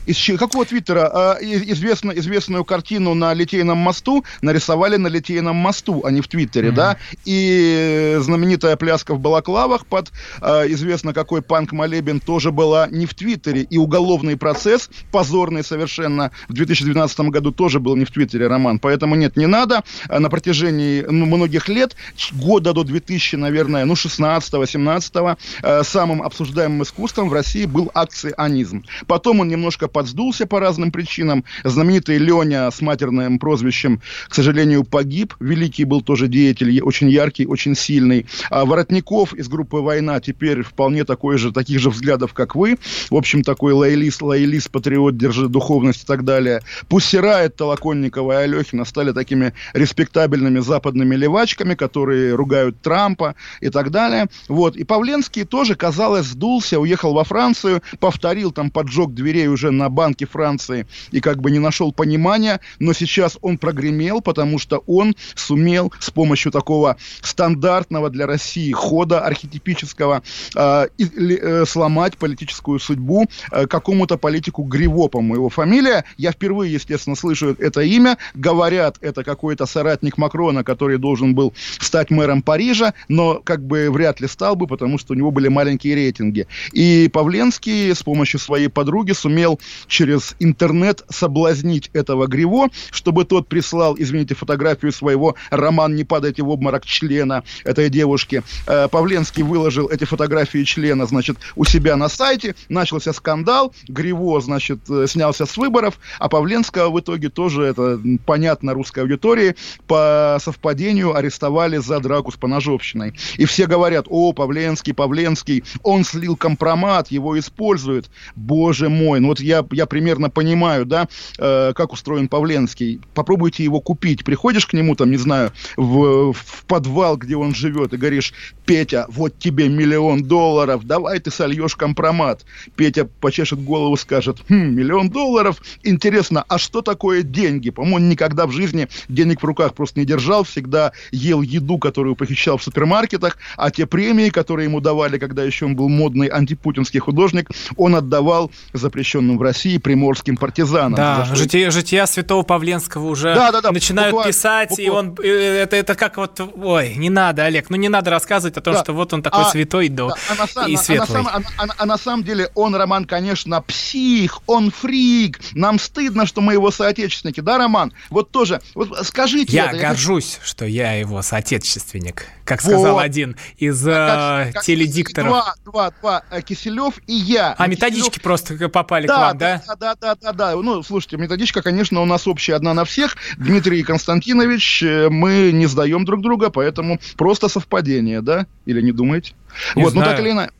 из 0.06 0.38
какого 0.38 0.64
твиттера? 0.64 1.10
А, 1.12 1.38
известно, 1.40 2.12
известную 2.12 2.64
картину 2.64 3.14
на 3.14 3.34
Литейном 3.34 3.78
мосту 3.78 4.24
нарисовали 4.40 4.96
на 4.96 5.08
Литейном 5.08 5.56
мосту, 5.56 6.02
а 6.04 6.10
не 6.10 6.20
в 6.20 6.28
твиттере, 6.28 6.70
mm-hmm. 6.70 6.74
да, 6.74 6.96
и 7.24 8.16
знаменитая 8.20 8.76
пляска 8.76 9.14
в 9.14 9.20
балаклавах 9.20 9.86
под 9.86 10.12
а, 10.40 10.66
известно 10.66 11.12
какой 11.12 11.42
панк-молебен 11.42 12.20
тоже 12.20 12.50
была 12.52 12.88
не 12.88 13.06
в 13.06 13.14
твиттере, 13.14 13.62
и 13.62 13.78
уголовный 13.78 14.36
процесс, 14.36 14.90
позорный 15.10 15.62
совершенно, 15.62 16.30
в 16.48 16.52
2012 16.52 17.20
году 17.20 17.52
тоже 17.52 17.80
был 17.80 17.96
не 17.96 18.04
в 18.04 18.10
твиттере, 18.10 18.46
Роман, 18.48 18.78
поэтому 18.78 19.14
нет, 19.14 19.36
не 19.36 19.46
надо, 19.46 19.82
а 20.08 20.18
на 20.18 20.30
протяжении 20.30 21.02
ну, 21.08 21.26
многих 21.26 21.68
лет, 21.68 21.96
года 22.32 22.72
до 22.72 22.84
2000, 22.84 23.36
наверное, 23.36 23.84
ну, 23.84 23.94
16-17, 23.94 25.36
а, 25.62 25.82
самым 25.84 26.22
обсуждаемым 26.22 26.82
искусством 26.82 27.28
в 27.28 27.32
России 27.32 27.66
был 27.66 27.90
акционизм. 27.94 28.84
Потом 29.06 29.40
он 29.40 29.48
немножко 29.48 29.88
подсдулся 29.92 30.46
по 30.46 30.60
разным 30.60 30.90
причинам. 30.90 31.44
Знаменитый 31.64 32.18
Леня 32.18 32.70
с 32.70 32.80
матерным 32.80 33.38
прозвищем, 33.38 34.00
к 34.28 34.34
сожалению, 34.34 34.84
погиб. 34.84 35.34
Великий 35.40 35.84
был 35.84 36.00
тоже 36.00 36.28
деятель, 36.28 36.80
очень 36.80 37.10
яркий, 37.10 37.46
очень 37.46 37.74
сильный. 37.74 38.26
А 38.50 38.64
Воротников 38.64 39.34
из 39.34 39.48
группы 39.48 39.78
«Война» 39.78 40.20
теперь 40.20 40.62
вполне 40.62 41.04
такой 41.04 41.38
же, 41.38 41.52
таких 41.52 41.78
же 41.78 41.90
взглядов, 41.90 42.32
как 42.32 42.54
вы. 42.54 42.78
В 43.10 43.16
общем, 43.16 43.42
такой 43.42 43.72
лоялист, 43.72 44.22
лоялист, 44.22 44.70
патриот, 44.70 45.16
держит 45.16 45.50
духовность 45.50 46.04
и 46.04 46.06
так 46.06 46.24
далее. 46.24 46.60
Пусирает 46.88 47.56
Толоконникова 47.56 48.32
и 48.32 48.44
Алехина 48.44 48.84
стали 48.84 49.12
такими 49.12 49.52
респектабельными 49.74 50.60
западными 50.60 51.14
левачками, 51.14 51.74
которые 51.74 52.34
ругают 52.34 52.80
Трампа 52.80 53.34
и 53.60 53.68
так 53.68 53.90
далее. 53.90 54.26
Вот. 54.48 54.76
И 54.76 54.84
Павленский 54.84 55.44
тоже, 55.44 55.74
казалось, 55.74 56.26
сдулся, 56.26 56.80
уехал 56.80 57.12
во 57.12 57.24
Францию, 57.24 57.82
повторил 58.00 58.52
там 58.52 58.70
поджог 58.70 59.14
дверей 59.14 59.48
уже 59.48 59.70
на 59.70 59.81
на 59.82 59.88
Банке 59.88 60.26
Франции 60.26 60.86
и 61.10 61.20
как 61.20 61.40
бы 61.40 61.50
не 61.50 61.58
нашел 61.58 61.92
понимания, 61.92 62.60
но 62.78 62.92
сейчас 62.92 63.38
он 63.42 63.58
прогремел, 63.58 64.20
потому 64.20 64.58
что 64.58 64.82
он 64.86 65.14
сумел 65.34 65.92
с 65.98 66.10
помощью 66.10 66.52
такого 66.52 66.96
стандартного 67.20 68.10
для 68.10 68.26
России 68.26 68.70
хода 68.72 69.20
архетипического 69.20 70.22
э, 70.54 70.86
э, 70.98 71.64
сломать 71.66 72.16
политическую 72.16 72.78
судьбу 72.78 73.26
э, 73.50 73.66
какому-то 73.66 74.18
политику 74.18 74.62
Гриво, 74.62 75.08
по-моему, 75.08 75.34
его 75.34 75.48
фамилия. 75.48 76.04
Я 76.16 76.32
впервые, 76.32 76.72
естественно, 76.72 77.16
слышу 77.16 77.56
это 77.58 77.80
имя. 77.80 78.18
Говорят, 78.34 78.98
это 79.00 79.24
какой-то 79.24 79.66
соратник 79.66 80.16
Макрона, 80.18 80.62
который 80.62 80.98
должен 80.98 81.34
был 81.34 81.54
стать 81.80 82.10
мэром 82.10 82.42
Парижа, 82.42 82.94
но 83.08 83.40
как 83.42 83.66
бы 83.66 83.90
вряд 83.90 84.20
ли 84.20 84.28
стал 84.28 84.54
бы, 84.54 84.66
потому 84.66 84.98
что 84.98 85.14
у 85.14 85.16
него 85.16 85.30
были 85.30 85.48
маленькие 85.48 85.94
рейтинги. 85.94 86.46
И 86.72 87.10
Павленский 87.12 87.94
с 87.94 88.02
помощью 88.02 88.38
своей 88.38 88.68
подруги 88.68 89.12
сумел 89.12 89.58
через 89.86 90.34
интернет 90.38 91.04
соблазнить 91.08 91.90
этого 91.92 92.26
Гриво, 92.26 92.68
чтобы 92.90 93.24
тот 93.24 93.48
прислал, 93.48 93.96
извините, 93.98 94.34
фотографию 94.34 94.92
своего 94.92 95.36
«Роман, 95.50 95.94
не 95.94 96.04
падайте 96.04 96.42
в 96.42 96.48
обморок» 96.48 96.84
члена 96.84 97.44
этой 97.64 97.88
девушки. 97.88 98.42
Э, 98.66 98.88
Павленский 98.88 99.42
выложил 99.42 99.88
эти 99.88 100.04
фотографии 100.04 100.64
члена, 100.64 101.06
значит, 101.06 101.38
у 101.56 101.64
себя 101.64 101.96
на 101.96 102.08
сайте, 102.08 102.54
начался 102.68 103.12
скандал, 103.12 103.74
Гриво, 103.88 104.40
значит, 104.40 104.80
э, 104.90 105.06
снялся 105.06 105.46
с 105.46 105.56
выборов, 105.56 105.98
а 106.18 106.28
Павленского 106.28 106.90
в 106.90 107.00
итоге 107.00 107.28
тоже, 107.28 107.62
это 107.64 108.00
понятно 108.26 108.74
русской 108.74 109.00
аудитории, 109.00 109.56
по 109.86 110.38
совпадению 110.40 111.16
арестовали 111.16 111.78
за 111.78 112.00
драку 112.00 112.32
с 112.32 112.36
поножовщиной. 112.36 113.14
И 113.36 113.44
все 113.44 113.66
говорят, 113.66 114.06
о, 114.08 114.32
Павленский, 114.32 114.94
Павленский, 114.94 115.64
он 115.82 116.04
слил 116.04 116.36
компромат, 116.36 117.10
его 117.10 117.38
используют. 117.38 118.10
Боже 118.36 118.88
мой, 118.88 119.20
ну 119.20 119.28
вот 119.28 119.40
я 119.40 119.61
я, 119.70 119.86
примерно 119.86 120.30
понимаю, 120.30 120.84
да, 120.86 121.08
э, 121.38 121.72
как 121.74 121.92
устроен 121.92 122.28
Павленский. 122.28 123.00
Попробуйте 123.14 123.64
его 123.64 123.80
купить. 123.80 124.24
Приходишь 124.24 124.66
к 124.66 124.72
нему, 124.72 124.94
там, 124.94 125.10
не 125.10 125.16
знаю, 125.16 125.52
в, 125.76 126.32
в 126.32 126.64
подвал, 126.66 127.16
где 127.16 127.36
он 127.36 127.54
живет, 127.54 127.92
и 127.92 127.96
говоришь, 127.96 128.32
Петя, 128.66 129.06
вот 129.08 129.38
тебе 129.38 129.68
миллион 129.68 130.24
долларов, 130.24 130.84
давай 130.84 131.18
ты 131.18 131.30
сольешь 131.30 131.76
компромат. 131.76 132.44
Петя 132.76 133.08
почешет 133.20 133.62
голову, 133.62 133.96
скажет, 133.96 134.38
хм, 134.48 134.74
миллион 134.74 135.10
долларов, 135.10 135.60
интересно, 135.82 136.44
а 136.48 136.58
что 136.58 136.82
такое 136.82 137.22
деньги? 137.22 137.70
По-моему, 137.70 137.96
он 137.96 138.08
никогда 138.08 138.46
в 138.46 138.52
жизни 138.52 138.88
денег 139.08 139.42
в 139.42 139.44
руках 139.44 139.74
просто 139.74 140.00
не 140.00 140.06
держал, 140.06 140.44
всегда 140.44 140.92
ел 141.10 141.42
еду, 141.42 141.78
которую 141.78 142.16
похищал 142.16 142.58
в 142.58 142.62
супермаркетах, 142.62 143.38
а 143.56 143.70
те 143.70 143.86
премии, 143.86 144.30
которые 144.30 144.66
ему 144.66 144.80
давали, 144.80 145.18
когда 145.18 145.44
еще 145.44 145.66
он 145.66 145.76
был 145.76 145.88
модный 145.88 146.28
антипутинский 146.28 147.00
художник, 147.00 147.50
он 147.76 147.94
отдавал 147.94 148.50
запрещенным 148.72 149.38
в 149.38 149.42
России 149.52 149.76
приморским 149.76 150.36
партизанам. 150.36 150.94
Да, 150.94 151.26
что... 151.26 151.36
жития, 151.36 151.70
жития 151.70 152.06
святого 152.06 152.42
Павленского 152.42 153.06
уже 153.06 153.34
да, 153.34 153.52
да, 153.52 153.60
да, 153.60 153.70
начинают 153.70 154.12
буквально, 154.12 154.32
писать, 154.32 154.70
буквально. 154.70 154.88
и 154.88 154.90
он, 154.90 155.16
э, 155.22 155.62
это, 155.62 155.76
это 155.76 155.94
как 155.94 156.16
вот, 156.16 156.40
ой, 156.40 156.94
не 156.94 157.10
надо, 157.10 157.44
Олег, 157.44 157.68
ну 157.68 157.76
не 157.76 157.90
надо 157.90 158.10
рассказывать 158.10 158.56
о 158.56 158.62
том, 158.62 158.74
да. 158.74 158.82
что 158.82 158.94
вот 158.94 159.12
он 159.12 159.22
такой 159.22 159.44
а, 159.44 159.50
святой 159.50 159.88
да, 159.88 160.08
а 160.30 160.60
на, 160.60 160.66
и 160.66 160.76
светлый. 160.76 161.20
А 161.20 161.22
на, 161.22 161.30
а, 161.30 161.42
а, 161.58 161.66
а 161.76 161.86
на 161.86 161.98
самом 161.98 162.24
деле 162.24 162.50
он, 162.54 162.74
Роман, 162.74 163.04
конечно, 163.04 163.60
псих, 163.60 164.38
он 164.46 164.70
фрик, 164.70 165.38
нам 165.52 165.78
стыдно, 165.78 166.24
что 166.24 166.40
мы 166.40 166.54
его 166.54 166.70
соотечественники, 166.70 167.40
да, 167.40 167.58
Роман? 167.58 167.92
Вот 168.08 168.30
тоже, 168.30 168.62
вот 168.74 169.06
скажите 169.06 169.54
Я 169.54 169.66
это, 169.66 169.78
горжусь, 169.78 170.38
я... 170.40 170.46
что 170.46 170.64
я 170.64 170.94
его 170.94 171.20
соотечественник, 171.20 172.26
как 172.46 172.62
сказал 172.62 172.94
вот. 172.94 173.02
один 173.02 173.36
из 173.58 173.86
а, 173.86 174.50
как, 174.52 174.64
теледикторов. 174.64 175.28
Два, 175.28 175.54
два, 175.64 175.90
два, 176.00 176.22
э, 176.30 176.40
Киселев 176.40 176.94
и 177.06 177.14
я. 177.14 177.54
А 177.58 177.66
методички 177.66 178.08
Киселев... 178.08 178.22
просто 178.22 178.68
попали 178.70 179.06
да, 179.06 179.14
к 179.14 179.18
вам, 179.18 179.38
да? 179.42 179.62
Да, 179.66 179.76
да, 179.76 179.94
да, 179.94 180.14
да, 180.14 180.32
да. 180.32 180.56
Ну, 180.56 180.82
слушайте, 180.82 181.16
методичка, 181.16 181.62
конечно, 181.62 182.00
у 182.00 182.04
нас 182.04 182.26
общая 182.26 182.54
одна 182.54 182.74
на 182.74 182.84
всех. 182.84 183.16
Дмитрий 183.36 183.82
Константинович, 183.82 184.82
э, 184.82 185.08
мы 185.08 185.52
не 185.52 185.66
сдаем 185.66 186.04
друг 186.04 186.22
друга, 186.22 186.50
поэтому 186.50 187.00
просто 187.16 187.48
совпадение, 187.48 188.22
да? 188.22 188.46
Или 188.66 188.80
не 188.80 188.92
думаете? 188.92 189.34
Не 189.76 189.84
вот, 189.84 189.92
знаю. 189.92 190.06
ну 190.06 190.12
так 190.12 190.20
или 190.20 190.30
иначе. 190.30 190.52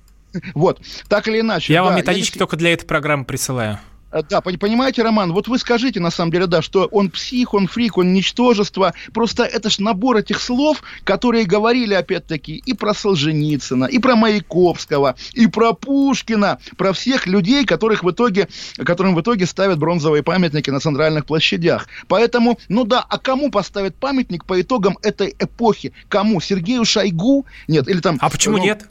Вот, 0.54 0.80
так 1.08 1.28
или 1.28 1.40
иначе. 1.40 1.72
Я 1.72 1.80
да, 1.80 1.88
вам 1.88 1.96
методички 1.96 2.36
я... 2.36 2.40
только 2.40 2.56
для 2.56 2.72
этой 2.72 2.86
программы 2.86 3.24
присылаю. 3.24 3.78
Э, 4.12 4.22
да, 4.28 4.40
понимаете, 4.40 5.02
Роман, 5.02 5.32
вот 5.32 5.48
вы 5.48 5.58
скажите, 5.58 5.98
на 5.98 6.10
самом 6.10 6.30
деле, 6.30 6.46
да, 6.46 6.62
что 6.62 6.86
он 6.86 7.10
псих, 7.10 7.54
он 7.54 7.66
фрик, 7.66 7.98
он 7.98 8.12
ничтожество. 8.12 8.92
Просто 9.12 9.44
это 9.44 9.70
ж 9.70 9.78
набор 9.78 10.18
этих 10.18 10.40
слов, 10.40 10.82
которые 11.04 11.44
говорили, 11.46 11.94
опять-таки, 11.94 12.56
и 12.56 12.74
про 12.74 12.94
Солженицына, 12.94 13.86
и 13.86 13.98
про 13.98 14.14
Маяковского, 14.14 15.16
и 15.32 15.46
про 15.46 15.72
Пушкина, 15.72 16.58
про 16.76 16.92
всех 16.92 17.26
людей, 17.26 17.64
которых 17.64 18.04
в 18.04 18.10
итоге, 18.10 18.48
которым 18.76 19.14
в 19.14 19.20
итоге 19.20 19.46
ставят 19.46 19.78
бронзовые 19.78 20.22
памятники 20.22 20.70
на 20.70 20.80
центральных 20.80 21.24
площадях. 21.24 21.88
Поэтому, 22.08 22.58
ну 22.68 22.84
да, 22.84 23.04
а 23.08 23.18
кому 23.18 23.50
поставят 23.50 23.96
памятник 23.96 24.44
по 24.44 24.60
итогам 24.60 24.98
этой 25.02 25.34
эпохи? 25.38 25.92
Кому? 26.08 26.40
Сергею 26.40 26.84
Шойгу? 26.84 27.46
Нет, 27.68 27.88
или 27.88 28.00
там... 28.00 28.18
А 28.20 28.28
почему 28.28 28.58
ну, 28.58 28.64
нет? 28.64 28.86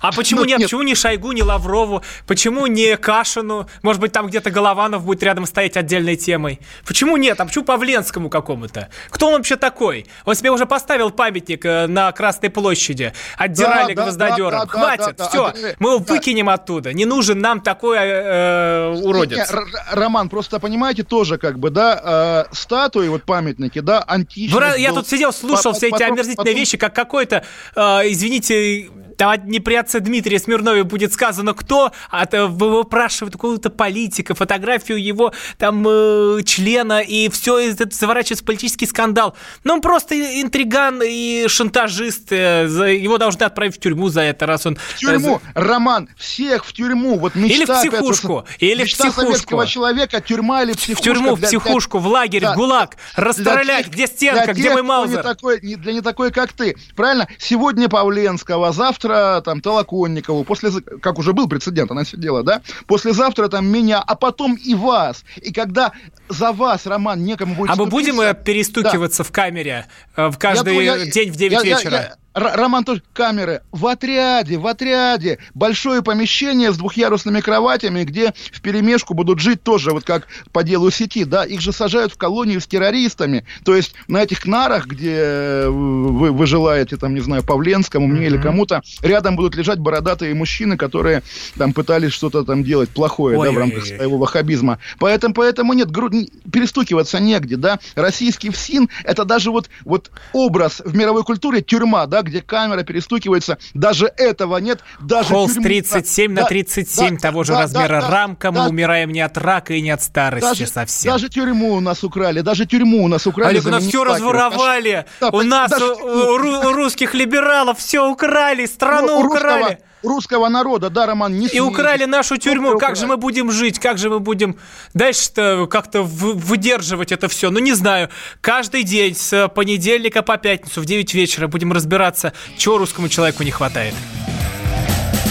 А 0.00 0.12
почему 0.12 0.40
ну, 0.40 0.46
нет? 0.46 0.58
нет? 0.58 0.66
Почему 0.66 0.82
не 0.82 0.94
Шойгу, 0.94 1.32
не 1.32 1.42
Лаврову? 1.42 2.02
Почему 2.26 2.66
не 2.66 2.96
Кашину? 2.96 3.68
Может 3.82 4.00
быть, 4.00 4.12
там 4.12 4.26
где-то 4.28 4.50
Голованов 4.50 5.04
будет 5.04 5.22
рядом 5.22 5.46
стоять 5.46 5.76
отдельной 5.76 6.16
темой? 6.16 6.60
Почему 6.86 7.16
нет? 7.16 7.40
А 7.40 7.44
почему 7.44 7.64
Павленскому 7.64 8.30
какому-то? 8.30 8.88
Кто 9.10 9.28
он 9.28 9.34
вообще 9.34 9.56
такой? 9.56 10.06
Он 10.24 10.34
себе 10.34 10.50
уже 10.50 10.66
поставил 10.66 11.10
памятник 11.10 11.64
э, 11.64 11.86
на 11.86 12.12
Красной 12.12 12.50
площади. 12.50 13.12
Отдирали 13.36 13.94
да, 13.94 14.02
гвоздодером. 14.02 14.50
Да, 14.50 14.64
да, 14.64 14.66
Хватит, 14.66 15.16
да, 15.16 15.24
да, 15.24 15.28
все. 15.28 15.52
Да, 15.52 15.74
мы 15.78 15.90
его 15.90 15.98
да. 15.98 16.14
выкинем 16.14 16.48
оттуда. 16.48 16.92
Не 16.92 17.04
нужен 17.04 17.38
нам 17.38 17.60
такой 17.60 17.98
э, 17.98 18.00
э 18.00 19.00
уродец. 19.02 19.50
Не, 19.50 19.94
Роман, 19.94 20.28
просто 20.28 20.60
понимаете, 20.60 21.02
тоже 21.02 21.38
как 21.38 21.58
бы, 21.58 21.70
да, 21.70 22.46
э, 22.50 22.54
статуи, 22.54 23.08
вот 23.08 23.24
памятники, 23.24 23.80
да, 23.80 24.02
античные. 24.06 24.80
Я 24.80 24.92
тут 24.92 25.08
сидел, 25.08 25.32
слушал 25.32 25.72
по, 25.72 25.78
все 25.78 25.88
эти 25.88 26.02
омерзительные 26.02 26.36
потом... 26.36 26.54
вещи, 26.54 26.76
как 26.76 26.94
какой-то, 26.94 27.44
э, 27.74 27.80
извините, 28.06 28.88
там 29.16 29.46
не 29.46 29.60
при 29.60 29.74
отце 29.74 30.00
Дмитрия 30.00 30.38
Смирнове 30.38 30.84
будет 30.84 31.12
сказано 31.12 31.54
кто, 31.54 31.92
а 32.10 32.26
то 32.26 32.46
выпрашивают 32.46 33.34
какого-то 33.34 33.70
политика, 33.70 34.34
фотографию 34.34 35.02
его 35.02 35.32
там 35.58 35.84
э, 35.88 36.42
члена, 36.44 37.00
и 37.00 37.28
все 37.28 37.58
это 37.58 37.88
заворачивается 37.90 38.44
в 38.44 38.46
политический 38.46 38.86
скандал. 38.86 39.36
Ну, 39.64 39.74
он 39.74 39.80
просто 39.80 40.14
интриган 40.40 41.00
и 41.04 41.46
шантажист. 41.48 42.32
Э, 42.32 42.66
его 42.96 43.18
должны 43.18 43.44
отправить 43.44 43.76
в 43.76 43.80
тюрьму 43.80 44.08
за 44.08 44.22
это, 44.22 44.46
раз 44.46 44.66
он... 44.66 44.76
В 44.76 44.98
тюрьму, 44.98 45.40
э, 45.42 45.50
Роман, 45.54 46.08
всех 46.16 46.64
в 46.64 46.72
тюрьму. 46.72 47.18
Вот 47.18 47.34
мечта, 47.34 47.54
или 47.54 47.64
в 47.64 47.68
психушку, 47.68 48.38
опять, 48.38 48.56
или 48.62 48.84
в 48.84 48.86
психушку. 48.86 49.20
советского 49.20 49.66
человека, 49.66 50.20
тюрьма 50.20 50.62
или 50.62 50.72
психушка. 50.72 51.00
В 51.00 51.04
тюрьму, 51.04 51.34
в 51.34 51.40
психушку, 51.40 51.98
в 51.98 52.06
лагерь, 52.06 52.42
да, 52.42 52.54
в 52.54 52.56
ГУЛАГ, 52.56 52.96
расстрелять, 53.16 53.86
для, 53.86 53.92
где 53.92 54.06
стенка, 54.06 54.52
где 54.52 54.70
мой 54.70 54.82
Маузер. 54.82 55.18
Не 55.18 55.22
такой, 55.22 55.60
не, 55.62 55.76
для 55.76 55.92
не 55.92 56.00
такой, 56.00 56.30
как 56.30 56.52
ты. 56.52 56.76
Правильно? 56.96 57.28
Сегодня 57.38 57.88
Павленского, 57.88 58.72
завтра 58.72 59.03
там 59.44 59.60
Толоконникову, 59.60 60.44
после, 60.44 60.70
как 61.00 61.18
уже 61.18 61.32
был 61.32 61.48
прецедент, 61.48 61.90
она 61.90 62.04
сидела, 62.04 62.42
да? 62.42 62.62
Послезавтра 62.86 63.48
там 63.48 63.66
меня, 63.66 64.02
а 64.04 64.14
потом 64.14 64.54
и 64.54 64.74
вас. 64.74 65.24
И 65.42 65.52
когда 65.52 65.92
за 66.28 66.52
вас, 66.52 66.86
Роман, 66.86 67.22
некому 67.24 67.54
будет 67.54 67.70
А 67.70 67.76
мы 67.76 67.86
будем 67.86 68.20
э, 68.20 68.34
перестукиваться 68.34 69.22
да. 69.22 69.28
в 69.28 69.32
камере 69.32 69.86
э, 70.16 70.28
в 70.28 70.38
каждый 70.38 70.84
я, 70.84 71.06
день 71.06 71.30
в 71.30 71.36
9 71.36 71.52
я, 71.52 71.62
вечера? 71.62 71.96
Я, 71.96 72.02
я, 72.02 72.16
Роман 72.34 72.84
тоже 72.84 73.02
камеры 73.12 73.62
в 73.70 73.86
отряде, 73.86 74.58
в 74.58 74.66
отряде. 74.66 75.38
Большое 75.54 76.02
помещение 76.02 76.72
с 76.72 76.76
двухъярусными 76.76 77.40
кроватями, 77.40 78.02
где 78.02 78.34
в 78.52 78.60
перемешку 78.60 79.14
будут 79.14 79.38
жить 79.38 79.62
тоже, 79.62 79.92
вот 79.92 80.04
как 80.04 80.26
по 80.52 80.64
делу 80.64 80.90
сети, 80.90 81.24
да, 81.24 81.44
их 81.44 81.60
же 81.60 81.72
сажают 81.72 82.12
в 82.12 82.16
колонию 82.16 82.60
с 82.60 82.66
террористами. 82.66 83.46
То 83.64 83.76
есть 83.76 83.94
на 84.08 84.22
этих 84.22 84.46
нарах, 84.46 84.86
где 84.86 85.66
вы, 85.68 86.32
вы 86.32 86.46
желаете, 86.46 86.96
там, 86.96 87.14
не 87.14 87.20
знаю, 87.20 87.44
Павленскому, 87.44 88.08
мне 88.08 88.22
mm-hmm. 88.22 88.26
или 88.26 88.38
кому-то, 88.38 88.82
рядом 89.00 89.36
будут 89.36 89.54
лежать 89.54 89.78
бородатые 89.78 90.34
мужчины, 90.34 90.76
которые 90.76 91.22
там 91.56 91.72
пытались 91.72 92.12
что-то 92.12 92.42
там 92.42 92.64
делать 92.64 92.90
плохое, 92.90 93.38
Ой, 93.38 93.46
да, 93.46 93.52
в 93.52 93.58
рамках 93.58 93.86
своего 93.86 94.18
ваххабизма. 94.18 94.80
Поэтому, 94.98 95.34
поэтому 95.34 95.72
нет, 95.72 95.90
гру... 95.90 96.10
перестукиваться 96.52 97.20
негде, 97.20 97.56
да. 97.56 97.78
Российский 97.94 98.50
ФСИН, 98.50 98.88
это 99.04 99.24
даже 99.24 99.52
вот, 99.52 99.70
вот 99.84 100.10
образ 100.32 100.82
в 100.84 100.96
мировой 100.96 101.22
культуре 101.22 101.62
тюрьма, 101.62 102.06
да, 102.06 102.23
где 102.24 102.42
камера 102.42 102.82
перестукивается. 102.82 103.58
Даже 103.74 104.12
этого 104.16 104.56
нет. 104.58 104.80
Даже 105.00 105.28
Холст 105.28 105.62
37 105.62 106.32
на 106.32 106.44
37 106.44 107.16
да, 107.16 107.20
того 107.20 107.44
же 107.44 107.52
да, 107.52 107.60
размера 107.60 108.00
да, 108.00 108.10
рамка. 108.10 108.52
Мы 108.52 108.68
умираем 108.68 109.10
не 109.10 109.20
от 109.20 109.36
рака 109.38 109.74
и 109.74 109.80
не 109.80 109.90
от 109.90 110.02
старости 110.02 110.46
даже, 110.46 110.66
совсем. 110.66 111.12
Даже 111.12 111.28
тюрьму 111.28 111.74
у 111.74 111.80
нас 111.80 112.02
украли. 112.04 112.40
Даже 112.40 112.66
тюрьму 112.66 113.04
у 113.04 113.08
нас 113.08 113.26
украли. 113.26 113.50
Олег, 113.50 113.66
у 113.66 113.70
нас 113.70 113.84
все 113.84 114.04
разворовали. 114.04 115.06
у 115.20 115.42
нас 115.42 115.70
даже, 115.70 115.84
у, 115.84 116.72
русских 116.72 117.14
либералов 117.14 117.78
все 117.78 118.08
украли. 118.08 118.66
Страну 118.66 119.20
ну, 119.20 119.26
украли. 119.26 119.62
Русского, 119.62 119.78
русского 120.04 120.48
народа, 120.48 120.90
да, 120.90 121.06
Роман, 121.06 121.38
не 121.38 121.48
И 121.48 121.60
украли 121.60 122.04
нашу 122.04 122.36
тюрьму. 122.36 122.78
Как 122.78 122.96
же 122.96 123.06
мы 123.06 123.16
будем 123.16 123.50
жить? 123.50 123.78
Как 123.78 123.98
же 123.98 124.10
мы 124.10 124.20
будем 124.20 124.56
дальше-то 124.92 125.66
как-то 125.66 126.02
выдерживать 126.02 127.12
это 127.12 127.28
все? 127.28 127.50
Ну, 127.50 127.58
не 127.58 127.72
знаю. 127.72 128.10
Каждый 128.40 128.82
день 128.82 129.14
с 129.14 129.48
понедельника 129.48 130.22
по 130.22 130.36
пятницу 130.36 130.80
в 130.80 130.84
9 130.84 131.14
вечера 131.14 131.48
будем 131.48 131.72
разбираться, 131.72 132.32
чего 132.56 132.78
русскому 132.78 133.08
человеку 133.08 133.42
не 133.42 133.50
хватает. 133.50 133.94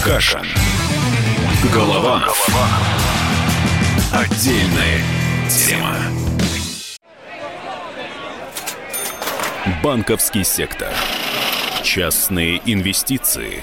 Каша. 0.04 0.42
Голова. 1.72 2.24
Отдельная 4.12 5.00
тема. 5.48 5.96
Банковский 9.82 10.44
сектор. 10.44 10.92
Частные 11.82 12.60
инвестиции. 12.66 13.62